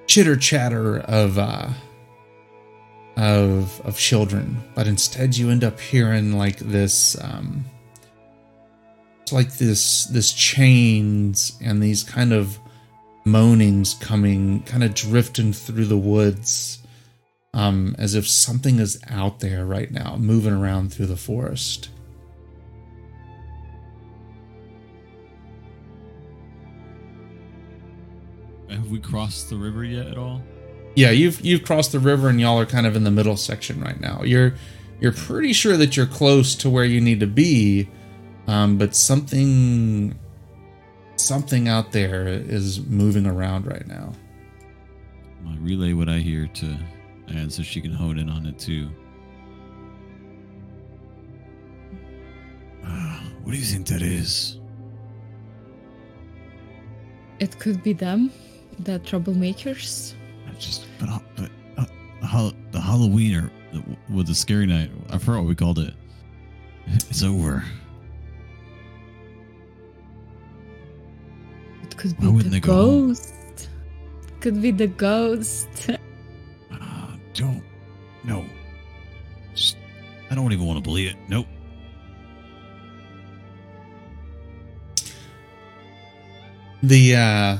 [0.07, 1.69] chitter chatter of uh,
[3.17, 7.65] of of children, but instead you end up hearing like this um,
[9.21, 12.57] it's like this this chains and these kind of
[13.25, 16.79] moanings coming, kind of drifting through the woods
[17.53, 21.89] um, as if something is out there right now, moving around through the forest.
[28.73, 30.41] Have we crossed the river yet at all?
[30.95, 33.81] Yeah, you've you've crossed the river and y'all are kind of in the middle section
[33.81, 34.23] right now.
[34.23, 34.55] You're
[34.99, 37.89] you're pretty sure that you're close to where you need to be,
[38.47, 40.17] um, but something
[41.15, 44.13] something out there is moving around right now.
[45.47, 46.77] I relay what I hear to
[47.27, 48.89] Anne so she can hone in on it too.
[52.85, 54.59] Uh, what do you think that is?
[57.43, 58.31] it could be them,
[58.79, 60.13] the troublemakers.
[60.47, 61.85] I just, but, but uh,
[62.21, 63.51] the, Hall- the Halloween or
[64.09, 65.93] with the scary night, I forgot what we called it.
[66.87, 67.63] It's over.
[71.83, 73.07] It could be the they go home?
[73.09, 73.69] ghost.
[74.41, 75.67] Could be the ghost.
[76.71, 77.63] Uh, don't.
[78.23, 78.45] No.
[79.53, 79.77] Just,
[80.31, 81.17] I don't even want to believe it.
[81.29, 81.45] Nope.
[86.83, 87.57] the uh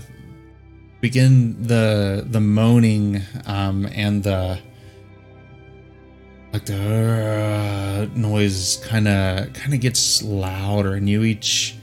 [1.04, 4.58] begin the the moaning um and the
[6.54, 11.76] like the uh, noise kind of kind of gets louder and you each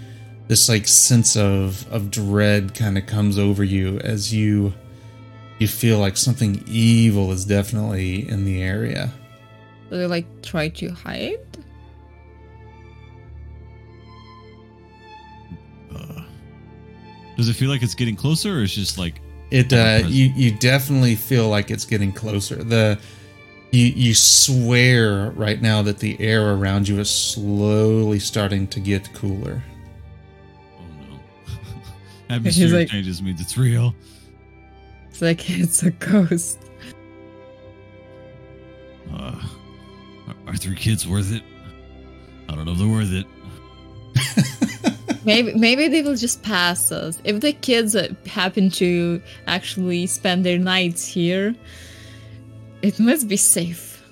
[0.49, 4.73] this like sense of of dread kind of comes over you as you
[5.59, 9.13] you feel like something evil is definitely in the area
[9.91, 11.50] Do they like try to hide?
[17.41, 20.51] Does it feel like it's getting closer, or it's just like It uh, you you
[20.53, 22.57] definitely feel like it's getting closer.
[22.63, 22.99] The
[23.73, 29.13] you you swear right now that the air around you is slowly starting to get
[29.15, 29.63] cooler.
[30.79, 31.21] oh no,
[32.35, 33.95] atmosphere like- changes means it's real.
[35.09, 36.59] It's like it's a ghost.
[39.13, 39.35] Uh,
[40.29, 41.43] are, are three kids worth it?
[42.49, 43.27] I don't know if they're worth it.
[45.25, 47.19] Maybe maybe they will just pass us.
[47.25, 51.55] If the kids uh, happen to actually spend their nights here,
[52.83, 54.03] it must be safe.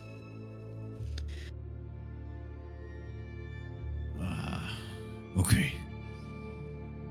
[4.21, 4.61] Uh,
[5.39, 5.73] okay.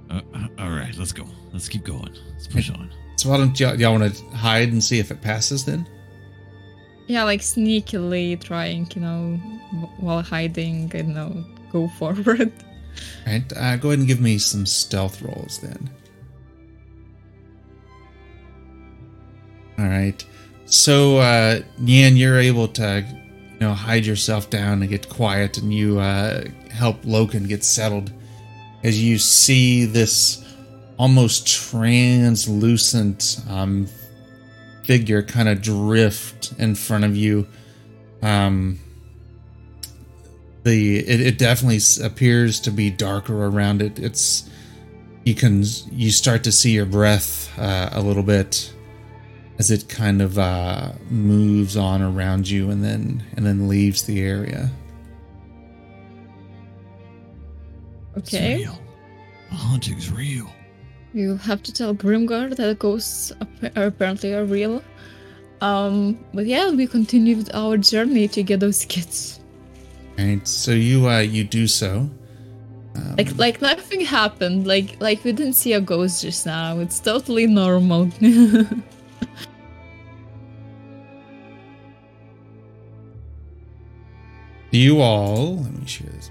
[0.09, 1.25] Uh, uh, all right, let's go.
[1.51, 2.15] Let's keep going.
[2.33, 2.91] Let's push on.
[3.15, 5.87] So why don't y'all, y'all want to hide and see if it passes then?
[7.07, 9.37] Yeah, like sneakily trying, you know,
[9.97, 12.51] while hiding, you know, go forward.
[13.27, 13.43] Right.
[13.57, 15.89] Uh, go ahead and give me some stealth rolls then.
[19.77, 20.25] All right.
[20.65, 25.73] So, uh, Nian, you're able to, you know, hide yourself down and get quiet, and
[25.73, 28.13] you uh, help Loken get settled
[28.85, 30.45] as you see this
[30.97, 33.89] almost translucent um,
[34.85, 37.45] figure kind of drift in front of you.
[38.21, 38.79] Um,
[40.67, 43.97] the it, it definitely appears to be darker around it.
[43.99, 44.49] It's
[45.23, 48.73] you can you start to see your breath uh, a little bit
[49.59, 54.21] as it kind of uh, moves on around you and then and then leaves the
[54.21, 54.69] area.
[58.15, 58.57] It's Okay.
[58.57, 58.79] real.
[59.49, 60.49] The haunting's real.
[61.13, 63.31] You have to tell Grimgar that ghosts
[63.75, 64.83] are apparently are real.
[65.61, 69.36] Um, but yeah, we continue with our journey to get those kids.
[70.17, 72.09] Right, so you uh, you do so.
[73.15, 74.65] Like, like nothing happened.
[74.65, 76.79] Like, like we didn't see a ghost just now.
[76.79, 78.09] It's totally normal.
[84.71, 86.29] You all, let me share this.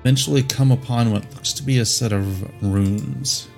[0.00, 3.48] Eventually come upon what looks to be a set of ruins.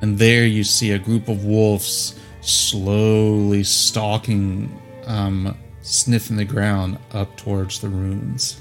[0.00, 4.70] And there you see a group of wolves slowly stalking,
[5.06, 8.60] um, sniffing the ground up towards the ruins.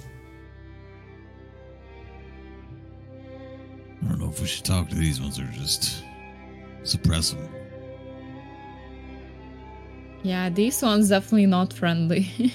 [4.03, 6.03] I don't know if we should talk to these ones or just
[6.83, 7.47] suppress them.
[10.23, 12.29] yeah, these ones definitely not friendly.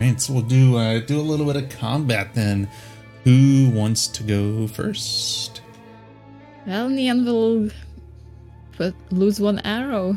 [0.00, 2.70] Right, so we'll do uh, do a little bit of combat then.
[3.24, 5.60] Who wants to go first?
[6.64, 7.68] well, Nian will
[8.78, 10.16] put, lose one arrow.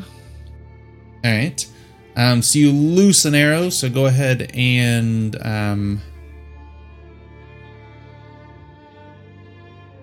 [1.24, 1.66] All right.
[2.16, 3.68] Um, so you lose an arrow.
[3.68, 6.00] So go ahead and um,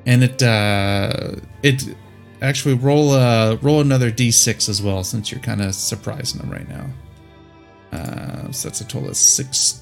[0.06, 1.84] and it uh, it
[2.42, 6.70] actually roll uh roll another d6 as well since you're kind of surprising them right
[6.70, 6.86] now.
[7.92, 9.80] Uh, so that's a total of sixteen.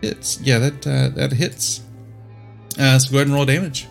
[0.00, 0.40] Hits.
[0.40, 1.82] Yeah, that uh, that hits.
[2.78, 3.86] Uh, so go ahead and roll damage.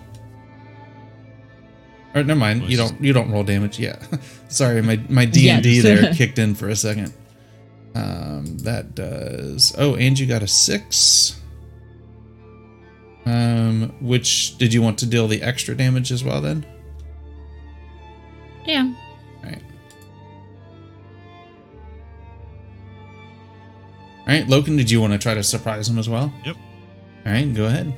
[2.15, 2.63] Or never mind.
[2.63, 2.99] You don't.
[3.01, 3.79] You don't roll damage.
[3.79, 4.01] yet.
[4.49, 7.13] Sorry, my my D and D there kicked in for a second.
[7.93, 9.75] Um, that does.
[9.77, 11.35] Oh, and you got a six.
[13.25, 16.41] Um, which did you want to deal the extra damage as well?
[16.41, 16.65] Then.
[18.65, 18.91] Yeah.
[24.29, 24.77] All right, Loken.
[24.77, 26.31] Did you want to try to surprise him as well?
[26.45, 26.55] Yep.
[27.25, 27.91] All right, go ahead.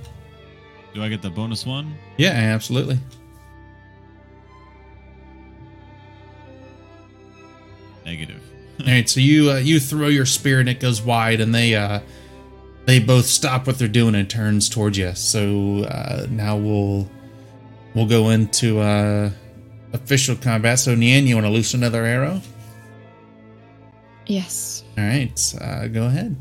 [0.94, 1.94] Do I get the bonus one?
[2.16, 3.00] Yeah, absolutely.
[8.06, 8.42] Negative.
[8.80, 11.76] All right, so you uh, you throw your spear and it goes wide, and they
[11.76, 12.00] uh,
[12.86, 15.14] they both stop what they're doing and turns towards you.
[15.16, 17.10] So uh, now we'll
[17.94, 19.32] we'll go into uh,
[19.92, 20.80] official combat.
[20.80, 22.40] So Nian, you want to loose another arrow?
[24.28, 24.81] Yes.
[25.02, 26.36] All right, uh, go ahead.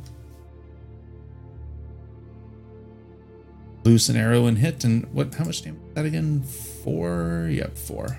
[3.85, 5.35] Loose an arrow and hit, and what?
[5.35, 6.43] How much damage is that again?
[6.43, 7.49] Four.
[7.51, 8.05] Yep, four.
[8.05, 8.17] All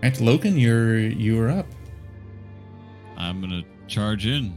[0.00, 1.66] right, Logan, you're you are up.
[3.16, 4.56] I'm gonna charge in.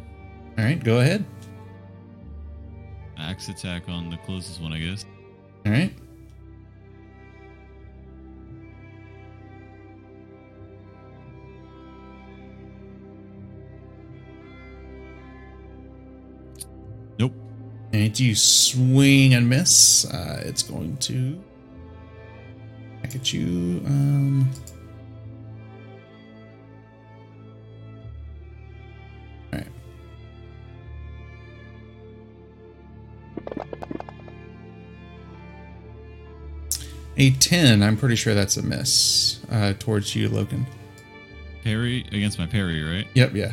[0.60, 1.26] All right, go ahead.
[3.18, 5.04] Axe attack on the closest one, I guess.
[5.66, 5.92] All right.
[18.16, 20.06] And you swing and miss.
[20.06, 21.38] Uh, it's going to
[23.04, 23.82] back at you.
[23.86, 24.50] Um,
[29.52, 29.68] all right.
[37.18, 37.84] A 10.
[37.84, 40.66] I'm pretty sure that's a miss uh, towards you, Logan.
[41.66, 43.08] Parry against my parry, right?
[43.14, 43.52] Yep, yeah.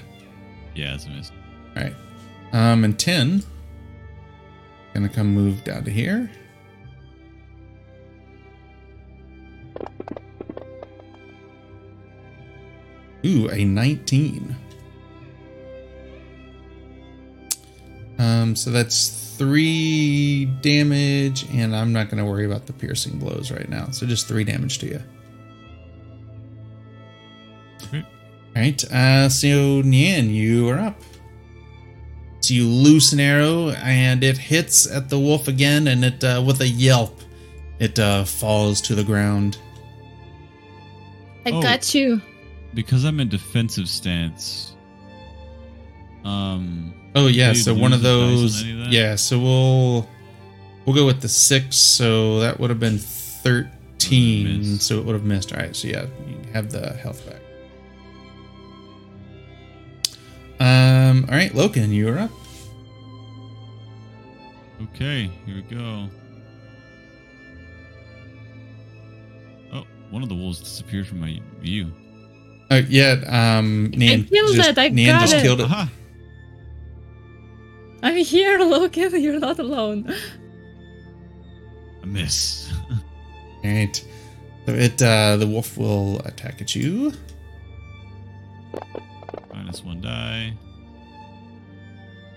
[0.76, 1.32] Yeah, it's a miss.
[1.76, 1.96] All right.
[2.52, 3.42] Um, and 10.
[4.94, 6.30] Gonna come move down to here.
[13.24, 14.56] Ooh, a 19.
[18.18, 23.68] Um, so that's three damage, and I'm not gonna worry about the piercing blows right
[23.68, 23.90] now.
[23.90, 25.02] So just three damage to you.
[27.84, 28.04] Okay.
[28.56, 28.84] All right.
[28.92, 31.00] Uh, so Nian, you are up.
[32.52, 36.42] So you loose an arrow, and it hits at the wolf again, and it uh,
[36.46, 37.18] with a yelp,
[37.78, 39.56] it uh, falls to the ground.
[41.46, 41.62] I Oh.
[41.62, 42.20] got you.
[42.74, 44.74] Because I'm in defensive stance.
[46.26, 48.86] Um, Oh yeah, so one of lose the dice on those.
[48.88, 48.92] of?
[48.92, 50.08] Yeah, so we'll
[50.84, 51.76] we'll go with the six.
[51.76, 54.82] So that would have been 13, Missed.
[54.82, 55.52] so it would have missed.
[55.54, 57.40] All right, so yeah, you have the health back.
[60.60, 62.30] Um, all right, Loken, you are up.
[64.82, 66.08] Okay, here we go.
[69.72, 71.92] Oh, one of the wolves disappeared from my view.
[72.70, 75.42] Oh yeah, um, Nian killed just, it, I Nian got just it.
[75.42, 75.64] killed it.
[75.64, 75.90] Aha!
[78.02, 79.20] I'm here, Logan.
[79.20, 80.12] You're not alone.
[82.02, 82.72] A miss.
[82.90, 84.04] All right,
[84.66, 87.12] so it uh, the wolf will attack at you.
[89.52, 90.54] Minus one die.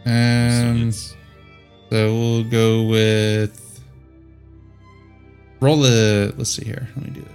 [0.05, 1.15] Um, so
[1.89, 3.61] so we'll go with
[5.59, 6.31] roll a.
[6.37, 6.87] Let's see here.
[6.95, 7.31] Let me do that.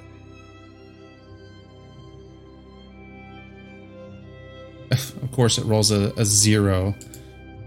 [5.22, 6.94] Of course, it rolls a, a zero.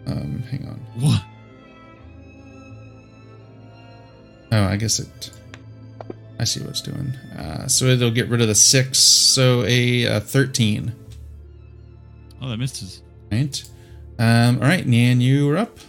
[0.05, 0.79] Um, hang on.
[0.99, 1.23] what?
[4.51, 5.31] Oh, I guess it.
[6.39, 7.13] I see what it's doing.
[7.37, 8.99] Uh, so it'll get rid of the six.
[8.99, 10.93] So a, uh thirteen.
[12.41, 13.01] Oh, that misses.
[13.31, 13.63] Right.
[14.19, 14.57] Um.
[14.57, 15.79] All right, Nian, you are up.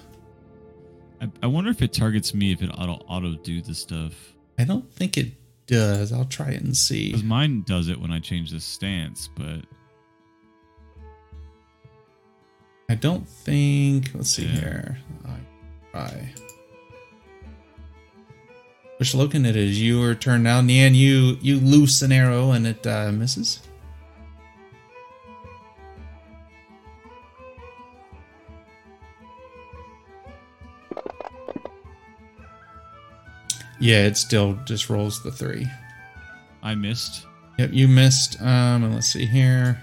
[1.25, 4.35] I, I wonder if it targets me if it auto auto do the stuff.
[4.59, 5.33] I don't think it
[5.67, 6.13] does.
[6.13, 7.07] I'll try it and see.
[7.09, 9.65] Because mine does it when I change the stance, but
[12.89, 14.11] I don't think.
[14.15, 14.53] Let's see Yeah.
[14.53, 14.99] here.
[15.27, 15.37] I
[15.91, 16.35] try.
[18.99, 20.61] Which Loken, it is your turn now.
[20.61, 23.61] Nian, you you loose an arrow and it uh, misses.
[33.85, 35.67] Yeah, it still just rolls the three.
[36.63, 37.27] I missed.
[37.59, 38.41] Yep, you missed.
[38.41, 39.79] Um, and let's see here.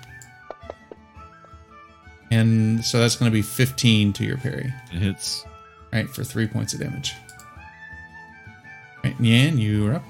[2.32, 4.74] And so that's going to be 15 to your parry.
[4.92, 5.46] It hits.
[5.94, 7.14] Right, for three points of damage.
[9.04, 10.04] Right, Nian, you're up.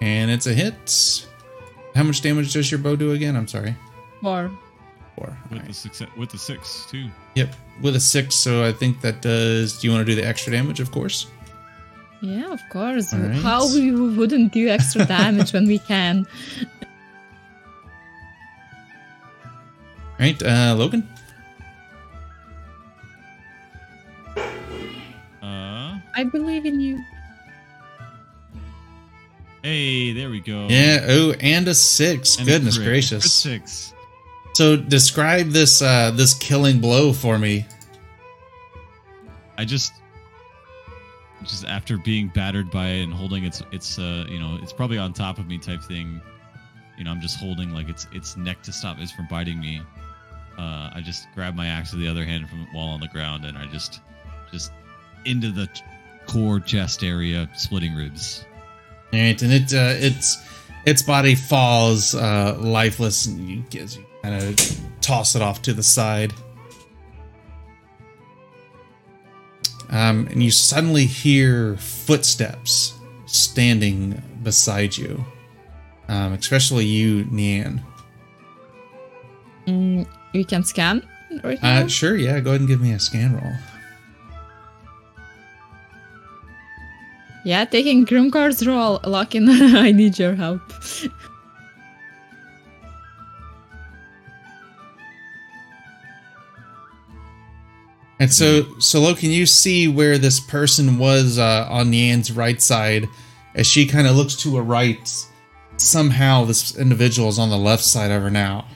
[0.00, 1.26] And it's a hit.
[1.94, 3.36] How much damage does your bow do again?
[3.36, 3.76] I'm sorry.
[4.22, 4.50] Four.
[5.14, 5.36] Four.
[5.50, 5.68] With Alright.
[5.68, 7.10] the six, with the six too.
[7.34, 8.34] Yep, with a six.
[8.34, 9.78] So I think that does.
[9.78, 10.80] Do you want to do the extra damage?
[10.80, 11.26] Of course.
[12.22, 13.12] Yeah, of course.
[13.12, 13.34] All right.
[13.34, 16.26] How we wouldn't do extra damage when we can?
[20.18, 21.06] Right, uh, Logan.
[25.42, 26.98] Uh, I believe in you.
[29.62, 30.66] hey, there we go.
[30.70, 31.04] Yeah.
[31.08, 32.38] Oh, and a six.
[32.38, 32.86] And Goodness crit.
[32.88, 33.22] gracious.
[33.42, 33.92] Crit six.
[34.56, 37.66] So describe this uh this killing blow for me.
[39.58, 39.92] I just,
[41.42, 44.96] just after being battered by it and holding its, its, uh, you know, it's probably
[44.96, 46.22] on top of me type thing.
[46.96, 49.82] You know, I'm just holding like its its neck to stop it from biting me.
[50.56, 53.44] Uh, I just grab my axe with the other hand from while on the ground,
[53.44, 54.00] and I just,
[54.50, 54.72] just
[55.26, 55.82] into the ch-
[56.26, 58.46] core chest area, splitting ribs.
[59.12, 60.38] All right, and it uh, its
[60.86, 63.62] its body falls uh, lifeless, and you
[64.26, 66.32] kind of toss it off to the side.
[69.88, 72.94] Um, and you suddenly hear footsteps
[73.26, 75.24] standing beside you,
[76.08, 77.80] um, especially you, Nian.
[79.68, 81.06] Mm, you can scan
[81.44, 81.84] right now.
[81.84, 82.40] Uh, sure, yeah.
[82.40, 83.52] Go ahead and give me a scan roll.
[87.44, 88.98] yeah, taking Grimgar's role.
[89.00, 90.62] Loken, I need your help.
[98.18, 102.60] And so, so Lo, can you see where this person was uh, on Nian's right
[102.60, 103.08] side?
[103.54, 105.26] As she kind of looks to her right,
[105.76, 108.66] somehow this individual is on the left side of her now,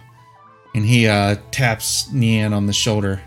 [0.74, 3.20] and he uh, taps Nian on the shoulder.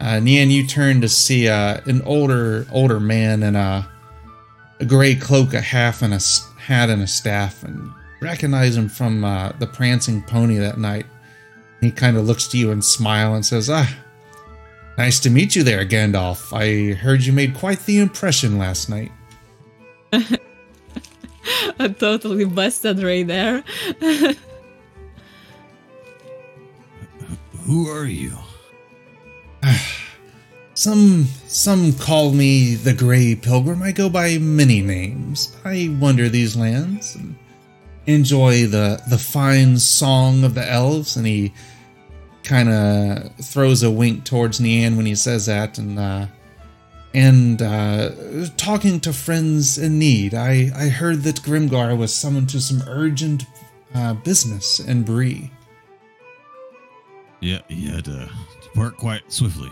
[0.00, 3.90] Uh, Nian, you turn to see uh, an older, older man in a,
[4.80, 6.20] a gray cloak, a half, and a
[6.60, 11.06] hat and a staff, and recognize him from uh, the prancing pony that night.
[11.80, 13.94] He kind of looks to you and smile and says, "Ah."
[14.98, 16.52] Nice to meet you there, Gandalf.
[16.52, 19.12] I heard you made quite the impression last night.
[20.12, 23.62] I totally busted right there.
[27.64, 28.36] Who are you?
[30.74, 33.82] Some some call me the Grey Pilgrim.
[33.82, 35.56] I go by many names.
[35.64, 37.36] I wander these lands and
[38.06, 41.16] enjoy the the fine song of the elves.
[41.16, 41.52] And he
[42.48, 46.26] kind of throws a wink towards Nian when he says that, and uh,
[47.14, 48.10] and uh,
[48.56, 50.34] talking to friends in need.
[50.34, 53.44] I I heard that Grimgar was summoned to some urgent
[53.94, 55.50] uh, business in Bree.
[57.40, 58.30] Yeah, he had uh, to
[58.62, 59.70] depart quite swiftly.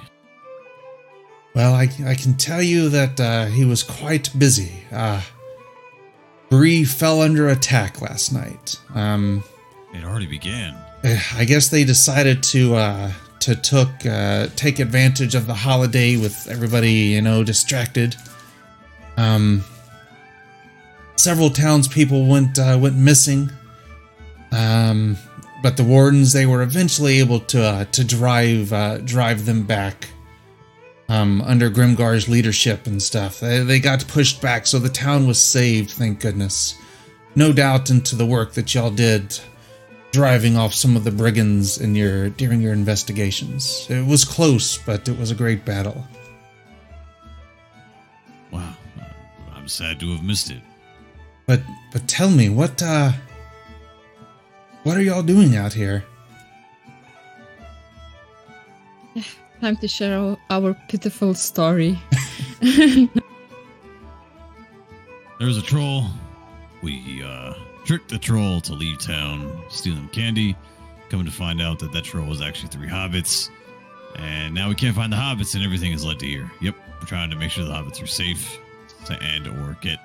[1.55, 4.85] Well, I, I can tell you that uh, he was quite busy.
[4.93, 5.23] Uh,
[6.51, 8.77] Bree fell under attack last night.
[8.94, 9.43] Um,
[9.94, 10.77] It already began.
[11.36, 16.48] I guess they decided to uh, to took uh, take advantage of the holiday with
[16.48, 18.16] everybody, you know, distracted.
[19.16, 19.64] Um,
[21.16, 23.50] several townspeople went uh, went missing.
[24.52, 25.16] Um,
[25.62, 30.08] but the wardens they were eventually able to uh, to drive uh, drive them back.
[31.08, 35.40] Um, under Grimgar's leadership and stuff, they, they got pushed back, so the town was
[35.40, 35.92] saved.
[35.92, 36.74] Thank goodness.
[37.36, 39.38] No doubt into the work that y'all did
[40.12, 43.86] driving off some of the brigands in your during your investigations.
[43.90, 46.04] It was close, but it was a great battle.
[48.50, 48.74] Wow.
[48.98, 49.04] Uh,
[49.54, 50.62] I'm sad to have missed it.
[51.46, 51.60] But
[51.92, 53.12] but tell me, what uh
[54.84, 56.04] what are y'all doing out here?
[59.60, 61.98] Time to share our, our pitiful story.
[65.38, 66.06] There's a troll.
[66.82, 67.54] We uh,
[67.86, 70.56] tricked the troll to leave town, stealing candy.
[71.08, 73.48] Coming to find out that that troll was actually three hobbits.
[74.16, 76.50] And now we can't find the hobbits, and everything is led to here.
[76.60, 78.58] Yep, we're trying to make sure the hobbits are safe
[79.04, 79.98] to, and or get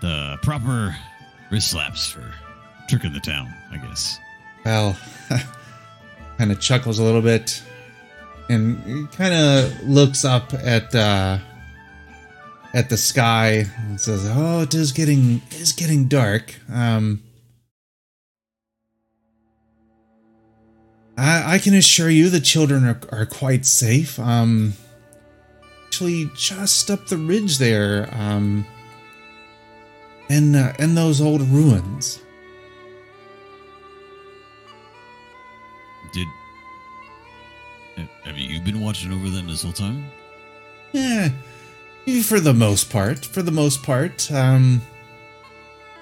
[0.00, 0.96] the proper
[1.50, 2.32] wrist slaps for
[2.88, 4.18] tricking the town, I guess.
[4.64, 4.96] Well,
[6.38, 7.62] kind of chuckles a little bit
[8.48, 11.38] and kind of looks up at uh
[12.74, 16.54] at the sky and says, "Oh, it is getting it is getting dark.
[16.72, 17.22] Um
[21.18, 24.20] I, I can assure you the children are, are quite safe.
[24.20, 24.74] Um,
[25.86, 28.64] actually, just up the ridge there, um,
[30.30, 32.20] in uh, in those old ruins.
[36.12, 36.28] Did
[38.24, 40.10] have you been watching over them this whole time?
[40.92, 41.30] Yeah,
[42.22, 43.24] for the most part.
[43.24, 44.30] For the most part.
[44.32, 44.82] Um,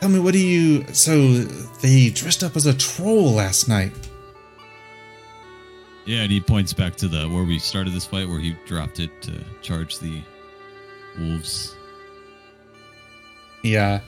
[0.01, 0.85] tell me, what do you?
[0.93, 1.39] So
[1.83, 3.93] they dressed up as a troll last night.
[6.05, 9.01] Yeah, and he points back to the where we started this fight, where he dropped
[9.01, 10.23] it to charge the
[11.19, 11.75] wolves.
[13.63, 14.01] Yeah,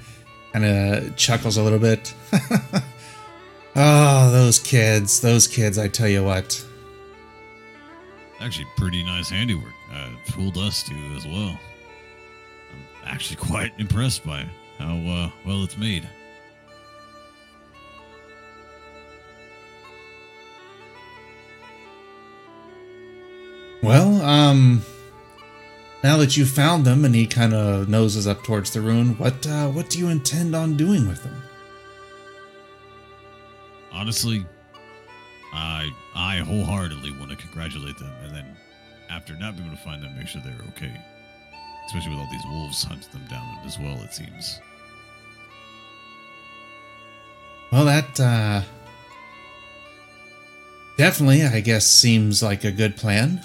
[0.53, 2.15] kind of chuckles a little bit.
[3.77, 5.77] oh, those kids, those kids!
[5.77, 6.65] I tell you what.
[8.41, 9.73] Actually, pretty nice handiwork.
[9.93, 11.59] Uh, fooled us too as well.
[13.09, 14.47] Actually quite impressed by
[14.78, 16.06] how uh, well it's made.
[23.82, 24.82] Well, um,
[26.05, 29.47] now that you found them, and he kind of noses up towards the ruin, what
[29.47, 31.43] uh, what do you intend on doing with them?
[33.90, 34.44] Honestly,
[35.55, 38.56] I I wholeheartedly want to congratulate them, and then
[39.10, 40.94] after not being able to find them, make sure they're okay.
[41.89, 44.01] Especially with all these wolves hunting them down as well.
[44.02, 44.60] It seems.
[47.73, 48.62] Well, that uh,
[50.97, 53.40] definitely, I guess, seems like a good plan.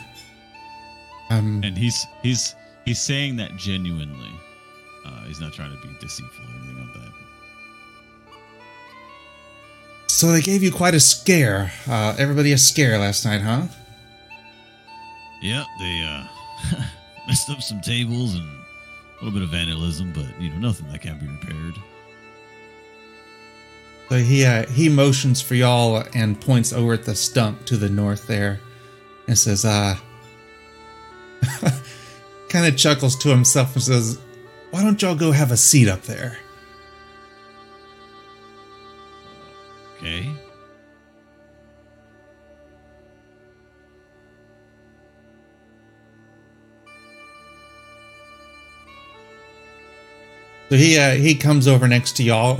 [1.30, 2.53] Um, And he's he's
[2.86, 4.32] he's saying that genuinely.
[5.06, 7.11] Uh, he's not trying to be deceitful or anything like that.
[10.07, 11.72] so they gave you quite a scare.
[11.88, 13.64] Uh, everybody a scare last night, huh?
[15.41, 16.26] Yeah, they uh,
[17.28, 21.02] messed up some tables and a little bit of vandalism, but you know nothing that
[21.02, 21.76] can't be repaired.
[24.10, 27.90] So he uh, he motions for y'all and points over at the stump to the
[27.90, 28.60] north there,
[29.28, 29.95] and says, "Uh."
[32.50, 34.20] kind of chuckles to himself and says,
[34.70, 36.38] "Why don't y'all go have a seat up there?"
[39.98, 40.30] Okay.
[50.74, 52.58] So he uh, he comes over next to y'all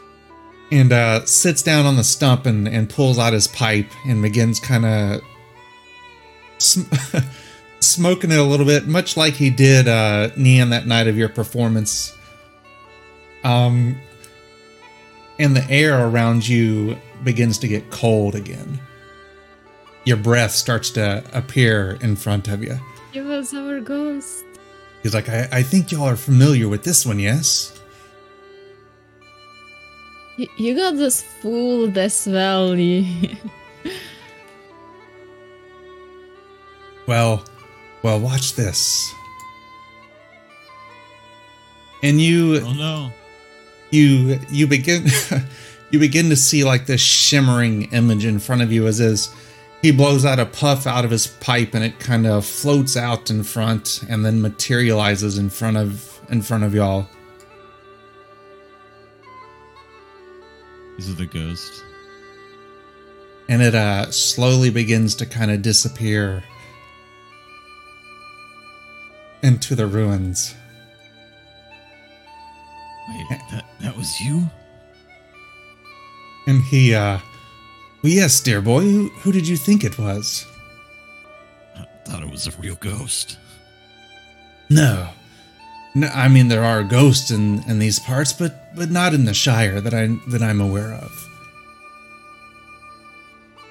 [0.72, 4.58] and uh, sits down on the stump and, and pulls out his pipe and begins
[4.58, 5.20] kind of
[6.56, 6.90] sm-
[7.80, 11.28] smoking it a little bit, much like he did uh, Nian that night of your
[11.28, 12.16] performance.
[13.44, 14.00] Um,
[15.38, 18.80] and the air around you begins to get cold again.
[20.06, 22.80] Your breath starts to appear in front of you.
[23.12, 24.44] Give us our ghost.
[25.04, 27.78] He's like, I, I think y'all are familiar with this one, yes?
[30.38, 32.70] You, you got this fool this well.
[32.70, 33.38] Lee.
[37.06, 37.44] Well,
[38.02, 39.12] well, watch this.
[42.02, 43.12] And you Oh no!
[43.90, 45.04] you you begin
[45.90, 49.28] you begin to see like this shimmering image in front of you as as
[49.84, 53.28] he blows out a puff out of his pipe and it kind of floats out
[53.28, 57.06] in front and then materializes in front of in front of y'all.
[60.96, 61.84] Is it the ghost?
[63.50, 66.42] And it uh slowly begins to kind of disappear
[69.42, 70.54] into the ruins.
[73.10, 74.48] Wait, that, that was you?
[76.46, 77.18] And he uh
[78.04, 80.46] well, yes, dear boy, who, who did you think it was?
[81.74, 83.38] I thought it was a real ghost.
[84.68, 85.08] No.
[85.94, 89.32] No, I mean there are ghosts in, in these parts, but but not in the
[89.32, 91.10] Shire that I that I'm aware of.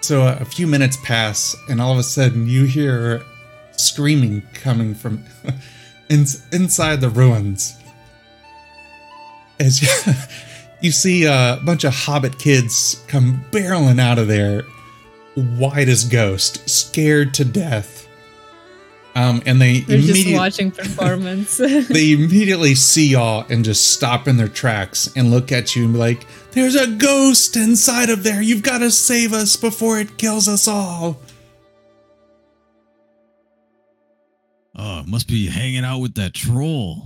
[0.02, 3.22] So uh, a few minutes pass, and all of a sudden you hear
[3.74, 5.26] screaming coming from
[6.10, 7.78] in, inside the ruins.
[9.60, 10.14] As you,
[10.84, 14.64] you see a bunch of Hobbit kids come barreling out of there,
[15.36, 18.02] white as ghost, scared to death.
[19.16, 21.58] Um, and they They're just watching performance.
[21.58, 25.94] they immediately see y'all and just stop in their tracks and look at you and
[25.94, 28.42] be like, "There's a ghost inside of there.
[28.42, 31.22] You've got to save us before it kills us all."
[34.76, 37.06] Oh, must be hanging out with that troll.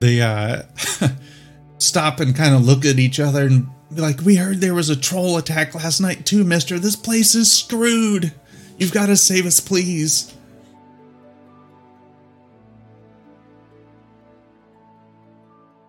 [0.00, 0.62] They uh,
[1.82, 4.88] stop and kind of look at each other and be like, "We heard there was
[4.88, 6.78] a troll attack last night too, Mister.
[6.78, 8.32] This place is screwed.
[8.78, 10.32] You've got to save us, please."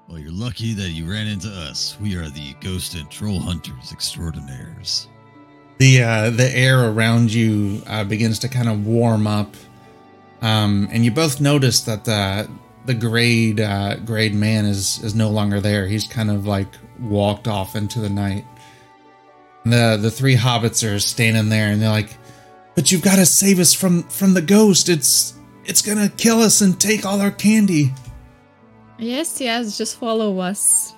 [0.09, 1.97] Well, you're lucky that you ran into us.
[1.99, 5.07] We are the ghost and troll hunters extraordinaires.
[5.79, 9.55] the uh, the air around you uh, begins to kind of warm up,
[10.41, 12.47] um, and you both notice that the
[12.85, 15.87] the grade uh, grade man is is no longer there.
[15.87, 16.67] He's kind of like
[16.99, 18.45] walked off into the night.
[19.65, 22.17] The the three hobbits are standing there, and they're like,
[22.75, 24.89] "But you've got to save us from from the ghost.
[24.89, 25.33] It's
[25.65, 27.93] it's gonna kill us and take all our candy."
[28.97, 30.93] yes, yes, just follow us.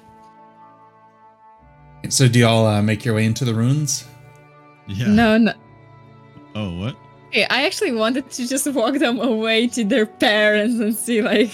[2.10, 4.06] So do y'all uh, make your way into the ruins?
[4.88, 5.08] Yeah.
[5.08, 5.54] No, no.
[6.54, 6.96] Oh, what?
[7.36, 11.54] Okay, I actually wanted to just walk them away to their parents and see like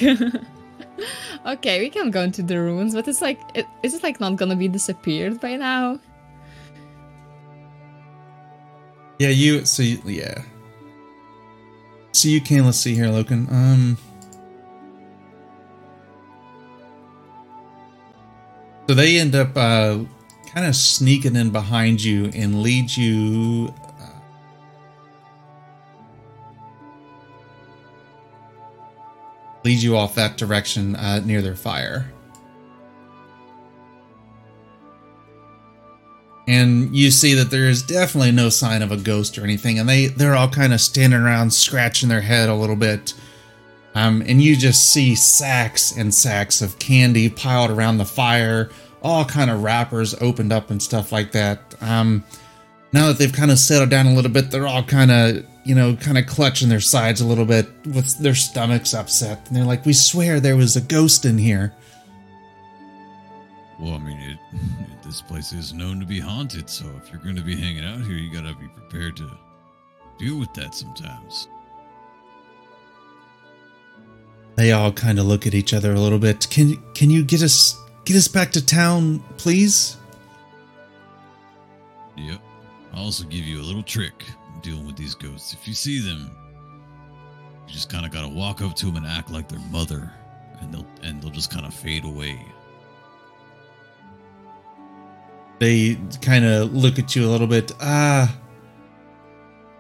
[1.46, 4.36] Okay, we can go into the ruins, but it's like it, is it like not
[4.36, 6.00] gonna be disappeared by now?
[9.18, 9.66] Yeah, you.
[9.66, 10.44] So you, yeah.
[12.12, 12.66] So you can.
[12.66, 13.52] Let's see here, Loken.
[13.52, 13.98] Um.
[18.88, 19.98] So they end up uh,
[20.54, 23.74] kind of sneaking in behind you and lead you.
[29.64, 32.12] Lead you off that direction uh, near their fire.
[36.48, 39.88] and you see that there is definitely no sign of a ghost or anything and
[39.88, 43.14] they they're all kind of standing around scratching their head a little bit
[43.94, 48.70] um, and you just see sacks and sacks of candy piled around the fire
[49.02, 52.24] all kind of wrappers opened up and stuff like that um,
[52.94, 55.76] now that they've kind of settled down a little bit they're all kind of you
[55.76, 59.64] know kind of clutching their sides a little bit with their stomachs upset and they're
[59.66, 61.74] like we swear there was a ghost in here
[63.80, 67.22] Well, I mean, it, it, this place is known to be haunted, so if you're
[67.22, 69.30] going to be hanging out here, you gotta be prepared to
[70.20, 71.48] deal with that sometimes.
[74.56, 76.48] They all kind of look at each other a little bit.
[76.52, 79.98] Can can you get us get us back to town, please?
[82.18, 82.40] Yep.
[82.94, 84.26] I'll also give you a little trick
[84.62, 85.54] dealing with these ghosts.
[85.54, 86.30] If you see them,
[87.68, 90.12] you just kind of gotta walk up to them and act like their mother,
[90.60, 92.44] and they'll and they'll just kind of fade away.
[95.60, 97.72] They kind of look at you a little bit.
[97.80, 98.36] Ah,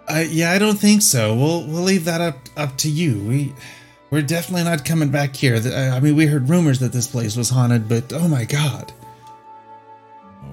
[0.07, 1.35] uh, yeah, I don't think so.
[1.35, 3.19] We'll we'll leave that up up to you.
[3.27, 3.53] We
[4.09, 5.55] we're definitely not coming back here.
[5.55, 8.91] I mean, we heard rumors that this place was haunted, but oh my god.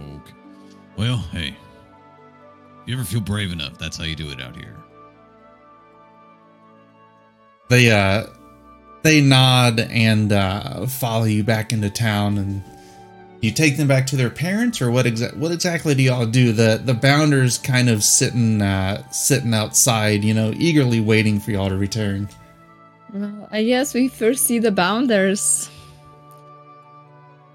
[0.00, 0.32] Okay.
[0.96, 1.56] Well, hey.
[2.88, 4.74] If you ever feel brave enough, that's how you do it out here.
[7.68, 8.28] They uh
[9.02, 12.64] they nod and uh follow you back into town and
[13.42, 16.54] you take them back to their parents or what exa- what exactly do y'all do
[16.54, 21.68] the the bounders kind of sitting uh sitting outside you know eagerly waiting for y'all
[21.68, 22.26] to return
[23.12, 25.68] Well, I guess we first see the bounders.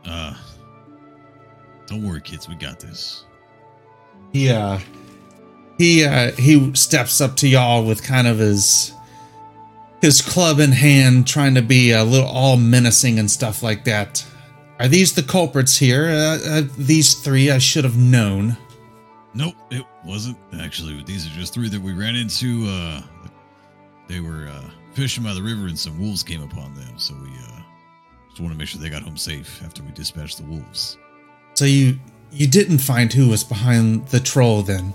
[0.05, 0.35] Uh,
[1.87, 2.47] don't worry, kids.
[2.47, 3.25] We got this.
[4.31, 4.77] he uh
[5.83, 8.93] he uh he steps up to y'all with kind of his
[10.01, 14.25] his club in hand trying to be a little all menacing and stuff like that
[14.79, 18.57] are these the culprits here uh, uh, these three i should have known
[19.33, 20.37] Nope, it wasn't.
[20.59, 22.65] Actually, these are just three that we ran into.
[22.67, 23.01] Uh,
[24.07, 26.97] they were uh, fishing by the river, and some wolves came upon them.
[26.97, 27.61] So we uh,
[28.29, 30.97] just want to make sure they got home safe after we dispatched the wolves.
[31.55, 31.99] So you
[32.31, 34.93] you didn't find who was behind the troll then?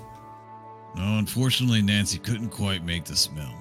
[0.99, 3.55] No, unfortunately, Nancy couldn't quite make the smell.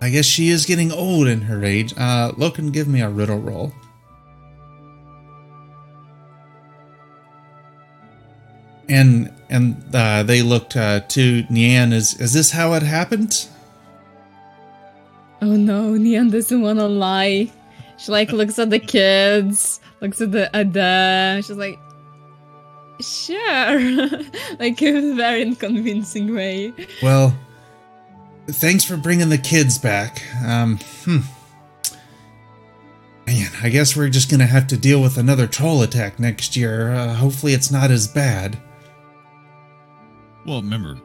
[0.00, 1.92] I guess she is getting old in her age.
[1.96, 3.72] Uh, Loken, give me a riddle roll.
[8.88, 11.92] And and uh, they looked uh, to Nian.
[11.92, 13.48] Is is this how it happened?
[15.40, 17.50] Oh no, Nian doesn't want to lie.
[17.98, 21.42] She like looks at the kids, looks at the Ada.
[21.44, 21.78] She's like,
[23.02, 24.08] sure,
[24.58, 26.72] like in a very unconvincing way.
[27.02, 27.36] Well,
[28.48, 30.22] thanks for bringing the kids back.
[30.46, 31.18] Um, hmm.
[33.26, 36.90] Man, I guess we're just gonna have to deal with another troll attack next year.
[36.92, 38.58] Uh, hopefully, it's not as bad.
[40.44, 40.98] Well, remember,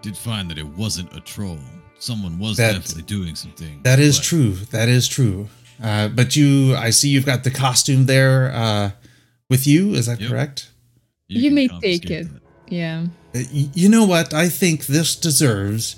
[0.00, 1.58] did find that it wasn't a troll.
[1.98, 3.80] Someone was That- definitely doing something.
[3.82, 4.52] That is true.
[4.70, 5.48] That is true.
[5.82, 8.90] Uh, but you, I see you've got the costume there uh,
[9.50, 9.94] with you.
[9.94, 10.30] Is that Yep.
[10.30, 10.68] correct?
[11.28, 12.24] You can may take it.
[12.32, 12.42] that.
[12.68, 13.06] Yeah.
[13.34, 14.34] Uh, you know what?
[14.34, 15.96] I think this deserves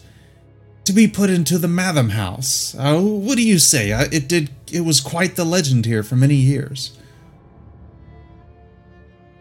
[0.85, 2.75] to be put into the Mathom House.
[2.79, 3.93] Uh, what do you say?
[3.93, 4.51] Uh, it did.
[4.73, 6.97] It was quite the legend here for many years.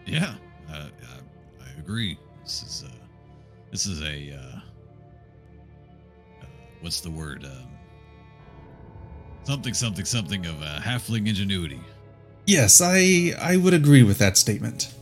[0.06, 0.36] Yeah,
[0.70, 2.18] uh, I, I agree.
[2.44, 2.92] This is uh,
[3.72, 4.60] this is a uh,
[6.42, 6.46] uh,
[6.82, 7.44] what's the word?
[7.44, 7.68] Um,
[9.44, 11.82] something, something, something of uh, halfling ingenuity.
[12.48, 14.95] Yes, I I would agree with that statement.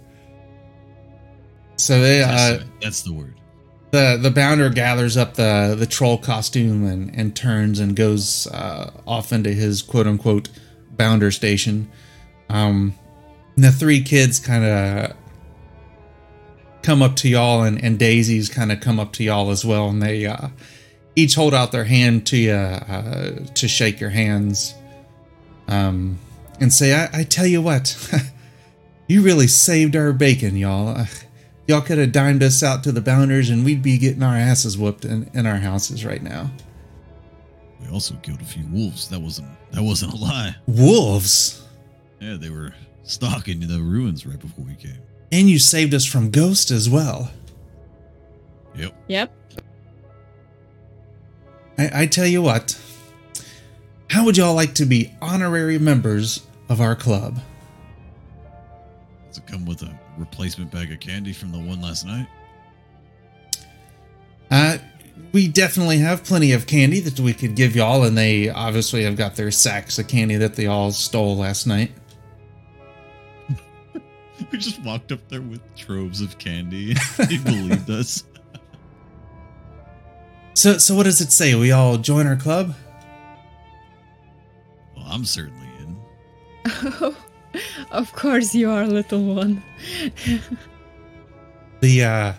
[1.86, 3.36] So they, That's, uh, that's the word.
[3.92, 8.92] the the bounder gathers up the the troll costume and and turns and goes uh,
[9.06, 10.50] off into his quote unquote
[10.92, 11.90] bounder station.
[12.50, 12.94] Um,
[13.56, 15.16] and the three kids kind of
[16.84, 19.90] come up to y'all, and and Daisy's kind of come up to y'all as well,
[19.90, 20.50] and they uh,
[21.16, 24.74] each hold out their hand to you uh, to shake your hands,
[25.68, 26.18] um,
[26.62, 27.96] and say, "I, I tell you what."
[29.06, 31.06] You really saved our bacon, y'all.
[31.68, 34.78] Y'all could have dimed us out to the bounders and we'd be getting our asses
[34.78, 36.52] whooped in, in our houses right now.
[37.82, 39.08] We also killed a few wolves.
[39.10, 40.56] That wasn't that wasn't a lie.
[40.68, 41.64] Wolves!
[42.20, 42.74] Yeah, they were
[43.04, 45.00] stalking the ruins right before we came.
[45.32, 47.32] And you saved us from ghosts as well.
[48.76, 48.96] Yep.
[49.08, 49.34] Yep.
[51.78, 52.80] I, I tell you what,
[54.10, 57.40] how would y'all like to be honorary members of our club?
[59.28, 62.28] Does it come with a replacement bag of candy from the one last night?
[64.52, 64.78] Uh,
[65.32, 69.16] we definitely have plenty of candy that we could give y'all, and they obviously have
[69.16, 71.92] got their sacks of candy that they all stole last night.
[74.52, 76.96] We just walked up there with troves of candy.
[77.18, 78.26] they believed us.
[80.54, 81.56] So, so what does it say?
[81.56, 82.76] We all join our club?
[84.96, 87.16] Well, I'm certainly in.
[87.92, 89.64] of course you are, little one.
[91.82, 92.34] The uh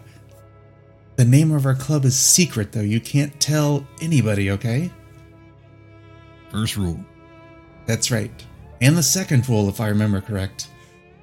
[1.17, 2.81] the name of our club is secret though.
[2.81, 4.91] You can't tell anybody, okay?
[6.51, 6.99] First rule.
[7.87, 8.31] That's right.
[8.81, 10.69] And the second rule if I remember correct.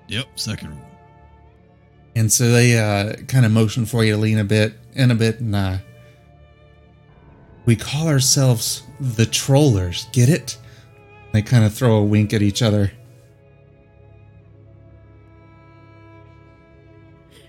[0.08, 0.28] Yep.
[0.36, 0.88] Second rule.
[2.16, 5.16] And so they uh kind of motion for you to lean a bit in a
[5.16, 5.78] bit and uh
[7.66, 10.58] we call ourselves the trollers, get it?
[11.32, 12.92] They kind of throw a wink at each other.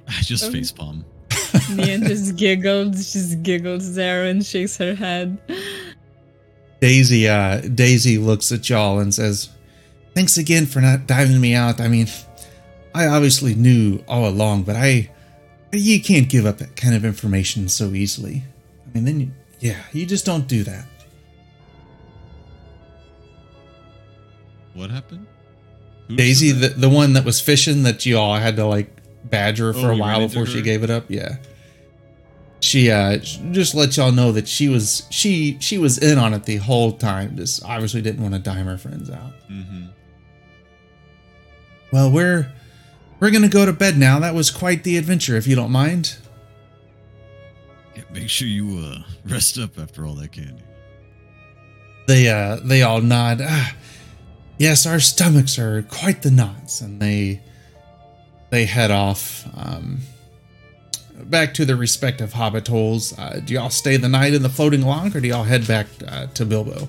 [0.08, 1.04] I just Um, facepalm.
[1.76, 5.38] Nian just giggles, just giggles there and shakes her head.
[6.80, 9.48] Daisy uh Daisy looks at y'all and says,
[10.14, 11.80] "Thanks again for not diving me out.
[11.80, 12.08] I mean,
[12.94, 15.10] I obviously knew all along, but I
[15.72, 18.42] you can't give up that kind of information so easily.
[18.86, 19.30] I mean, then you,
[19.60, 20.84] yeah, you just don't do that.
[24.74, 25.26] What happened?
[26.08, 29.72] Who Daisy, the the one that was fishing that you all had to like badger
[29.72, 31.04] for Oh, a while before she gave it up.
[31.08, 31.36] Yeah.
[32.60, 36.44] She uh just let y'all know that she was she she was in on it
[36.44, 37.36] the whole time.
[37.36, 39.32] Just obviously didn't want to dime her friends out.
[39.50, 39.90] Mhm.
[41.92, 42.52] Well, we're
[43.20, 44.18] we're gonna go to bed now.
[44.20, 46.16] That was quite the adventure, if you don't mind.
[47.96, 50.62] Yeah, make sure you uh, rest up after all that candy.
[52.06, 53.40] They uh they all nod.
[53.42, 53.74] Ah,
[54.58, 57.42] yes, our stomachs are quite the knots, and they
[58.52, 59.98] they head off um,
[61.24, 63.18] back to their respective hobbit holes.
[63.18, 65.86] Uh, do y'all stay the night in the floating log, or do y'all head back
[66.06, 66.86] uh, to Bilbo?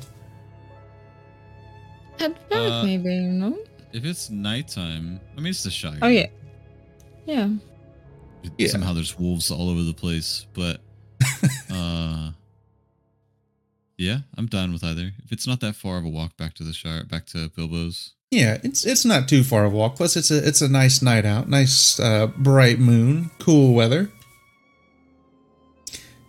[2.20, 3.58] Head back, Uh, maybe, no?
[3.94, 6.00] If it's nighttime, I mean it's the Shire.
[6.02, 6.28] Oh, yeah.
[7.26, 7.50] Yeah.
[8.58, 8.68] Yeah.
[8.68, 10.82] Somehow there's wolves all over the place, but
[11.74, 12.32] uh,
[13.98, 15.14] yeah, I'm done with either.
[15.24, 18.16] If it's not that far of a walk back to the Shire, back to Bilbo's.
[18.34, 19.96] Yeah, it's it's not too far of a walk.
[19.96, 21.48] Plus, it's a it's a nice night out.
[21.48, 24.10] Nice uh, bright moon, cool weather.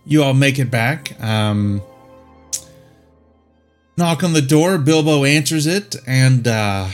[0.05, 1.18] You all make it back.
[1.18, 1.81] Um,
[3.97, 4.76] knock on the door.
[4.76, 6.90] Bilbo answers it and uh,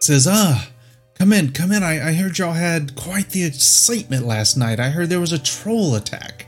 [0.00, 0.68] says, "Ah,
[1.14, 1.84] come in, come in.
[1.84, 4.80] I, I heard y'all had quite the excitement last night.
[4.80, 6.46] I heard there was a troll attack."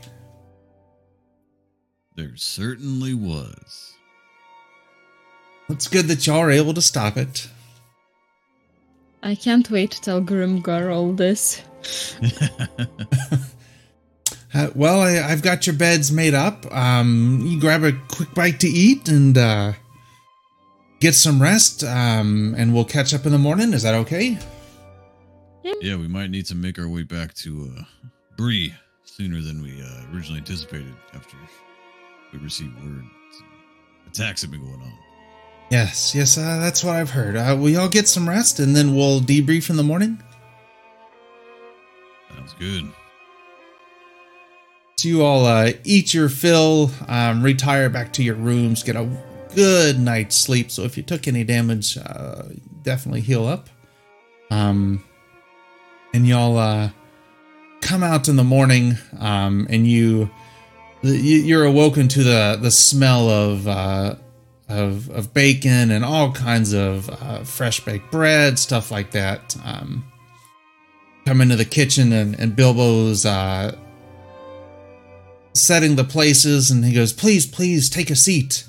[2.15, 3.94] There certainly was.
[5.69, 7.47] It's good that y'all are able to stop it.
[9.23, 11.61] I can't wait to tell Grimgar all this.
[14.55, 16.65] Uh, well, I, I've got your beds made up.
[16.73, 19.73] Um, you grab a quick bite to eat and uh,
[21.01, 23.73] get some rest, um, and we'll catch up in the morning.
[23.73, 24.37] Is that okay?
[25.81, 27.81] yeah, we might need to make our way back to uh,
[28.37, 28.73] Bree
[29.03, 31.35] sooner than we uh, originally anticipated after
[32.31, 33.03] we received word.
[33.37, 33.47] some
[34.07, 34.93] Attacks have been going on.
[35.71, 37.35] Yes, yes, uh, that's what I've heard.
[37.35, 40.21] Uh, will y'all get some rest, and then we'll debrief in the morning?
[42.33, 42.85] Sounds good.
[44.97, 49.09] So you all uh, eat your fill, um, retire back to your rooms, get a
[49.55, 50.71] good night's sleep.
[50.71, 52.43] So if you took any damage, uh,
[52.83, 53.67] definitely heal up.
[54.51, 55.03] Um,
[56.13, 56.91] and y'all uh,
[57.81, 60.29] come out in the morning, um, and you
[61.01, 61.11] you-
[61.41, 64.15] you're awoken to the the smell of uh,
[64.67, 69.55] of of bacon and all kinds of uh, fresh baked bread, stuff like that.
[69.63, 70.05] Um,
[71.25, 73.75] come into the kitchen, and, and Bilbo's uh,
[75.55, 78.65] setting the places and he goes please please take a seat.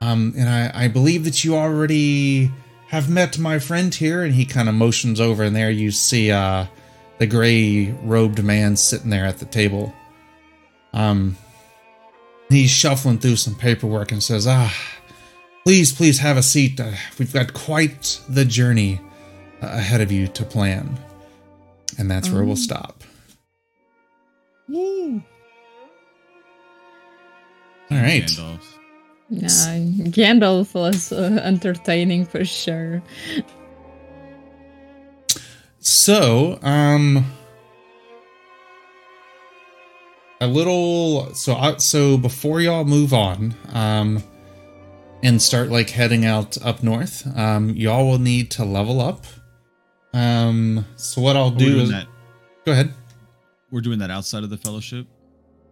[0.00, 2.50] Um and i i believe that you already
[2.88, 4.22] have met my friend here.
[4.22, 6.66] And he kind of motions over and there you see uh
[7.18, 9.92] the gray robed man sitting there at the table.
[10.92, 11.36] Um
[12.48, 14.74] he's shuffling through some paperwork and says ah
[15.64, 19.00] please please have a seat uh, we've got quite the journey
[19.62, 20.98] uh, ahead of you to plan
[21.98, 22.54] and that's where we'll Oh.
[22.56, 23.02] stop
[24.72, 25.20] all
[27.90, 28.64] right Gandalf.
[29.32, 29.48] Yeah,
[30.10, 33.00] Gandalf was uh, entertaining for sure.
[35.78, 37.24] So, um,
[40.40, 41.32] a little.
[41.34, 44.20] So, I, so before y'all move on, um,
[45.22, 49.24] and start like heading out up north, um, y'all will need to level up.
[50.12, 52.06] Um, so what I'll do is that.
[52.64, 52.92] go ahead.
[53.70, 55.06] We're doing that outside of the fellowship.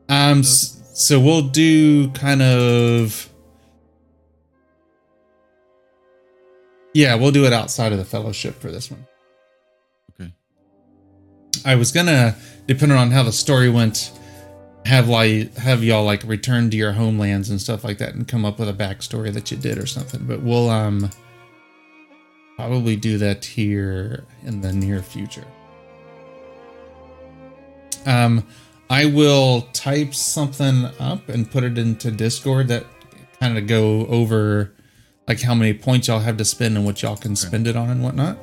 [0.09, 3.29] Um, so we'll do kind of.
[6.95, 9.07] Yeah, we'll do it outside of the fellowship for this one.
[10.13, 10.33] Okay.
[11.65, 14.13] I was gonna, depending on how the story went,
[14.89, 18.47] have like have y'all like return to your homelands and stuff like that, and come
[18.47, 20.25] up with a backstory that you did or something.
[20.25, 21.11] But we'll um
[22.57, 25.45] probably do that here in the near future.
[28.07, 28.47] Um,
[28.89, 32.87] I will type something up and put it into Discord that
[33.39, 34.73] kind of go over
[35.29, 37.91] like how many points y'all have to spend and what y'all can spend it on
[37.91, 38.39] and whatnot.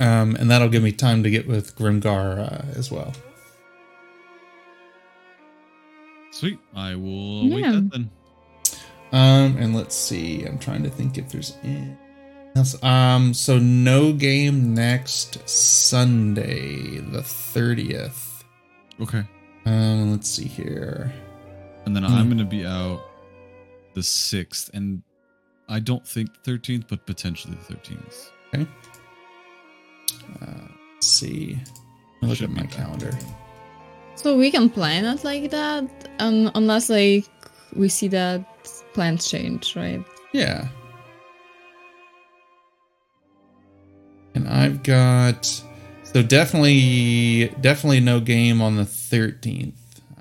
[0.00, 3.12] Um, and that'll give me time to get with Grimgar uh, as well.
[6.30, 6.58] Sweet.
[6.74, 7.72] I will wait Yeah.
[7.72, 8.10] that then.
[9.12, 10.44] Um, and let's see.
[10.44, 11.96] I'm trying to think if there's any
[12.54, 12.80] else.
[12.82, 18.44] Um, so no game next Sunday, the 30th.
[19.00, 19.24] Okay.
[19.66, 21.12] Um, let's see here.
[21.84, 22.14] And then Hmm.
[22.14, 23.00] I'm going to be out
[23.94, 24.70] the 6th.
[24.74, 25.02] And
[25.68, 28.30] I don't think 13th, but potentially the 13th.
[28.54, 28.66] Uh,
[30.94, 31.58] let's see.
[32.22, 32.72] Look at be my back.
[34.22, 34.36] Calendar.
[34.36, 35.84] So we can plan it like that,
[36.18, 37.26] um, unless like
[37.74, 38.44] we see that
[38.92, 40.04] plans change, right?
[40.32, 40.68] Yeah.
[44.34, 45.44] And I've got
[46.02, 49.74] so definitely definitely no game on the 13th.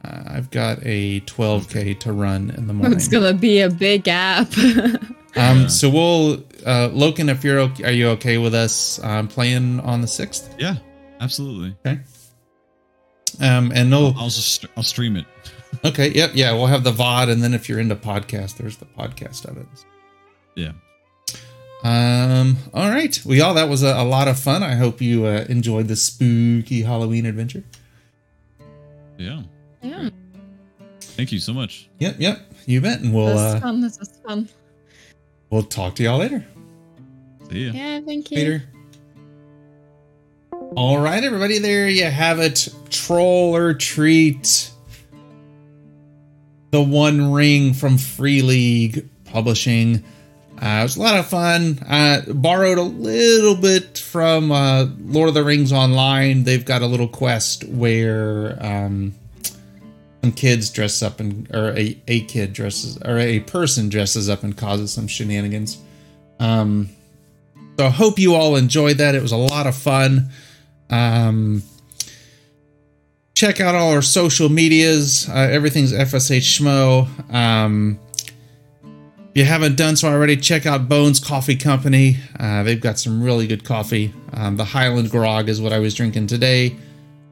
[0.04, 2.98] Uh, I've got a 12k to run in the morning.
[2.98, 4.48] It's gonna be a big gap.
[5.36, 5.68] Um, Yeah.
[5.68, 6.34] so we'll
[6.66, 10.56] uh, Loken, if you're okay, are you okay with us um, playing on the 6th?
[10.58, 10.78] Yeah,
[11.22, 11.76] absolutely.
[13.40, 15.26] Um, and no, I'll just I'll stream it.
[15.86, 18.86] okay, yep, yeah, we'll have the VOD, and then if you're into podcast, there's the
[18.86, 19.68] podcast of it.
[20.56, 20.72] Yeah.
[21.84, 22.57] Um.
[22.74, 23.20] All right.
[23.24, 24.64] Well, y'all, that was a, a lot of fun.
[24.64, 27.64] I hope you uh, enjoyed the spooky Halloween adventure.
[29.18, 29.44] Yeah.
[29.82, 30.10] yeah,
[30.99, 31.90] Thank you so much.
[31.99, 32.16] Yep.
[32.20, 32.40] Yep.
[32.66, 33.02] You bet.
[33.02, 33.82] And we'll this was uh, fun.
[33.82, 34.49] This was fun.
[35.49, 36.45] we'll talk to y'all later.
[37.49, 37.72] See ya.
[37.74, 38.38] Yeah, thank you.
[38.38, 38.64] Later.
[40.76, 42.70] All right, everybody, there you have it.
[42.91, 44.70] Troll or treat.
[46.70, 50.04] The One Ring from Free League Publishing.
[50.62, 51.80] Uh, it was a lot of fun.
[51.80, 56.44] Uh, borrowed a little bit from uh, Lord of the Rings Online.
[56.44, 59.16] They've got a little quest where um,
[60.22, 64.44] some kids dress up and or a, a kid dresses or a person dresses up
[64.44, 65.80] and causes some shenanigans.
[66.40, 66.90] Um,
[67.80, 69.16] so I hope you all enjoyed that.
[69.16, 70.30] It was a lot of fun.
[70.90, 71.64] Um,
[73.36, 75.30] check out all our social medias.
[75.30, 77.34] Uh, everything's FSH Schmo.
[77.34, 77.99] Um,
[78.84, 82.18] if you haven't done so already, check out Bones Coffee Company.
[82.40, 84.14] Uh, they've got some really good coffee.
[84.34, 86.76] Um, the Highland Grog is what I was drinking today.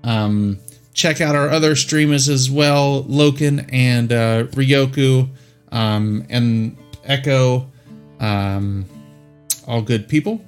[0.03, 0.59] Um,
[0.93, 5.29] check out our other streamers as well, Loken and uh, Ryoku
[5.71, 7.69] um, and Echo.
[8.19, 8.85] Um,
[9.67, 10.41] all good people.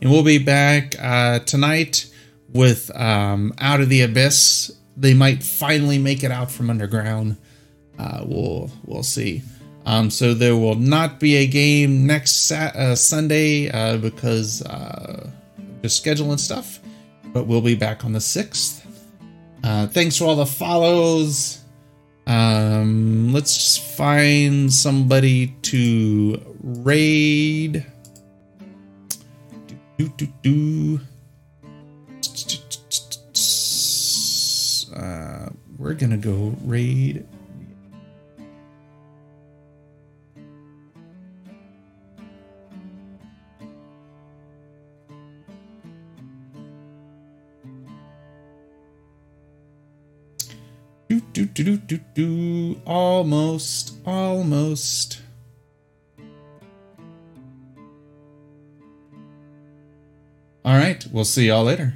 [0.00, 2.10] And we'll be back uh, tonight
[2.52, 4.76] with um, Out of the Abyss.
[4.96, 7.36] They might finally make it out from underground.
[7.98, 9.42] Uh, we'll we'll see.
[9.86, 15.30] Um, so there will not be a game next Sa- uh, Sunday uh, because uh,
[15.82, 16.80] just scheduling stuff,
[17.26, 18.84] but we'll be back on the sixth.
[19.62, 21.62] Uh, thanks for all the follows.
[22.26, 27.86] Um, let's find somebody to raid.
[29.98, 31.00] Do, do, do.
[34.94, 35.48] Uh,
[35.78, 37.26] we're gonna go raid.
[51.08, 52.80] Do, do, do, do, do, do.
[52.84, 55.25] Almost, almost.
[60.66, 61.94] All right, we'll see y'all later.